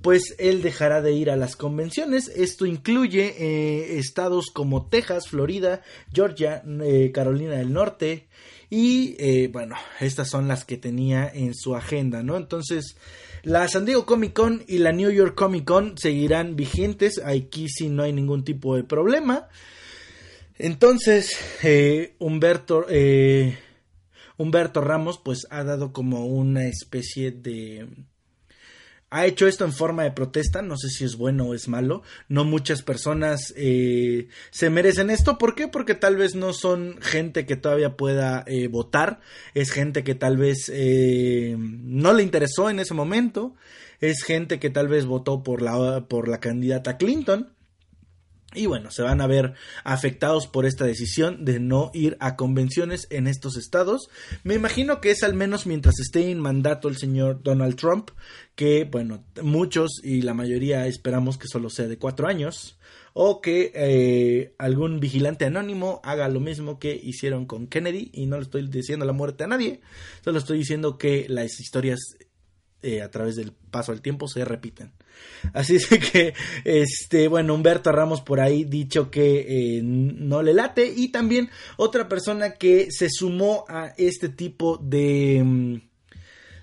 pues 0.03 0.37
él 0.39 0.63
dejará 0.63 1.03
de 1.03 1.13
ir 1.13 1.31
a 1.31 1.37
las 1.37 1.57
convenciones. 1.57 2.29
Esto 2.29 2.65
incluye 2.65 3.35
eh, 3.39 3.99
estados 3.99 4.51
como 4.53 4.87
Texas, 4.87 5.29
Florida, 5.29 5.83
Georgia, 6.13 6.63
eh, 6.83 7.11
Carolina 7.13 7.57
del 7.57 7.73
Norte. 7.73 8.29
Y 8.71 9.49
bueno, 9.49 9.77
estas 10.01 10.31
son 10.31 10.49
las 10.49 10.65
que 10.65 10.79
tenía 10.79 11.29
en 11.29 11.55
su 11.55 11.77
agenda, 11.77 12.23
¿no? 12.23 12.39
Entonces, 12.39 12.97
la 13.43 13.67
San 13.69 13.85
Diego 13.85 14.07
Comic 14.07 14.33
Con 14.33 14.65
y 14.69 14.79
la 14.79 14.93
New 14.93 15.11
York 15.11 15.35
Comic 15.35 15.65
Con 15.65 15.99
seguirán 15.99 16.57
vigentes. 16.57 17.21
Aquí 17.25 17.69
sí 17.69 17.89
no 17.89 18.03
hay 18.03 18.13
ningún 18.13 18.45
tipo 18.45 18.77
de 18.77 18.85
problema. 18.85 19.49
Entonces, 20.59 21.37
eh, 21.63 22.15
Humberto, 22.19 22.87
eh, 22.89 23.59
Humberto 24.37 24.81
Ramos, 24.81 25.19
pues 25.19 25.47
ha 25.51 25.65
dado 25.65 25.93
como 25.93 26.27
una 26.27 26.67
especie 26.67 27.33
de 27.33 27.89
ha 29.13 29.27
hecho 29.27 29.47
esto 29.47 29.67
en 29.67 29.75
forma 29.75 30.05
de 30.05 30.11
protesta, 30.11 30.63
no 30.63 30.79
sé 30.79 30.89
si 30.89 31.05
es 31.05 31.17
bueno 31.17 31.49
o 31.49 31.55
es 31.55 31.69
malo, 31.69 32.03
no 32.29 32.45
muchas 32.45 32.81
personas 32.81 33.53
eh, 33.59 34.29
se 34.51 34.71
merecen 34.71 35.11
esto, 35.11 35.37
¿por 35.37 35.55
qué? 35.55 35.69
Porque 35.69 35.95
tal 35.95 36.17
vez 36.17 36.35
no 36.35 36.55
son 36.55 36.97
gente 37.03 37.45
que 37.45 37.57
todavía 37.57 37.95
pueda 37.95 38.43
eh, 38.47 38.69
votar, 38.69 39.21
es 39.53 39.71
gente 39.71 40.03
que 40.03 40.15
tal 40.15 40.39
vez 40.39 40.71
eh, 40.73 41.57
no 41.59 42.15
le 42.15 42.23
interesó 42.23 42.71
en 42.71 42.81
ese 42.81 42.95
momento, 42.95 43.55
es 44.01 44.23
gente 44.23 44.59
que 44.59 44.71
tal 44.71 44.89
vez 44.89 45.05
votó 45.05 45.43
por 45.43 45.61
la, 45.61 46.07
por 46.09 46.27
la 46.27 46.41
candidata 46.41 46.97
Clinton, 46.97 47.53
y 48.55 48.67
bueno, 48.67 48.91
se 48.91 49.03
van 49.03 49.21
a 49.21 49.27
ver 49.27 49.55
afectados 49.85 50.47
por 50.47 50.67
esta 50.67 50.85
decisión 50.85 51.45
de 51.45 51.61
no 51.61 51.91
ir 51.95 52.17
a 52.21 52.37
convenciones 52.37 53.07
en 53.11 53.27
estos 53.27 53.57
estados. 53.57 54.09
Me 54.45 54.55
imagino 54.55 55.01
que 55.01 55.11
es 55.11 55.23
al 55.23 55.35
menos 55.35 55.67
mientras 55.67 55.99
esté 56.01 56.31
en 56.31 56.41
mandato 56.41 56.89
el 56.89 56.97
señor 56.97 57.43
Donald 57.43 57.77
Trump, 57.77 58.11
que 58.55 58.85
bueno, 58.85 59.25
muchos 59.43 60.01
y 60.03 60.23
la 60.23 60.35
mayoría 60.35 60.87
esperamos 60.87 61.39
que 61.39 61.49
solo 61.49 61.71
sea 61.71 61.89
de 61.89 61.99
cuatro 61.99 62.29
años, 62.29 62.79
o 63.15 63.41
que 63.41 63.73
eh, 63.75 64.55
algún 64.59 65.01
vigilante 65.01 65.45
anónimo 65.45 66.01
haga 66.03 66.29
lo 66.29 66.41
mismo 66.41 66.79
que 66.79 66.99
hicieron 67.03 67.47
con 67.47 67.67
Kennedy, 67.67 68.11
y 68.13 68.27
no 68.27 68.37
le 68.37 68.43
estoy 68.43 68.67
diciendo 68.69 69.05
la 69.05 69.13
muerte 69.13 69.45
a 69.45 69.49
nadie, 69.49 69.81
solo 70.25 70.39
estoy 70.39 70.59
diciendo 70.59 70.99
que 70.99 71.27
las 71.29 71.61
historias 71.61 71.99
eh, 72.83 73.03
a 73.03 73.11
través 73.11 73.37
del 73.37 73.53
paso 73.53 73.93
del 73.93 74.03
tiempo 74.03 74.29
se 74.29 74.45
repiten. 74.45 74.93
Así 75.53 75.77
es 75.77 75.87
que, 75.87 76.35
este, 76.65 77.29
bueno, 77.29 77.55
Humberto 77.55 77.93
Ramos 77.93 78.21
por 78.21 78.41
ahí 78.41 78.65
dicho 78.65 79.11
que 79.11 79.79
eh, 79.79 79.83
no 79.83 80.43
le 80.43 80.55
late. 80.55 80.93
Y 80.95 81.09
también 81.09 81.51
otra 81.77 82.09
persona 82.09 82.55
que 82.55 82.89
se 82.91 83.09
sumó 83.11 83.65
a 83.69 83.95
este 83.97 84.29
tipo 84.29 84.79
de 84.79 85.43
mm, 85.45 85.81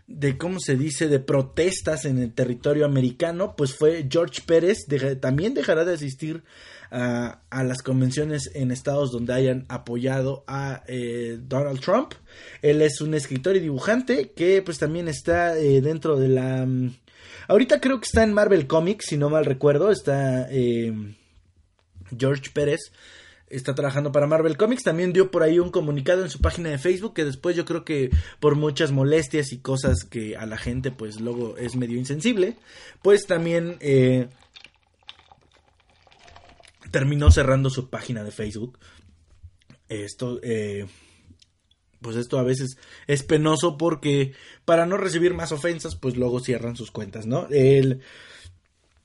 de 0.07 0.38
cómo 0.39 0.59
se 0.59 0.76
dice 0.76 1.07
de 1.07 1.20
protestas 1.20 2.05
en 2.05 2.17
el 2.17 2.34
territorio 2.34 2.84
americano 2.84 3.53
pues 3.55 3.76
fue 3.76 4.07
George 4.09 4.41
Pérez 4.43 4.88
también 5.22 5.53
dejará 5.53 5.86
de 5.86 5.93
asistir 5.93 6.43
a, 6.92 7.40
las 7.52 7.82
convenciones 7.84 8.52
en 8.56 8.72
estados 8.72 9.12
donde 9.12 9.34
hayan 9.34 9.66
apoyado 9.70 10.44
a 10.48 10.84
eh, 10.88 11.38
Donald 11.40 11.80
Trump 11.82 12.14
él 12.62 12.82
es 12.82 13.02
un 13.02 13.14
escritor 13.14 13.56
y 13.56 13.60
dibujante 13.60 14.32
que 14.32 14.62
pues 14.62 14.80
también 14.80 15.08
está 15.08 15.58
eh, 15.58 15.82
dentro 15.82 16.18
de 16.18 16.30
la 16.30 16.66
mm, 16.66 16.92
Ahorita 17.50 17.82
creo 17.82 18.00
que 18.00 18.06
está 18.06 18.24
en 18.24 18.32
Marvel 18.32 18.68
Comics, 18.68 19.08
si 19.08 19.18
no 19.18 19.32
mal 19.32 19.44
recuerdo. 19.44 19.90
Está 19.90 20.48
eh, 20.52 20.94
George 22.16 22.52
Pérez. 22.54 22.92
Está 23.50 23.74
trabajando 23.74 24.12
para 24.12 24.28
Marvel 24.28 24.56
Comics. 24.56 24.84
También 24.84 25.14
dio 25.14 25.32
por 25.32 25.42
ahí 25.42 25.58
un 25.58 25.72
comunicado 25.72 26.22
en 26.22 26.30
su 26.30 26.42
página 26.42 26.70
de 26.70 26.78
Facebook 26.78 27.16
que 27.16 27.26
después 27.26 27.56
yo 27.56 27.66
creo 27.66 27.84
que 27.84 28.12
por 28.40 28.54
muchas 28.54 28.92
molestias 28.92 29.52
y 29.52 29.58
cosas 29.58 30.04
que 30.04 30.38
a 30.38 30.46
la 30.46 30.58
gente 30.58 30.92
pues 30.92 31.20
luego 31.20 31.58
es 31.58 31.76
medio 31.76 31.98
insensible. 31.98 32.56
Pues 33.02 33.26
también 33.26 33.78
eh, 33.80 34.28
terminó 36.92 37.32
cerrando 37.32 37.70
su 37.70 37.90
página 37.90 38.24
de 38.24 38.32
Facebook. 38.32 38.80
Esto... 39.88 40.40
Eh, 40.44 40.88
pues 42.02 42.16
esto 42.16 42.40
a 42.40 42.44
veces 42.44 42.78
es 43.08 43.24
penoso 43.24 43.78
porque 43.78 44.32
para 44.64 44.86
no 44.86 44.96
recibir 44.96 45.34
más 45.34 45.52
ofensas, 45.52 45.98
pues 45.98 46.16
luego 46.16 46.40
cierran 46.40 46.78
sus 46.78 46.92
cuentas, 46.92 47.26
¿no? 47.26 47.48
El, 47.50 48.02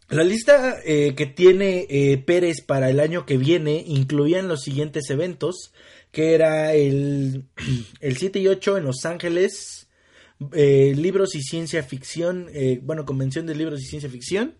la 0.08 0.22
lista 0.22 0.80
eh, 0.84 1.14
que 1.16 1.26
tiene 1.26 1.86
eh, 1.88 2.18
Pérez 2.18 2.60
para 2.60 2.90
el 2.90 3.00
año 3.00 3.24
que 3.24 3.38
viene 3.38 3.82
incluían 3.86 4.48
los 4.48 4.62
siguientes 4.62 5.08
eventos, 5.08 5.72
que 6.12 6.34
era 6.34 6.74
el, 6.74 7.46
el 8.00 8.16
7 8.16 8.38
y 8.38 8.48
8 8.48 8.78
en 8.78 8.84
Los 8.84 9.04
Ángeles, 9.06 9.88
eh, 10.52 10.92
libros 10.96 11.34
y 11.34 11.42
ciencia 11.42 11.82
ficción, 11.82 12.48
bueno, 12.82 13.06
convención 13.06 13.46
de 13.46 13.54
libros 13.54 13.80
y 13.80 13.86
ciencia 13.86 14.10
ficción, 14.10 14.54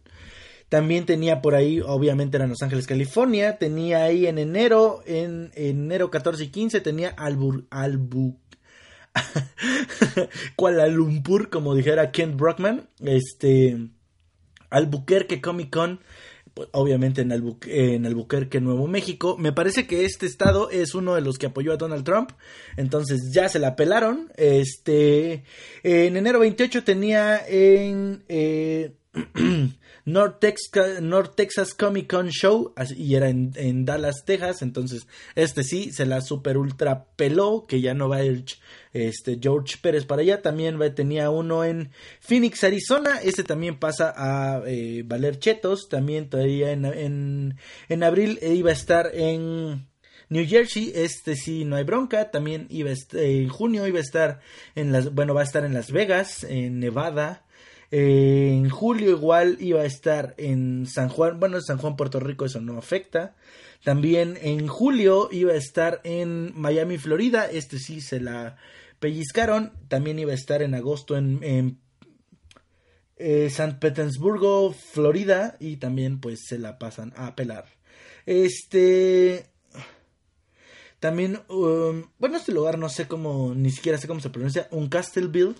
también 0.68 1.06
tenía 1.06 1.42
por 1.42 1.54
ahí, 1.54 1.80
obviamente 1.80 2.36
era 2.36 2.44
en 2.44 2.50
Los 2.50 2.62
Ángeles, 2.62 2.86
California. 2.86 3.58
Tenía 3.58 4.04
ahí 4.04 4.26
en 4.26 4.38
enero, 4.38 5.02
en, 5.06 5.50
enero 5.54 6.10
14 6.10 6.44
y 6.44 6.48
15, 6.48 6.80
tenía 6.80 7.10
Albur, 7.10 7.66
Albu, 7.70 8.38
Kuala 10.56 10.86
Lumpur, 10.88 11.50
como 11.50 11.74
dijera 11.74 12.10
Kent 12.10 12.36
Brockman. 12.36 12.88
Este, 13.00 13.88
Albuquerque 14.70 15.40
Comic 15.40 15.70
Con 15.70 16.00
pues, 16.54 16.68
obviamente 16.70 17.20
en, 17.20 17.32
en, 17.32 18.06
Albuquerque, 18.06 18.60
Nuevo 18.60 18.86
México. 18.86 19.36
Me 19.36 19.52
parece 19.52 19.88
que 19.88 20.04
este 20.04 20.26
estado 20.26 20.70
es 20.70 20.94
uno 20.94 21.16
de 21.16 21.20
los 21.20 21.36
que 21.36 21.46
apoyó 21.46 21.72
a 21.72 21.76
Donald 21.76 22.04
Trump, 22.04 22.30
entonces 22.76 23.32
ya 23.32 23.48
se 23.48 23.58
la 23.58 23.74
pelaron. 23.74 24.30
Este, 24.36 25.44
en 25.82 26.16
enero 26.16 26.38
28 26.38 26.84
tenía 26.84 27.44
en 27.46 28.22
eh, 28.28 28.94
North, 30.05 30.40
Texas, 30.40 31.74
Comic 31.74 32.11
Con 32.11 32.28
Show 32.28 32.74
y 32.96 33.14
era 33.14 33.28
en, 33.28 33.84
Dallas, 33.84 34.24
Texas. 34.24 34.62
Entonces, 34.62 35.07
este 35.34 35.64
sí 35.64 35.92
se 35.92 36.07
la 36.07 36.20
super 36.20 36.59
ultra 36.59 37.07
peló, 37.16 37.64
que 37.66 37.80
ya 37.80 37.94
no 37.94 38.09
va 38.09 38.20
el 38.20 38.44
este, 38.92 39.38
George 39.40 39.76
Pérez 39.80 40.05
para 40.05 40.22
allá. 40.22 40.42
También 40.42 40.78
tenía 40.94 41.30
uno 41.30 41.64
en 41.64 41.90
Phoenix, 42.20 42.64
Arizona. 42.64 43.20
Este 43.22 43.44
también 43.44 43.78
pasa 43.78 44.12
a 44.16 44.62
eh, 44.66 45.02
valer 45.05 45.38
chetos. 45.38 45.88
También 45.88 46.28
todavía 46.28 46.72
en, 46.72 46.84
en, 46.84 47.57
en 47.88 48.02
abril 48.02 48.38
iba 48.42 48.70
a 48.70 48.74
estar 48.74 49.11
en 49.14 49.86
New 50.28 50.46
Jersey, 50.46 50.92
este 50.94 51.36
sí 51.36 51.64
no 51.64 51.76
hay 51.76 51.84
bronca, 51.84 52.30
también 52.30 52.66
iba 52.70 52.90
en 53.12 53.48
junio 53.48 53.86
iba 53.86 53.98
a 53.98 54.02
estar 54.02 54.40
en 54.74 54.92
las, 54.92 55.12
bueno, 55.12 55.34
va 55.34 55.42
a 55.42 55.44
estar 55.44 55.64
en 55.64 55.74
Las 55.74 55.90
Vegas, 55.90 56.44
en 56.44 56.80
Nevada, 56.80 57.43
en 57.97 58.70
julio 58.70 59.11
igual 59.11 59.57
iba 59.61 59.82
a 59.82 59.84
estar 59.84 60.34
en 60.36 60.84
San 60.84 61.09
Juan, 61.09 61.38
bueno, 61.38 61.61
San 61.61 61.78
Juan, 61.78 61.95
Puerto 61.95 62.18
Rico, 62.18 62.45
eso 62.45 62.61
no 62.61 62.76
afecta. 62.76 63.36
También 63.84 64.36
en 64.42 64.66
julio 64.66 65.28
iba 65.30 65.53
a 65.53 65.57
estar 65.57 66.01
en 66.03 66.53
Miami, 66.61 66.99
Florida, 66.99 67.49
este 67.49 67.78
sí 67.78 68.01
se 68.01 68.18
la 68.18 68.57
pellizcaron. 68.99 69.74
También 69.86 70.18
iba 70.18 70.32
a 70.32 70.34
estar 70.34 70.61
en 70.61 70.74
agosto 70.74 71.16
en, 71.16 71.78
eh, 73.16 73.49
San 73.49 73.78
Petersburgo, 73.78 74.72
Florida, 74.72 75.57
y 75.61 75.76
también 75.76 76.18
pues 76.18 76.40
se 76.49 76.59
la 76.59 76.80
pasan 76.80 77.12
a 77.16 77.36
pelar. 77.36 77.66
Este... 78.26 79.47
También, 80.99 81.42
um, 81.49 82.11
bueno, 82.18 82.38
este 82.38 82.51
lugar 82.51 82.76
no 82.76 82.88
sé 82.88 83.07
cómo, 83.07 83.55
ni 83.55 83.70
siquiera 83.70 83.99
sé 83.99 84.09
cómo 84.09 84.20
se 84.20 84.30
pronuncia, 84.30 84.66
un 84.72 84.88
Castleville 84.88 85.55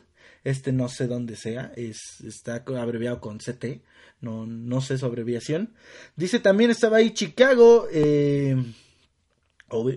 este 0.45 0.72
no 0.72 0.88
sé 0.88 1.07
dónde 1.07 1.36
sea, 1.36 1.72
es, 1.74 2.20
está 2.20 2.62
abreviado 2.66 3.20
con 3.20 3.38
CT, 3.38 3.82
no, 4.20 4.47
no 4.47 4.80
sé 4.80 4.99
su 4.99 5.07
abreviación. 5.07 5.74
Dice 6.16 6.38
también 6.38 6.70
estaba 6.70 6.99
ahí 6.99 7.12
Chicago 7.12 7.88
eh, 7.90 8.57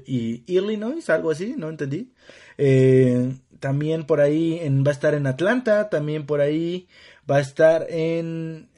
y 0.05 0.43
Illinois, 0.47 1.09
algo 1.09 1.31
así, 1.31 1.53
no 1.57 1.69
entendí. 1.69 2.13
Eh, 2.57 3.33
también 3.59 4.05
por 4.05 4.21
ahí 4.21 4.59
va 4.85 4.91
a 4.91 4.93
estar 4.93 5.13
en 5.13 5.27
Atlanta, 5.27 5.89
también 5.89 6.25
por 6.25 6.41
ahí 6.41 6.87
va 7.29 7.37
a 7.37 7.41
estar 7.41 7.85
en 7.89 8.69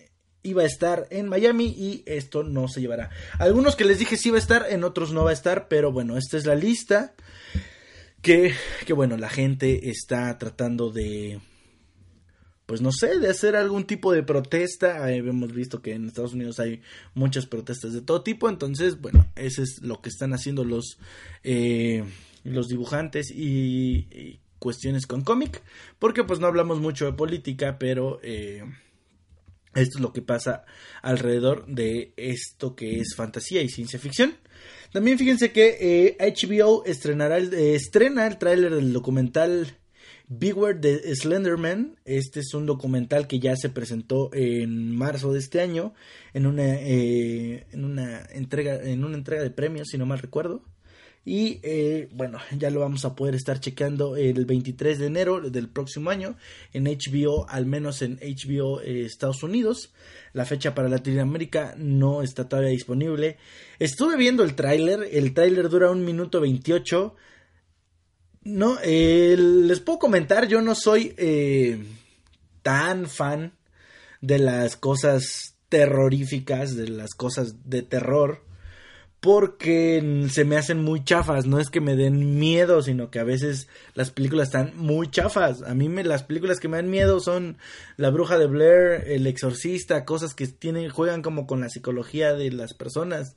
iba 0.42 0.64
a 0.64 0.66
estar 0.66 1.06
en 1.10 1.28
Miami 1.28 1.66
y 1.66 2.04
esto 2.06 2.44
no 2.44 2.68
se 2.68 2.82
llevará. 2.82 3.10
Algunos 3.40 3.76
que 3.76 3.84
les 3.86 4.00
dije 4.00 4.18
sí 4.18 4.30
va 4.30 4.38
a 4.38 4.40
estar, 4.40 4.66
en 4.70 4.84
otros 4.84 5.12
no 5.12 5.26
va 5.26 5.32
a 5.32 5.34
estar, 5.34 5.68
pero 5.68 5.92
bueno, 5.92 6.18
esta 6.18 6.38
es 6.38 6.46
la 6.46 6.56
lista 6.56 7.14
que, 8.22 8.54
que 8.86 8.94
bueno, 8.94 9.18
la 9.18 9.30
gente 9.30 9.90
está 9.90 10.38
tratando 10.38 10.92
de, 10.92 11.42
pues 12.70 12.82
no 12.82 12.92
sé, 12.92 13.18
de 13.18 13.32
hacer 13.32 13.56
algún 13.56 13.86
tipo 13.86 14.14
de 14.14 14.22
protesta. 14.22 15.12
hemos 15.12 15.52
visto 15.54 15.82
que 15.82 15.94
en 15.94 16.06
Estados 16.06 16.34
Unidos 16.34 16.60
hay 16.60 16.84
muchas 17.16 17.48
protestas 17.48 17.94
de 17.94 18.02
todo 18.02 18.22
tipo, 18.22 18.48
entonces, 18.48 19.02
bueno, 19.02 19.26
eso 19.36 19.64
es 19.64 19.82
lo 19.82 20.04
que 20.04 20.10
están 20.10 20.34
haciendo 20.36 20.64
los, 20.64 21.00
eh, 21.44 22.04
los 22.44 22.68
dibujantes 22.68 23.32
y, 23.32 24.40
cuestiones 24.60 25.08
con 25.08 25.24
cómic, 25.24 25.64
porque 25.98 26.24
pues 26.24 26.40
no 26.40 26.46
hablamos 26.46 26.80
mucho 26.80 27.06
de 27.06 27.14
política, 27.14 27.80
pero 27.80 28.20
eh, 28.22 28.64
esto 29.74 29.98
es 29.98 30.02
lo 30.02 30.14
que 30.14 30.22
pasa 30.22 30.64
alrededor 31.02 31.66
de 31.66 32.14
esto 32.18 32.76
que 32.76 33.00
es 33.00 33.16
fantasía 33.16 33.64
y 33.64 33.70
ciencia 33.70 33.98
ficción. 33.98 34.36
También 34.94 35.18
fíjense 35.18 35.52
que 35.52 36.16
HBO 36.20 36.86
eh, 36.86 36.92
estrenará 36.92 37.38
el, 37.38 37.52
estrena 37.52 38.28
el 38.28 38.38
tráiler 38.38 38.76
del 38.76 38.94
documental 38.94 39.76
Beware 40.32 40.78
de 40.78 41.16
Slenderman, 41.16 41.98
este 42.06 42.42
es 42.42 42.54
un 42.54 42.68
documental 42.68 43.26
que 43.26 43.40
ya 43.40 43.56
se 43.56 43.70
presentó 43.70 44.30
en 44.32 44.96
marzo 44.96 45.34
de 45.34 45.40
este 45.40 45.60
año 45.60 45.96
en 46.36 46.46
una, 46.46 46.76
eh, 46.76 47.66
en 47.72 47.84
una 47.84 48.22
entrega 48.30 48.76
en 48.76 49.04
una 49.04 49.18
entrega 49.18 49.42
de 49.42 49.50
premios, 49.50 49.88
si 49.90 49.98
no 49.98 50.06
mal 50.06 50.20
recuerdo. 50.20 50.62
Y 51.26 51.60
eh, 51.64 52.10
bueno, 52.12 52.38
ya 52.56 52.70
lo 52.70 52.80
vamos 52.80 53.06
a 53.06 53.16
poder 53.16 53.34
estar 53.34 53.60
chequeando 53.60 54.18
el 54.18 54.46
23 54.46 55.00
de 55.00 55.08
enero 55.08 55.42
del 55.42 55.68
próximo 55.68 56.12
año 56.12 56.38
en 56.74 56.84
HBO, 56.84 57.50
al 57.50 57.66
menos 57.66 58.04
en 58.04 58.20
HBO 58.20 58.82
eh, 58.82 59.06
Estados 59.06 59.42
Unidos. 59.42 59.96
La 60.34 60.46
fecha 60.46 60.76
para 60.76 60.90
Latinoamérica 60.90 61.74
no 61.76 62.22
está 62.22 62.48
todavía 62.48 62.70
disponible. 62.70 63.38
Estuve 63.80 64.16
viendo 64.16 64.44
el 64.44 64.54
tráiler, 64.54 65.10
el 65.12 65.34
tráiler 65.34 65.70
dura 65.70 65.90
un 65.90 66.06
minuto 66.06 66.40
28 66.40 67.16
no, 68.44 68.78
eh, 68.84 69.36
les 69.38 69.80
puedo 69.80 70.00
comentar, 70.00 70.48
yo 70.48 70.62
no 70.62 70.76
soy 70.76 71.14
eh, 71.18 71.84
tan 72.62 73.08
fan 73.08 73.54
de 74.22 74.40
las 74.40 74.76
cosas 74.76 75.56
terroríficas, 75.70 76.76
de 76.76 76.88
las 76.88 77.12
cosas 77.12 77.70
de 77.70 77.84
terror, 77.84 78.44
porque 79.20 80.28
se 80.30 80.46
me 80.46 80.56
hacen 80.56 80.82
muy 80.82 81.04
chafas, 81.04 81.46
no 81.46 81.60
es 81.60 81.70
que 81.70 81.82
me 81.82 81.98
den 81.98 82.40
miedo, 82.40 82.82
sino 82.82 83.12
que 83.12 83.20
a 83.20 83.26
veces 83.26 83.68
las 83.94 84.12
películas 84.12 84.48
están 84.48 84.72
muy 84.76 85.12
chafas. 85.12 85.62
A 85.64 85.74
mí 85.76 85.90
me, 85.90 86.06
las 86.06 86.24
películas 86.24 86.60
que 86.60 86.70
me 86.70 86.78
dan 86.78 86.90
miedo 86.90 87.20
son 87.20 87.58
La 87.98 88.12
Bruja 88.12 88.38
de 88.38 88.48
Blair, 88.48 89.04
El 89.08 89.28
Exorcista, 89.28 90.06
cosas 90.06 90.34
que 90.34 90.48
tienen, 90.48 90.90
juegan 90.90 91.22
como 91.22 91.48
con 91.48 91.60
la 91.60 91.70
psicología 91.70 92.34
de 92.34 92.52
las 92.52 92.74
personas. 92.74 93.36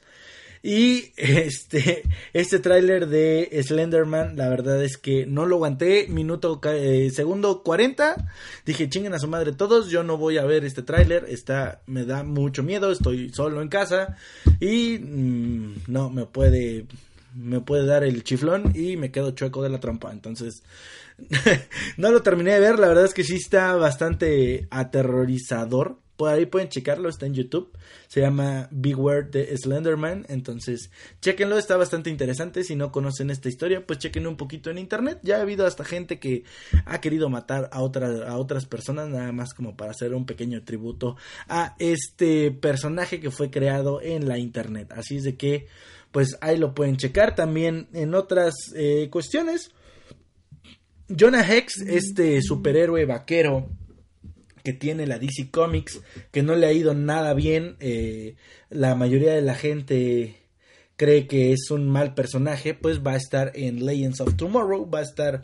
Y 0.62 1.12
este, 1.16 2.04
este 2.32 2.58
tráiler 2.60 3.08
de 3.08 3.50
Slenderman, 3.62 4.36
la 4.36 4.48
verdad 4.48 4.82
es 4.82 4.96
que 4.96 5.26
no 5.26 5.46
lo 5.46 5.56
aguanté. 5.56 6.06
Minuto, 6.08 6.60
eh, 6.64 7.10
segundo 7.12 7.62
40. 7.62 8.30
Dije, 8.64 8.88
chinguen 8.88 9.14
a 9.14 9.18
su 9.18 9.28
madre 9.28 9.52
todos. 9.52 9.90
Yo 9.90 10.02
no 10.02 10.16
voy 10.16 10.38
a 10.38 10.44
ver 10.44 10.64
este 10.64 10.82
tráiler. 10.82 11.26
Está, 11.28 11.82
me 11.86 12.04
da 12.04 12.22
mucho 12.22 12.62
miedo. 12.62 12.92
Estoy 12.92 13.30
solo 13.30 13.60
en 13.60 13.68
casa. 13.68 14.16
Y 14.60 14.98
mm, 14.98 15.84
no, 15.88 16.10
me 16.10 16.26
puede, 16.26 16.86
me 17.34 17.60
puede 17.60 17.84
dar 17.84 18.04
el 18.04 18.22
chiflón 18.22 18.72
y 18.74 18.96
me 18.96 19.10
quedo 19.10 19.32
chueco 19.32 19.62
de 19.62 19.70
la 19.70 19.80
trompa. 19.80 20.12
Entonces, 20.12 20.62
no 21.96 22.12
lo 22.12 22.22
terminé 22.22 22.52
de 22.52 22.60
ver. 22.60 22.78
La 22.78 22.88
verdad 22.88 23.04
es 23.04 23.14
que 23.14 23.24
sí 23.24 23.34
está 23.34 23.74
bastante 23.74 24.68
aterrorizador 24.70 26.01
por 26.16 26.28
ahí 26.28 26.46
pueden 26.46 26.68
checarlo, 26.68 27.08
está 27.08 27.26
en 27.26 27.34
YouTube. 27.34 27.76
Se 28.06 28.20
llama 28.20 28.68
Beware 28.70 29.28
de 29.30 29.56
Slenderman. 29.56 30.26
Entonces, 30.28 30.90
chequenlo, 31.20 31.56
está 31.58 31.76
bastante 31.76 32.10
interesante. 32.10 32.64
Si 32.64 32.76
no 32.76 32.92
conocen 32.92 33.30
esta 33.30 33.48
historia, 33.48 33.84
pues 33.86 33.98
chequen 33.98 34.26
un 34.26 34.36
poquito 34.36 34.70
en 34.70 34.78
internet. 34.78 35.18
Ya 35.22 35.38
ha 35.38 35.42
habido 35.42 35.66
hasta 35.66 35.84
gente 35.84 36.18
que 36.18 36.44
ha 36.84 37.00
querido 37.00 37.28
matar 37.28 37.70
a, 37.72 37.78
a 37.78 38.36
otras 38.36 38.66
personas, 38.66 39.08
nada 39.08 39.32
más 39.32 39.54
como 39.54 39.76
para 39.76 39.92
hacer 39.92 40.14
un 40.14 40.26
pequeño 40.26 40.62
tributo 40.64 41.16
a 41.48 41.74
este 41.78 42.50
personaje 42.50 43.18
que 43.18 43.30
fue 43.30 43.50
creado 43.50 44.00
en 44.02 44.28
la 44.28 44.38
internet. 44.38 44.92
Así 44.92 45.16
es 45.16 45.24
de 45.24 45.36
que, 45.36 45.66
pues 46.10 46.36
ahí 46.40 46.58
lo 46.58 46.74
pueden 46.74 46.98
checar. 46.98 47.34
También 47.34 47.88
en 47.94 48.14
otras 48.14 48.54
eh, 48.76 49.08
cuestiones. 49.10 49.72
Jonah 51.08 51.46
Hex, 51.46 51.80
este 51.82 52.40
superhéroe 52.42 53.04
vaquero 53.06 53.68
que 54.62 54.72
tiene 54.72 55.06
la 55.06 55.18
DC 55.18 55.50
Comics, 55.50 56.00
que 56.30 56.42
no 56.42 56.54
le 56.56 56.66
ha 56.66 56.72
ido 56.72 56.94
nada 56.94 57.34
bien. 57.34 57.76
Eh, 57.80 58.34
la 58.70 58.94
mayoría 58.94 59.34
de 59.34 59.42
la 59.42 59.54
gente 59.54 60.36
cree 60.96 61.26
que 61.26 61.52
es 61.52 61.70
un 61.70 61.88
mal 61.88 62.14
personaje, 62.14 62.74
pues 62.74 63.00
va 63.04 63.12
a 63.12 63.16
estar 63.16 63.52
en 63.54 63.84
Legends 63.84 64.20
of 64.20 64.36
Tomorrow, 64.36 64.88
va 64.88 65.00
a 65.00 65.02
estar 65.02 65.42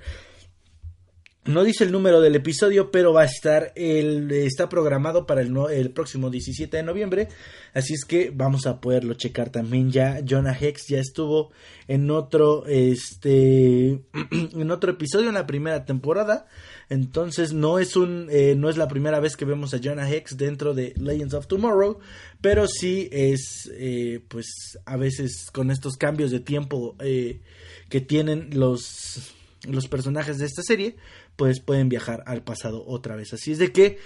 no 1.45 1.65
dice 1.65 1.85
el 1.85 1.93
número 1.93 2.21
del 2.21 2.37
episodio, 2.37 2.91
pero 2.91 3.13
va 3.13 3.23
a 3.23 3.27
estar 3.27 3.73
está 3.75 4.69
programado 4.69 5.27
para 5.27 5.41
el, 5.41 5.57
el, 5.71 5.91
próximo 5.91 6.29
17 6.29 6.77
de 6.77 6.83
noviembre, 6.83 7.29
así 7.73 7.95
es 7.95 8.05
que 8.05 8.31
vamos 8.31 8.67
a 8.67 8.81
poderlo 8.81 9.15
checar 9.15 9.51
también 9.51 9.91
ya. 9.91 10.21
Jonah 10.29 10.57
Hex 10.59 10.89
ya 10.89 10.99
estuvo 10.99 11.51
en 11.87 12.11
otro 12.11 12.67
este 12.67 14.03
en 14.31 14.71
otro 14.71 14.93
episodio 14.93 15.29
en 15.29 15.35
la 15.35 15.47
primera 15.47 15.85
temporada. 15.85 16.47
Entonces 16.91 17.53
no 17.53 17.79
es 17.79 17.97
un 17.97 18.29
eh, 18.31 18.55
no 18.55 18.69
es 18.69 18.77
la 18.77 18.89
primera 18.89 19.21
vez 19.21 19.37
que 19.37 19.45
vemos 19.45 19.73
a 19.73 19.81
Jonah 19.83 20.11
Hex 20.11 20.37
dentro 20.37 20.75
de 20.75 20.93
Legends 20.97 21.35
of 21.35 21.47
Tomorrow, 21.47 21.99
pero 22.41 22.67
sí 22.67 23.09
es 23.11 23.71
eh, 23.73 24.21
pues 24.29 24.79
a 24.85 24.97
veces 24.97 25.51
con 25.53 25.71
estos 25.71 25.97
cambios 25.97 26.31
de 26.31 26.41
tiempo 26.41 26.95
eh, 27.01 27.41
que 27.89 28.01
tienen 28.01 28.51
los 28.53 29.35
los 29.67 29.89
personajes 29.89 30.39
de 30.39 30.47
esta 30.47 30.63
serie, 30.63 30.97
pues 31.39 31.61
pueden 31.61 31.89
viajar 31.89 32.25
al 32.27 32.43
pasado 32.43 32.85
otra 32.85 33.15
vez. 33.15 33.33
Así 33.33 33.53
es 33.53 33.59
de 33.59 33.71
que 33.71 33.99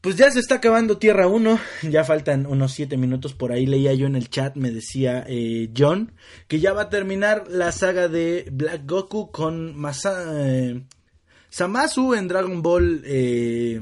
pues 0.00 0.16
ya 0.16 0.30
se 0.30 0.40
está 0.40 0.54
acabando 0.56 0.96
Tierra 0.96 1.28
1, 1.28 1.60
ya 1.90 2.04
faltan 2.04 2.46
unos 2.46 2.72
7 2.72 2.96
minutos, 2.96 3.34
por 3.34 3.52
ahí 3.52 3.66
leía 3.66 3.92
yo 3.92 4.06
en 4.06 4.16
el 4.16 4.30
chat, 4.30 4.56
me 4.56 4.70
decía 4.70 5.26
John, 5.76 6.12
que 6.46 6.58
ya 6.58 6.72
va 6.72 6.82
a 6.82 6.88
terminar 6.88 7.44
la 7.48 7.70
saga 7.70 8.08
de 8.08 8.48
Black 8.50 8.82
Goku 8.86 9.30
con 9.30 9.76
Masa, 9.76 10.24
Samasu 11.50 12.14
en 12.14 12.28
Dragon 12.28 12.62
Ball, 12.62 13.02
eh, 13.04 13.80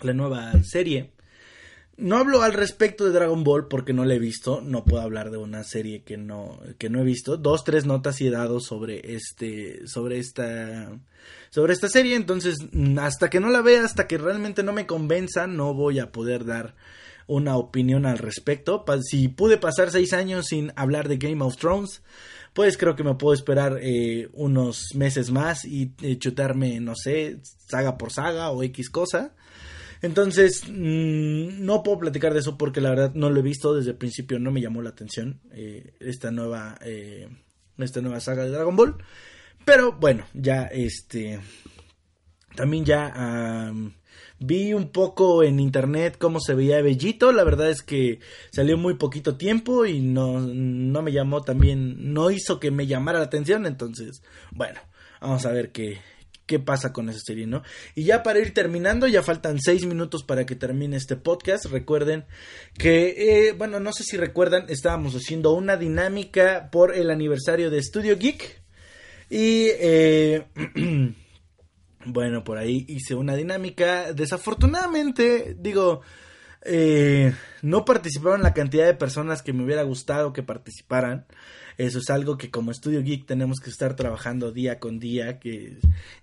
la 0.00 0.12
nueva 0.12 0.52
serie. 0.64 1.12
No 1.96 2.16
hablo 2.16 2.42
al 2.42 2.54
respecto 2.54 3.04
de 3.04 3.12
Dragon 3.12 3.44
Ball 3.44 3.68
porque 3.68 3.92
no 3.92 4.06
la 4.06 4.14
he 4.14 4.18
visto. 4.18 4.62
No 4.62 4.84
puedo 4.86 5.02
hablar 5.02 5.30
de 5.30 5.36
una 5.36 5.64
serie 5.64 6.02
que 6.02 6.16
no, 6.16 6.58
que 6.78 6.88
no 6.88 7.00
he 7.00 7.04
visto. 7.04 7.36
Dos, 7.36 7.62
tres 7.62 7.84
notas 7.84 8.22
y 8.22 8.28
he 8.28 8.30
dado 8.30 8.58
sobre 8.58 9.14
este, 9.14 9.86
sobre 9.86 10.18
esta, 10.18 10.98
sobre 11.50 11.72
esta 11.74 11.88
serie. 11.88 12.16
Entonces, 12.16 12.56
hasta 12.98 13.28
que 13.28 13.40
no 13.40 13.50
la 13.50 13.60
vea, 13.60 13.84
hasta 13.84 14.06
que 14.06 14.18
realmente 14.18 14.62
no 14.62 14.72
me 14.72 14.86
convenza, 14.86 15.46
no 15.46 15.74
voy 15.74 15.98
a 15.98 16.10
poder 16.10 16.44
dar 16.44 16.74
una 17.26 17.56
opinión 17.56 18.06
al 18.06 18.18
respecto. 18.18 18.84
Si 19.02 19.28
pude 19.28 19.58
pasar 19.58 19.90
seis 19.90 20.12
años 20.12 20.46
sin 20.46 20.72
hablar 20.76 21.08
de 21.08 21.18
Game 21.18 21.44
of 21.44 21.56
Thrones, 21.56 22.02
pues 22.54 22.76
creo 22.76 22.96
que 22.96 23.04
me 23.04 23.14
puedo 23.14 23.34
esperar 23.34 23.78
eh, 23.80 24.28
unos 24.32 24.94
meses 24.94 25.30
más 25.30 25.64
y 25.64 25.92
eh, 26.02 26.18
chutarme, 26.18 26.80
no 26.80 26.94
sé, 26.96 27.38
saga 27.68 27.96
por 27.98 28.12
saga 28.12 28.50
o 28.50 28.62
X 28.64 28.90
cosa. 28.90 29.34
Entonces, 30.02 30.64
mm, 30.66 31.64
no 31.64 31.82
puedo 31.82 31.98
platicar 32.00 32.32
de 32.32 32.40
eso 32.40 32.56
porque 32.56 32.80
la 32.80 32.90
verdad 32.90 33.12
no 33.14 33.30
lo 33.30 33.38
he 33.38 33.42
visto 33.42 33.74
desde 33.74 33.90
el 33.90 33.96
principio, 33.96 34.38
no 34.38 34.50
me 34.50 34.62
llamó 34.62 34.82
la 34.82 34.90
atención 34.90 35.40
eh, 35.52 35.92
esta 36.00 36.30
nueva 36.30 36.78
esta 37.78 38.00
nueva 38.02 38.20
saga 38.20 38.44
de 38.44 38.50
Dragon 38.50 38.76
Ball. 38.76 38.96
Pero 39.70 39.92
bueno, 39.92 40.26
ya 40.34 40.64
este 40.64 41.38
también 42.56 42.84
ya 42.84 43.72
vi 44.40 44.74
un 44.74 44.90
poco 44.90 45.44
en 45.44 45.60
internet 45.60 46.16
cómo 46.18 46.40
se 46.40 46.54
veía 46.54 46.82
Bellito. 46.82 47.30
La 47.30 47.44
verdad 47.44 47.70
es 47.70 47.82
que 47.82 48.18
salió 48.50 48.76
muy 48.76 48.94
poquito 48.94 49.36
tiempo 49.36 49.86
y 49.86 50.00
no, 50.00 50.40
no 50.40 51.02
me 51.02 51.12
llamó 51.12 51.42
también, 51.42 52.12
no 52.12 52.32
hizo 52.32 52.58
que 52.58 52.72
me 52.72 52.88
llamara 52.88 53.20
la 53.20 53.26
atención. 53.26 53.64
Entonces, 53.64 54.24
bueno, 54.50 54.80
vamos 55.20 55.46
a 55.46 55.52
ver 55.52 55.70
qué, 55.70 56.00
qué 56.46 56.58
pasa 56.58 56.92
con 56.92 57.08
esa 57.08 57.20
serie, 57.20 57.46
¿no? 57.46 57.62
Y 57.94 58.02
ya 58.02 58.24
para 58.24 58.40
ir 58.40 58.52
terminando, 58.52 59.06
ya 59.06 59.22
faltan 59.22 59.60
seis 59.60 59.86
minutos 59.86 60.24
para 60.24 60.46
que 60.46 60.56
termine 60.56 60.96
este 60.96 61.14
podcast. 61.14 61.66
Recuerden 61.66 62.24
que, 62.76 63.46
eh, 63.46 63.52
bueno, 63.52 63.78
no 63.78 63.92
sé 63.92 64.02
si 64.02 64.16
recuerdan, 64.16 64.64
estábamos 64.68 65.14
haciendo 65.14 65.52
una 65.52 65.76
dinámica 65.76 66.70
por 66.72 66.92
el 66.92 67.08
aniversario 67.08 67.70
de 67.70 67.80
Studio 67.80 68.18
Geek. 68.18 68.59
Y, 69.30 69.68
eh, 69.78 70.44
bueno, 72.04 72.44
por 72.44 72.58
ahí 72.58 72.84
hice 72.88 73.14
una 73.14 73.36
dinámica. 73.36 74.12
Desafortunadamente, 74.12 75.56
digo, 75.58 76.02
eh, 76.62 77.32
no 77.62 77.84
participaron 77.84 78.42
la 78.42 78.52
cantidad 78.52 78.86
de 78.86 78.94
personas 78.94 79.42
que 79.42 79.52
me 79.52 79.64
hubiera 79.64 79.82
gustado 79.84 80.32
que 80.32 80.42
participaran. 80.42 81.26
Eso 81.80 81.98
es 81.98 82.10
algo 82.10 82.36
que 82.36 82.50
como 82.50 82.70
Estudio 82.70 83.02
Geek 83.02 83.24
tenemos 83.24 83.58
que 83.58 83.70
estar 83.70 83.96
trabajando 83.96 84.52
día 84.52 84.78
con 84.78 85.00
día, 85.00 85.38
que, 85.38 85.78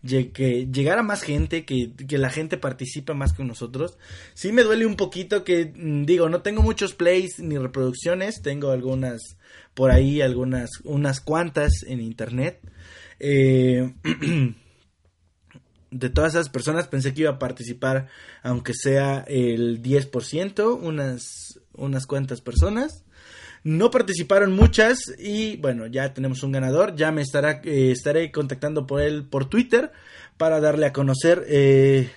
que 0.06 0.68
llegara 0.72 1.02
más 1.02 1.24
gente, 1.24 1.66
que, 1.66 1.94
que 2.08 2.20
la 2.20 2.30
gente 2.30 2.58
participe 2.58 3.16
más 3.16 3.34
con 3.34 3.48
nosotros. 3.48 3.98
Sí 4.36 4.52
me 4.52 4.62
duele 4.62 4.86
un 4.86 4.96
poquito 4.96 5.44
que, 5.44 5.74
mm, 5.76 6.06
digo, 6.06 6.30
no 6.30 6.44
tengo 6.44 6.62
muchos 6.62 6.94
plays 6.94 7.40
ni 7.40 7.58
reproducciones, 7.58 8.44
tengo 8.44 8.70
algunas 8.70 9.38
por 9.74 9.90
ahí, 9.90 10.22
algunas, 10.22 10.70
unas 10.84 11.22
cuantas 11.22 11.82
en 11.88 12.02
internet. 12.02 12.60
Eh, 13.20 13.96
de 15.90 16.10
todas 16.12 16.36
esas 16.36 16.50
personas 16.50 16.88
pensé 16.88 17.16
que 17.16 17.22
iba 17.22 17.32
a 17.32 17.40
participar 17.40 18.10
aunque 18.44 18.74
sea 18.76 19.26
el 19.28 19.82
10%, 19.82 20.80
unas, 20.80 21.60
unas 21.74 22.06
cuantas 22.06 22.42
personas. 22.42 23.06
No 23.68 23.92
participaron 23.92 24.54
muchas 24.54 24.98
y 25.20 25.58
bueno, 25.58 25.88
ya 25.88 26.14
tenemos 26.14 26.42
un 26.42 26.54
ganador. 26.54 26.96
Ya 26.96 27.12
me 27.12 27.22
estará, 27.22 27.60
eh, 27.66 27.92
estaré 27.92 28.32
contactando 28.32 28.88
por 28.88 29.02
él 29.02 29.26
por 29.28 29.50
Twitter 29.50 29.92
para 30.38 30.62
darle 30.62 30.86
a 30.86 30.94
conocer. 30.94 31.44
eh, 31.50 32.10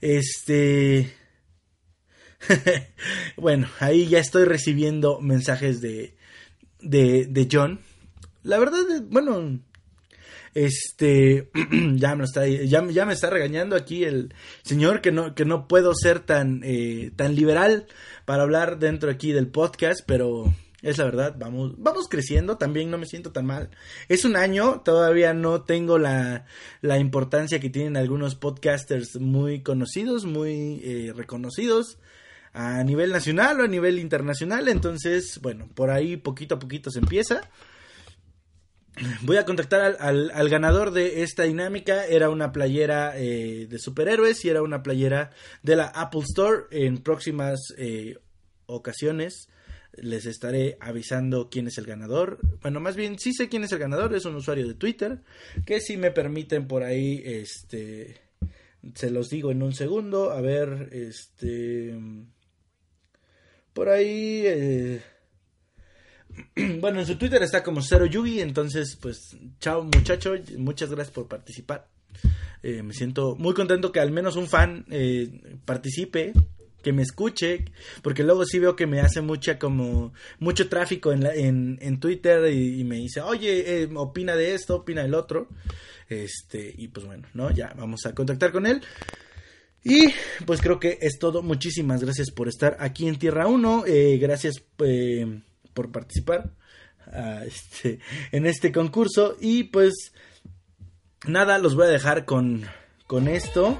este... 0.00 1.14
bueno, 3.36 3.68
ahí 3.78 4.08
ya 4.08 4.18
estoy 4.18 4.44
recibiendo 4.44 5.20
mensajes 5.20 5.80
de, 5.80 6.16
de, 6.80 7.26
de 7.26 7.48
John. 7.50 7.78
La 8.42 8.58
verdad, 8.58 8.80
bueno, 9.08 9.60
este, 10.54 11.50
ya 11.94 12.14
me, 12.14 12.24
está, 12.24 12.46
ya 12.46 12.82
me 12.82 13.12
está 13.12 13.30
regañando 13.30 13.76
aquí 13.76 14.04
el 14.04 14.34
señor 14.62 15.00
que 15.00 15.12
no, 15.12 15.34
que 15.34 15.44
no 15.44 15.68
puedo 15.68 15.94
ser 15.94 16.20
tan, 16.20 16.60
eh, 16.64 17.10
tan 17.16 17.34
liberal 17.34 17.86
para 18.24 18.42
hablar 18.42 18.78
dentro 18.78 19.10
aquí 19.10 19.32
del 19.32 19.48
podcast, 19.48 20.00
pero 20.06 20.52
es 20.82 20.98
la 20.98 21.04
verdad, 21.04 21.36
vamos, 21.38 21.74
vamos 21.78 22.08
creciendo, 22.08 22.58
también 22.58 22.90
no 22.90 22.98
me 22.98 23.06
siento 23.06 23.30
tan 23.30 23.46
mal. 23.46 23.70
Es 24.08 24.24
un 24.24 24.36
año, 24.36 24.82
todavía 24.84 25.32
no 25.32 25.62
tengo 25.62 25.98
la, 25.98 26.44
la 26.80 26.98
importancia 26.98 27.60
que 27.60 27.70
tienen 27.70 27.96
algunos 27.96 28.34
podcasters 28.34 29.20
muy 29.20 29.62
conocidos, 29.62 30.24
muy 30.24 30.80
eh, 30.82 31.12
reconocidos 31.14 31.98
a 32.52 32.82
nivel 32.84 33.12
nacional 33.12 33.60
o 33.60 33.64
a 33.64 33.68
nivel 33.68 33.98
internacional, 33.98 34.68
entonces, 34.68 35.38
bueno, 35.40 35.68
por 35.74 35.90
ahí 35.90 36.16
poquito 36.16 36.56
a 36.56 36.58
poquito 36.58 36.90
se 36.90 36.98
empieza. 36.98 37.48
Voy 39.22 39.38
a 39.38 39.44
contactar 39.44 39.96
al, 40.00 40.48
ganador 40.48 40.90
de 40.90 41.22
esta 41.22 41.44
dinámica. 41.44 42.06
Era 42.06 42.28
una 42.28 42.52
playera 42.52 43.18
eh, 43.18 43.66
de 43.68 43.78
superhéroes 43.78 44.44
y 44.44 44.50
era 44.50 44.62
una 44.62 44.82
playera 44.82 45.30
de 45.62 45.76
la 45.76 45.86
Apple 45.86 46.22
Store. 46.22 46.64
En 46.70 46.98
próximas 46.98 47.60
eh, 47.78 48.18
ocasiones 48.66 49.48
les 49.94 50.26
estaré 50.26 50.76
avisando 50.80 51.48
quién 51.50 51.68
es 51.68 51.78
el 51.78 51.86
ganador. 51.86 52.38
Bueno, 52.60 52.80
más 52.80 52.96
bien 52.96 53.18
sí 53.18 53.32
sé 53.32 53.48
quién 53.48 53.64
es 53.64 53.72
el 53.72 53.78
ganador. 53.78 54.14
Es 54.14 54.26
un 54.26 54.36
usuario 54.36 54.68
de 54.68 54.74
Twitter. 54.74 55.20
Que 55.64 55.80
si 55.80 55.96
me 55.96 56.10
permiten 56.10 56.68
por 56.68 56.82
ahí, 56.82 57.22
este, 57.24 58.20
se 58.94 59.10
los 59.10 59.30
digo 59.30 59.50
en 59.50 59.62
un 59.62 59.72
segundo. 59.72 60.32
A 60.32 60.40
ver, 60.42 60.90
este, 60.92 61.98
por 63.72 63.88
ahí. 63.88 64.42
eh, 64.44 65.02
bueno, 66.80 67.00
en 67.00 67.06
su 67.06 67.16
Twitter 67.16 67.42
está 67.42 67.62
como 67.62 67.82
Cero 67.82 68.06
Yugi, 68.06 68.40
entonces 68.40 68.96
pues 69.00 69.36
chao 69.60 69.82
muchacho, 69.84 70.34
muchas 70.58 70.90
gracias 70.90 71.14
por 71.14 71.28
participar. 71.28 71.88
Eh, 72.62 72.82
me 72.82 72.94
siento 72.94 73.34
muy 73.36 73.54
contento 73.54 73.90
que 73.90 74.00
al 74.00 74.12
menos 74.12 74.36
un 74.36 74.46
fan 74.46 74.84
eh, 74.90 75.58
participe, 75.64 76.32
que 76.82 76.92
me 76.92 77.02
escuche, 77.02 77.64
porque 78.02 78.22
luego 78.24 78.44
sí 78.44 78.58
veo 78.58 78.76
que 78.76 78.86
me 78.86 79.00
hace 79.00 79.20
mucha 79.20 79.58
como 79.58 80.12
mucho 80.38 80.68
tráfico 80.68 81.12
en, 81.12 81.22
la- 81.22 81.34
en, 81.34 81.78
en 81.80 81.98
Twitter 82.00 82.52
y, 82.52 82.82
me 82.84 82.96
dice, 82.96 83.20
oye, 83.20 83.82
eh, 83.82 83.88
opina 83.94 84.34
de 84.36 84.54
esto, 84.54 84.76
opina 84.76 85.02
del 85.02 85.14
otro. 85.14 85.48
Este, 86.08 86.72
y 86.76 86.88
pues 86.88 87.06
bueno, 87.06 87.26
¿no? 87.34 87.50
Ya 87.50 87.72
vamos 87.76 88.04
a 88.06 88.14
contactar 88.14 88.52
con 88.52 88.66
él. 88.66 88.82
Y 89.84 90.06
pues 90.46 90.60
creo 90.60 90.78
que 90.78 90.98
es 91.00 91.18
todo. 91.18 91.42
Muchísimas 91.42 92.02
gracias 92.02 92.30
por 92.30 92.48
estar 92.48 92.76
aquí 92.80 93.08
en 93.08 93.16
Tierra 93.18 93.46
1. 93.46 93.84
Eh, 93.86 94.18
gracias 94.20 94.62
eh, 94.84 95.40
por 95.74 95.90
participar 95.90 96.50
este, 97.46 97.98
en 98.30 98.46
este 98.46 98.72
concurso. 98.72 99.36
Y 99.40 99.64
pues 99.64 100.12
nada, 101.26 101.58
los 101.58 101.74
voy 101.74 101.86
a 101.86 101.90
dejar 101.90 102.24
con, 102.24 102.64
con 103.06 103.28
esto. 103.28 103.78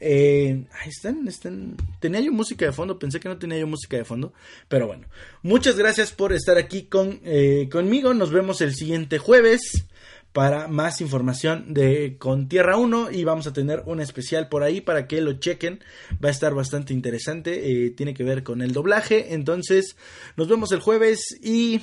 Eh, 0.00 0.64
ahí 0.80 0.88
están, 0.88 1.28
están. 1.28 1.76
Tenía 2.00 2.20
yo 2.20 2.32
música 2.32 2.64
de 2.64 2.72
fondo, 2.72 2.98
pensé 2.98 3.20
que 3.20 3.28
no 3.28 3.38
tenía 3.38 3.58
yo 3.58 3.66
música 3.66 3.96
de 3.96 4.04
fondo. 4.04 4.32
Pero 4.68 4.86
bueno, 4.86 5.06
muchas 5.42 5.76
gracias 5.76 6.12
por 6.12 6.32
estar 6.32 6.56
aquí 6.56 6.84
con, 6.84 7.20
eh, 7.24 7.68
conmigo. 7.70 8.14
Nos 8.14 8.30
vemos 8.30 8.60
el 8.62 8.74
siguiente 8.74 9.18
jueves 9.18 9.86
para 10.32 10.68
más 10.68 11.00
información 11.00 11.74
de 11.74 12.16
con 12.18 12.48
Tierra 12.48 12.76
1 12.76 13.10
y 13.10 13.24
vamos 13.24 13.46
a 13.46 13.52
tener 13.52 13.82
un 13.86 14.00
especial 14.00 14.48
por 14.48 14.62
ahí 14.62 14.80
para 14.80 15.06
que 15.06 15.20
lo 15.20 15.34
chequen. 15.34 15.82
Va 16.22 16.28
a 16.28 16.32
estar 16.32 16.54
bastante 16.54 16.92
interesante. 16.92 17.86
eh, 17.86 17.90
tiene 17.90 18.14
que 18.14 18.24
ver 18.24 18.42
con 18.42 18.62
el 18.62 18.72
doblaje. 18.72 19.34
Entonces, 19.34 19.96
nos 20.36 20.48
vemos 20.48 20.72
el 20.72 20.80
jueves 20.80 21.38
y 21.42 21.80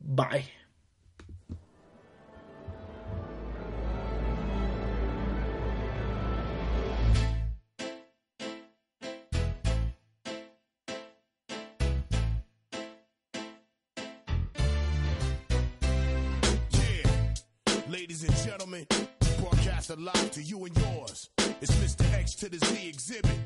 bye. 0.00 0.55
To 20.36 20.42
you 20.42 20.66
and 20.66 20.76
yours. 20.76 21.30
It's 21.62 21.72
Mr. 21.76 22.04
X 22.12 22.34
to 22.34 22.50
the 22.50 22.58
Z 22.58 22.88
exhibit. 22.90 23.45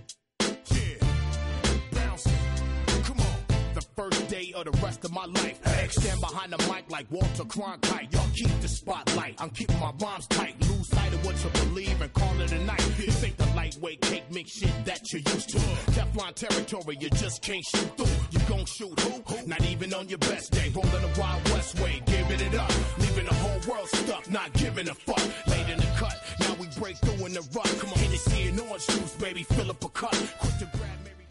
Of 4.54 4.64
the 4.64 4.72
rest 4.84 5.04
of 5.04 5.12
my 5.12 5.24
life. 5.24 5.58
Stand 5.92 6.20
behind 6.20 6.52
the 6.52 6.58
mic 6.72 6.90
like 6.90 7.10
Walter 7.10 7.44
Cronkite. 7.44 8.12
Y'all 8.12 8.26
keep 8.34 8.60
the 8.60 8.68
spotlight. 8.68 9.34
I'm 9.38 9.50
keeping 9.50 9.78
my 9.78 9.92
rhymes 10.00 10.26
tight. 10.28 10.54
Lose 10.68 10.88
sight 10.88 11.12
of 11.12 11.24
what 11.24 11.42
you 11.42 11.50
believe 11.50 12.00
and 12.00 12.12
call 12.12 12.40
it 12.40 12.52
a 12.52 12.64
night. 12.64 12.78
This 12.96 13.24
ain't 13.24 13.36
the 13.36 13.46
lightweight 13.54 14.00
cake 14.02 14.24
mix 14.30 14.52
shit 14.52 14.84
that 14.84 15.12
you 15.12 15.18
used 15.18 15.50
to. 15.50 15.58
Teflon 15.92 16.34
territory, 16.34 16.96
you 17.00 17.10
just 17.10 17.42
can't 17.42 17.64
shoot 17.64 17.96
through. 17.96 18.06
You 18.30 18.40
gon' 18.48 18.64
shoot 18.66 19.00
who? 19.00 19.46
Not 19.46 19.64
even 19.64 19.92
on 19.94 20.08
your 20.08 20.18
best 20.18 20.52
day. 20.52 20.70
Rolling 20.74 20.90
the 20.90 21.20
Wild 21.20 21.48
West 21.50 21.78
way, 21.80 22.02
giving 22.06 22.40
it 22.40 22.54
up. 22.54 22.72
Leaving 22.98 23.26
the 23.26 23.34
whole 23.34 23.60
world 23.74 23.88
stuck, 23.88 24.30
not 24.30 24.52
giving 24.54 24.88
a 24.88 24.94
fuck. 24.94 25.22
Late 25.48 25.68
in 25.68 25.78
the 25.78 25.86
cut, 25.96 26.22
now 26.40 26.54
we 26.58 26.66
break 26.78 26.96
through 26.98 27.26
in 27.26 27.32
the 27.32 27.42
rut. 27.54 27.76
Come 27.80 27.90
on, 27.90 27.98
Hennessy 27.98 28.48
and 28.48 28.60
orange 28.60 28.86
juice, 28.86 29.14
baby, 29.16 29.42
fill 29.42 29.70
up 29.70 29.84
a 29.84 29.88
cup. 29.88 30.14
Quick 30.38 30.58
to 30.58 30.66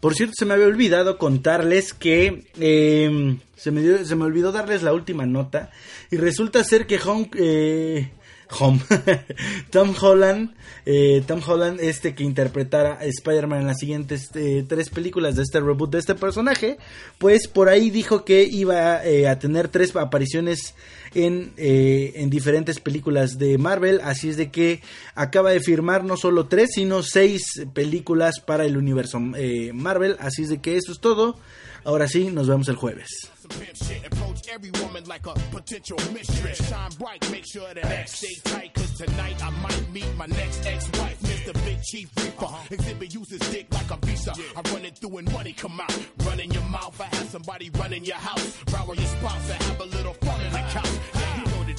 Por 0.00 0.14
cierto, 0.14 0.34
se 0.36 0.46
me 0.46 0.54
había 0.54 0.66
olvidado 0.66 1.18
contarles 1.18 1.92
que 1.92 2.44
eh, 2.58 3.36
se, 3.54 3.70
me 3.70 4.04
se 4.04 4.16
me 4.16 4.24
olvidó 4.24 4.50
darles 4.50 4.82
la 4.82 4.94
última 4.94 5.26
nota 5.26 5.70
y 6.10 6.16
resulta 6.16 6.64
ser 6.64 6.86
que 6.86 6.98
Hong, 6.98 7.26
eh, 7.36 8.10
Home. 8.58 8.80
Tom 9.70 9.94
Holland, 10.00 10.54
eh, 10.86 11.22
Tom 11.26 11.40
Holland, 11.46 11.80
este 11.80 12.14
que 12.14 12.24
interpretara 12.24 12.94
a 12.94 13.04
Spider-Man 13.04 13.60
en 13.60 13.66
las 13.66 13.78
siguientes 13.78 14.30
eh, 14.34 14.64
tres 14.66 14.90
películas 14.90 15.36
de 15.36 15.42
este 15.42 15.60
reboot 15.60 15.92
de 15.92 15.98
este 15.98 16.14
personaje, 16.14 16.78
pues 17.18 17.48
por 17.48 17.68
ahí 17.68 17.90
dijo 17.90 18.24
que 18.24 18.44
iba 18.44 19.04
eh, 19.04 19.28
a 19.28 19.38
tener 19.38 19.68
tres 19.68 19.94
apariciones 19.94 20.74
en, 21.14 21.52
eh, 21.56 22.12
en 22.16 22.30
diferentes 22.30 22.80
películas 22.80 23.38
de 23.38 23.58
Marvel, 23.58 24.00
así 24.02 24.28
es 24.28 24.36
de 24.36 24.50
que 24.50 24.80
acaba 25.14 25.50
de 25.50 25.60
firmar 25.60 26.04
no 26.04 26.16
solo 26.16 26.46
tres, 26.46 26.70
sino 26.74 27.02
seis 27.02 27.42
películas 27.72 28.40
para 28.40 28.64
el 28.64 28.76
universo 28.76 29.20
eh, 29.36 29.72
Marvel, 29.74 30.16
así 30.20 30.42
es 30.42 30.48
de 30.48 30.60
que 30.60 30.76
eso 30.76 30.92
es 30.92 31.00
todo. 31.00 31.36
Ahora 31.84 32.08
sí, 32.08 32.30
nos 32.30 32.46
vemos 32.46 32.68
el 32.68 32.76
jueves. 32.76 33.30
Pimp 33.50 33.76
shit. 33.76 34.06
Approach 34.06 34.48
every 34.48 34.70
woman 34.82 35.04
like 35.04 35.26
a 35.26 35.34
potential 35.50 35.98
mistress. 36.12 36.68
Shine 36.68 36.90
bright, 36.98 37.30
make 37.30 37.46
sure 37.46 37.72
that 37.74 37.84
X 37.84 38.18
stay 38.18 38.34
tight. 38.44 38.74
Cause 38.74 38.96
tonight 38.96 39.42
I 39.44 39.50
might 39.50 39.92
meet 39.92 40.16
my 40.16 40.26
next 40.26 40.66
ex-wife, 40.66 41.20
Mr. 41.20 41.52
Big 41.64 41.82
Chief 41.82 42.10
Reaper. 42.16 42.44
Uh-huh. 42.44 42.66
Exhibit 42.70 43.14
uses 43.14 43.40
dick 43.50 43.66
like 43.72 43.90
a 43.90 44.06
visa. 44.06 44.32
I 44.56 44.60
run 44.72 44.84
it 44.84 44.98
through 44.98 45.18
and 45.18 45.32
money 45.32 45.52
come 45.52 45.80
out. 45.80 45.98
Run 46.24 46.40
in 46.40 46.50
your 46.50 46.64
mouth, 46.64 47.00
I 47.00 47.14
have 47.16 47.28
somebody 47.28 47.70
run 47.70 47.92
in 47.92 48.04
your 48.04 48.16
house. 48.16 48.56
Rower 48.72 48.94
your 48.94 49.06
spouse 49.06 49.50
and 49.50 49.62
have 49.62 49.80
a 49.80 49.84
little 49.84 50.14
fun 50.14 50.40
in 50.46 50.52
the 50.52 50.58
couch. 50.58 51.19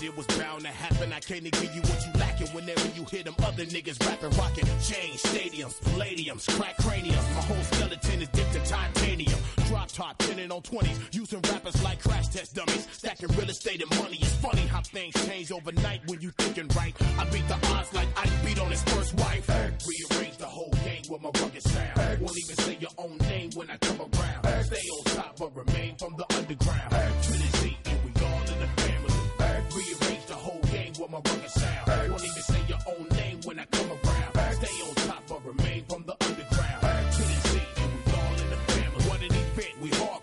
It 0.03 0.15
was 0.17 0.25
bound 0.37 0.61
to 0.61 0.69
happen. 0.69 1.13
I 1.13 1.19
can't 1.19 1.43
give 1.43 1.75
you 1.75 1.81
what 1.81 2.05
you 2.05 2.19
lacking 2.19 2.47
whenever 2.47 2.87
you 2.95 3.05
hear 3.05 3.23
them 3.23 3.35
other 3.43 3.65
niggas 3.65 3.99
rapping, 4.05 4.31
rocking. 4.37 4.65
Chains, 4.81 5.21
stadiums, 5.23 5.79
palladiums, 5.81 6.49
crack 6.57 6.77
craniums. 6.77 7.27
My 7.35 7.41
whole 7.41 7.63
skeleton 7.63 8.21
is 8.21 8.29
dipped 8.29 8.55
in 8.55 8.63
titanium. 8.63 9.39
Drop 9.67 9.87
top, 9.89 10.17
tinted 10.19 10.51
on 10.51 10.61
20s. 10.61 11.13
Using 11.13 11.41
rappers 11.41 11.81
like 11.83 12.01
crash 12.01 12.27
test 12.29 12.55
dummies. 12.55 12.87
Stacking 12.91 13.29
real 13.37 13.49
estate 13.49 13.81
and 13.81 13.99
money. 14.01 14.17
It's 14.21 14.35
funny 14.35 14.65
how 14.67 14.81
things 14.81 15.13
change 15.27 15.51
overnight 15.51 16.01
when 16.07 16.21
you 16.21 16.31
thinking 16.31 16.69
right. 16.75 16.95
I 17.19 17.25
beat 17.25 17.47
the 17.47 17.59
odds 17.73 17.93
like 17.93 18.07
I 18.17 18.29
beat 18.45 18.59
on 18.59 18.71
his 18.71 18.83
first 18.83 19.13
wife. 19.15 19.47
Rearrange 19.49 20.37
the 20.37 20.45
whole 20.45 20.73
game 20.83 21.03
with 21.09 21.21
my 21.21 21.29
rugged 21.41 21.63
sound. 21.63 22.21
Won't 22.21 22.37
even 22.37 22.55
say 22.57 22.77
your 22.79 22.91
own 22.97 23.17
name 23.29 23.51
when 23.53 23.69
I 23.69 23.77
come 23.77 23.99
around. 23.99 24.63
Stay 24.65 24.87
on 24.97 25.03
top 25.15 25.39
but 25.39 25.55
remain 25.55 25.95
from 25.97 26.15
the 26.17 26.25
underground. 26.37 26.90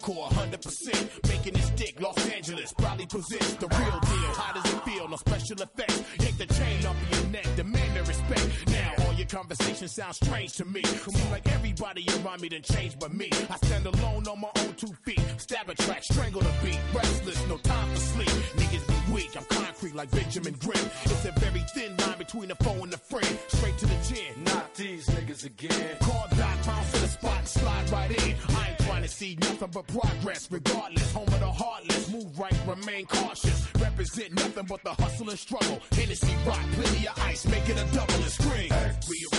Hardcore 0.08 0.28
100%. 0.30 1.28
Making 1.28 1.54
this 1.54 1.70
dick, 1.70 2.00
Los 2.00 2.30
Angeles 2.30 2.72
probably 2.72 3.06
presents 3.06 3.54
the 3.54 3.68
real 3.68 4.00
deal. 4.00 4.32
How 4.34 4.52
does 4.52 4.72
it 4.72 4.82
feel? 4.82 5.08
No 5.08 5.16
special 5.16 5.60
effects. 5.60 6.02
Yank 6.20 6.38
the 6.38 6.46
chain 6.46 6.86
off 6.86 6.96
of 7.00 7.18
your 7.18 7.30
neck, 7.30 7.46
demand 7.56 7.96
the 7.96 8.00
respect. 8.00 8.68
Now 8.68 8.92
all 9.06 9.12
your 9.14 9.26
conversation 9.26 9.88
sounds 9.88 10.16
strange 10.16 10.54
to 10.54 10.64
me. 10.64 10.82
Seems 10.82 11.30
like 11.30 11.46
everybody 11.52 12.06
around 12.24 12.40
me 12.40 12.48
done 12.48 12.62
changed 12.62 12.98
but 12.98 13.12
me. 13.12 13.30
I 13.50 13.56
stand 13.56 13.86
alone 13.86 14.26
on 14.28 14.40
my 14.40 14.50
own 14.58 14.74
two 14.74 14.92
feet. 15.04 15.22
Stab 15.38 15.68
a 15.68 15.74
track, 15.74 16.02
strangle 16.02 16.40
the 16.40 16.52
beat. 16.62 16.80
Restless, 16.94 17.46
no 17.48 17.56
time 17.58 17.88
for 17.90 18.00
sleep. 18.00 18.28
Niggas 18.56 18.86
be 18.86 19.12
weak, 19.12 19.30
I'm 19.36 19.44
concrete 19.44 19.94
like 19.94 20.10
Benjamin 20.10 20.54
Grimm. 20.54 20.90
It's 21.04 21.24
a 21.24 21.32
very 21.40 21.64
thin 21.74 21.96
line 21.98 22.18
between 22.18 22.48
the 22.48 22.56
foe 22.56 22.82
and 22.82 22.92
the 22.92 22.98
friend. 22.98 23.38
Straight 23.48 23.78
to 23.78 23.86
the 23.86 23.96
chin. 24.08 24.44
Not 24.44 24.74
these 24.74 25.06
niggas 25.08 25.44
again. 25.44 25.96
Call 26.00 26.17
nothing 29.60 29.82
but 29.82 30.00
progress. 30.00 30.48
Regardless, 30.50 31.12
home 31.12 31.26
of 31.26 31.40
the 31.40 31.50
heartless. 31.50 32.10
Move 32.10 32.38
right, 32.38 32.54
remain 32.66 33.06
cautious. 33.06 33.66
Represent 33.80 34.32
nothing 34.34 34.66
but 34.66 34.82
the 34.84 34.90
hustle 34.90 35.28
and 35.30 35.38
struggle. 35.38 35.80
Hennessy 35.92 36.34
rock, 36.46 36.60
plenty 36.72 37.08
of 37.08 37.18
ice, 37.18 37.46
make 37.46 37.68
it 37.68 37.76
a 37.76 37.94
double 37.94 38.14
and 38.14 38.24
scream. 38.24 38.70
Rearrange 38.70 39.37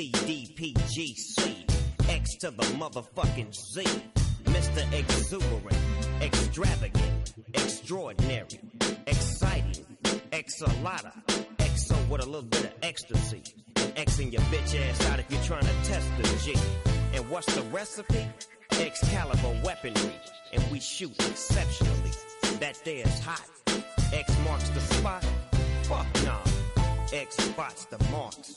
B, 0.00 0.10
C, 0.14 0.24
D, 0.24 0.52
P, 0.56 0.74
G, 0.88 1.14
C. 1.14 1.66
X 2.08 2.36
to 2.36 2.50
the 2.50 2.62
motherfucking 2.80 3.54
Z. 3.54 3.84
Mr. 4.44 4.92
Exuberant, 4.98 5.76
extravagant, 6.22 7.34
extraordinary, 7.52 8.60
exciting, 9.06 9.84
exalata, 10.30 11.12
exo 11.58 12.08
with 12.08 12.22
a 12.22 12.24
little 12.24 12.48
bit 12.48 12.64
of 12.64 12.72
ecstasy. 12.82 13.42
Xing 13.74 14.32
your 14.32 14.40
bitch 14.48 14.74
ass 14.88 15.04
out 15.10 15.18
if 15.18 15.30
you're 15.30 15.42
trying 15.42 15.66
to 15.66 15.74
test 15.84 16.08
the 16.16 16.22
G. 16.44 16.58
And 17.12 17.28
what's 17.28 17.54
the 17.54 17.62
recipe? 17.64 18.26
Excalibur 18.70 19.60
weaponry. 19.62 20.14
And 20.54 20.64
we 20.72 20.80
shoot 20.80 21.14
exceptionally. 21.28 22.12
That 22.58 22.80
there's 22.86 23.20
hot. 23.20 23.44
X 24.14 24.34
marks 24.46 24.70
the 24.70 24.80
spot. 24.80 25.22
Fuck 25.82 26.06
nah. 26.24 26.40
X 27.12 27.36
spots 27.36 27.84
the 27.84 28.02
marks. 28.10 28.56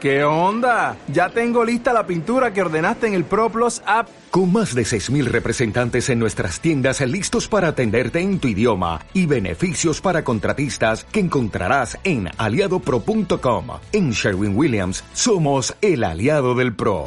¿Qué 0.00 0.24
onda? 0.24 0.96
Ya 1.08 1.30
tengo 1.30 1.64
lista 1.64 1.92
la 1.92 2.06
pintura 2.06 2.52
que 2.52 2.60
ordenaste 2.60 3.06
en 3.06 3.14
el 3.14 3.24
ProPlus 3.24 3.82
app. 3.86 4.08
Con 4.30 4.52
más 4.52 4.74
de 4.74 4.82
6.000 4.82 5.24
representantes 5.24 6.10
en 6.10 6.18
nuestras 6.18 6.60
tiendas 6.60 7.00
listos 7.00 7.48
para 7.48 7.68
atenderte 7.68 8.20
en 8.20 8.38
tu 8.38 8.48
idioma 8.48 9.00
y 9.14 9.24
beneficios 9.24 10.02
para 10.02 10.22
contratistas 10.22 11.04
que 11.04 11.20
encontrarás 11.20 11.98
en 12.04 12.28
aliadopro.com. 12.36 13.66
En 13.92 14.10
Sherwin 14.10 14.54
Williams 14.54 15.02
somos 15.14 15.74
el 15.80 16.04
aliado 16.04 16.54
del 16.54 16.76
PRO. 16.76 17.06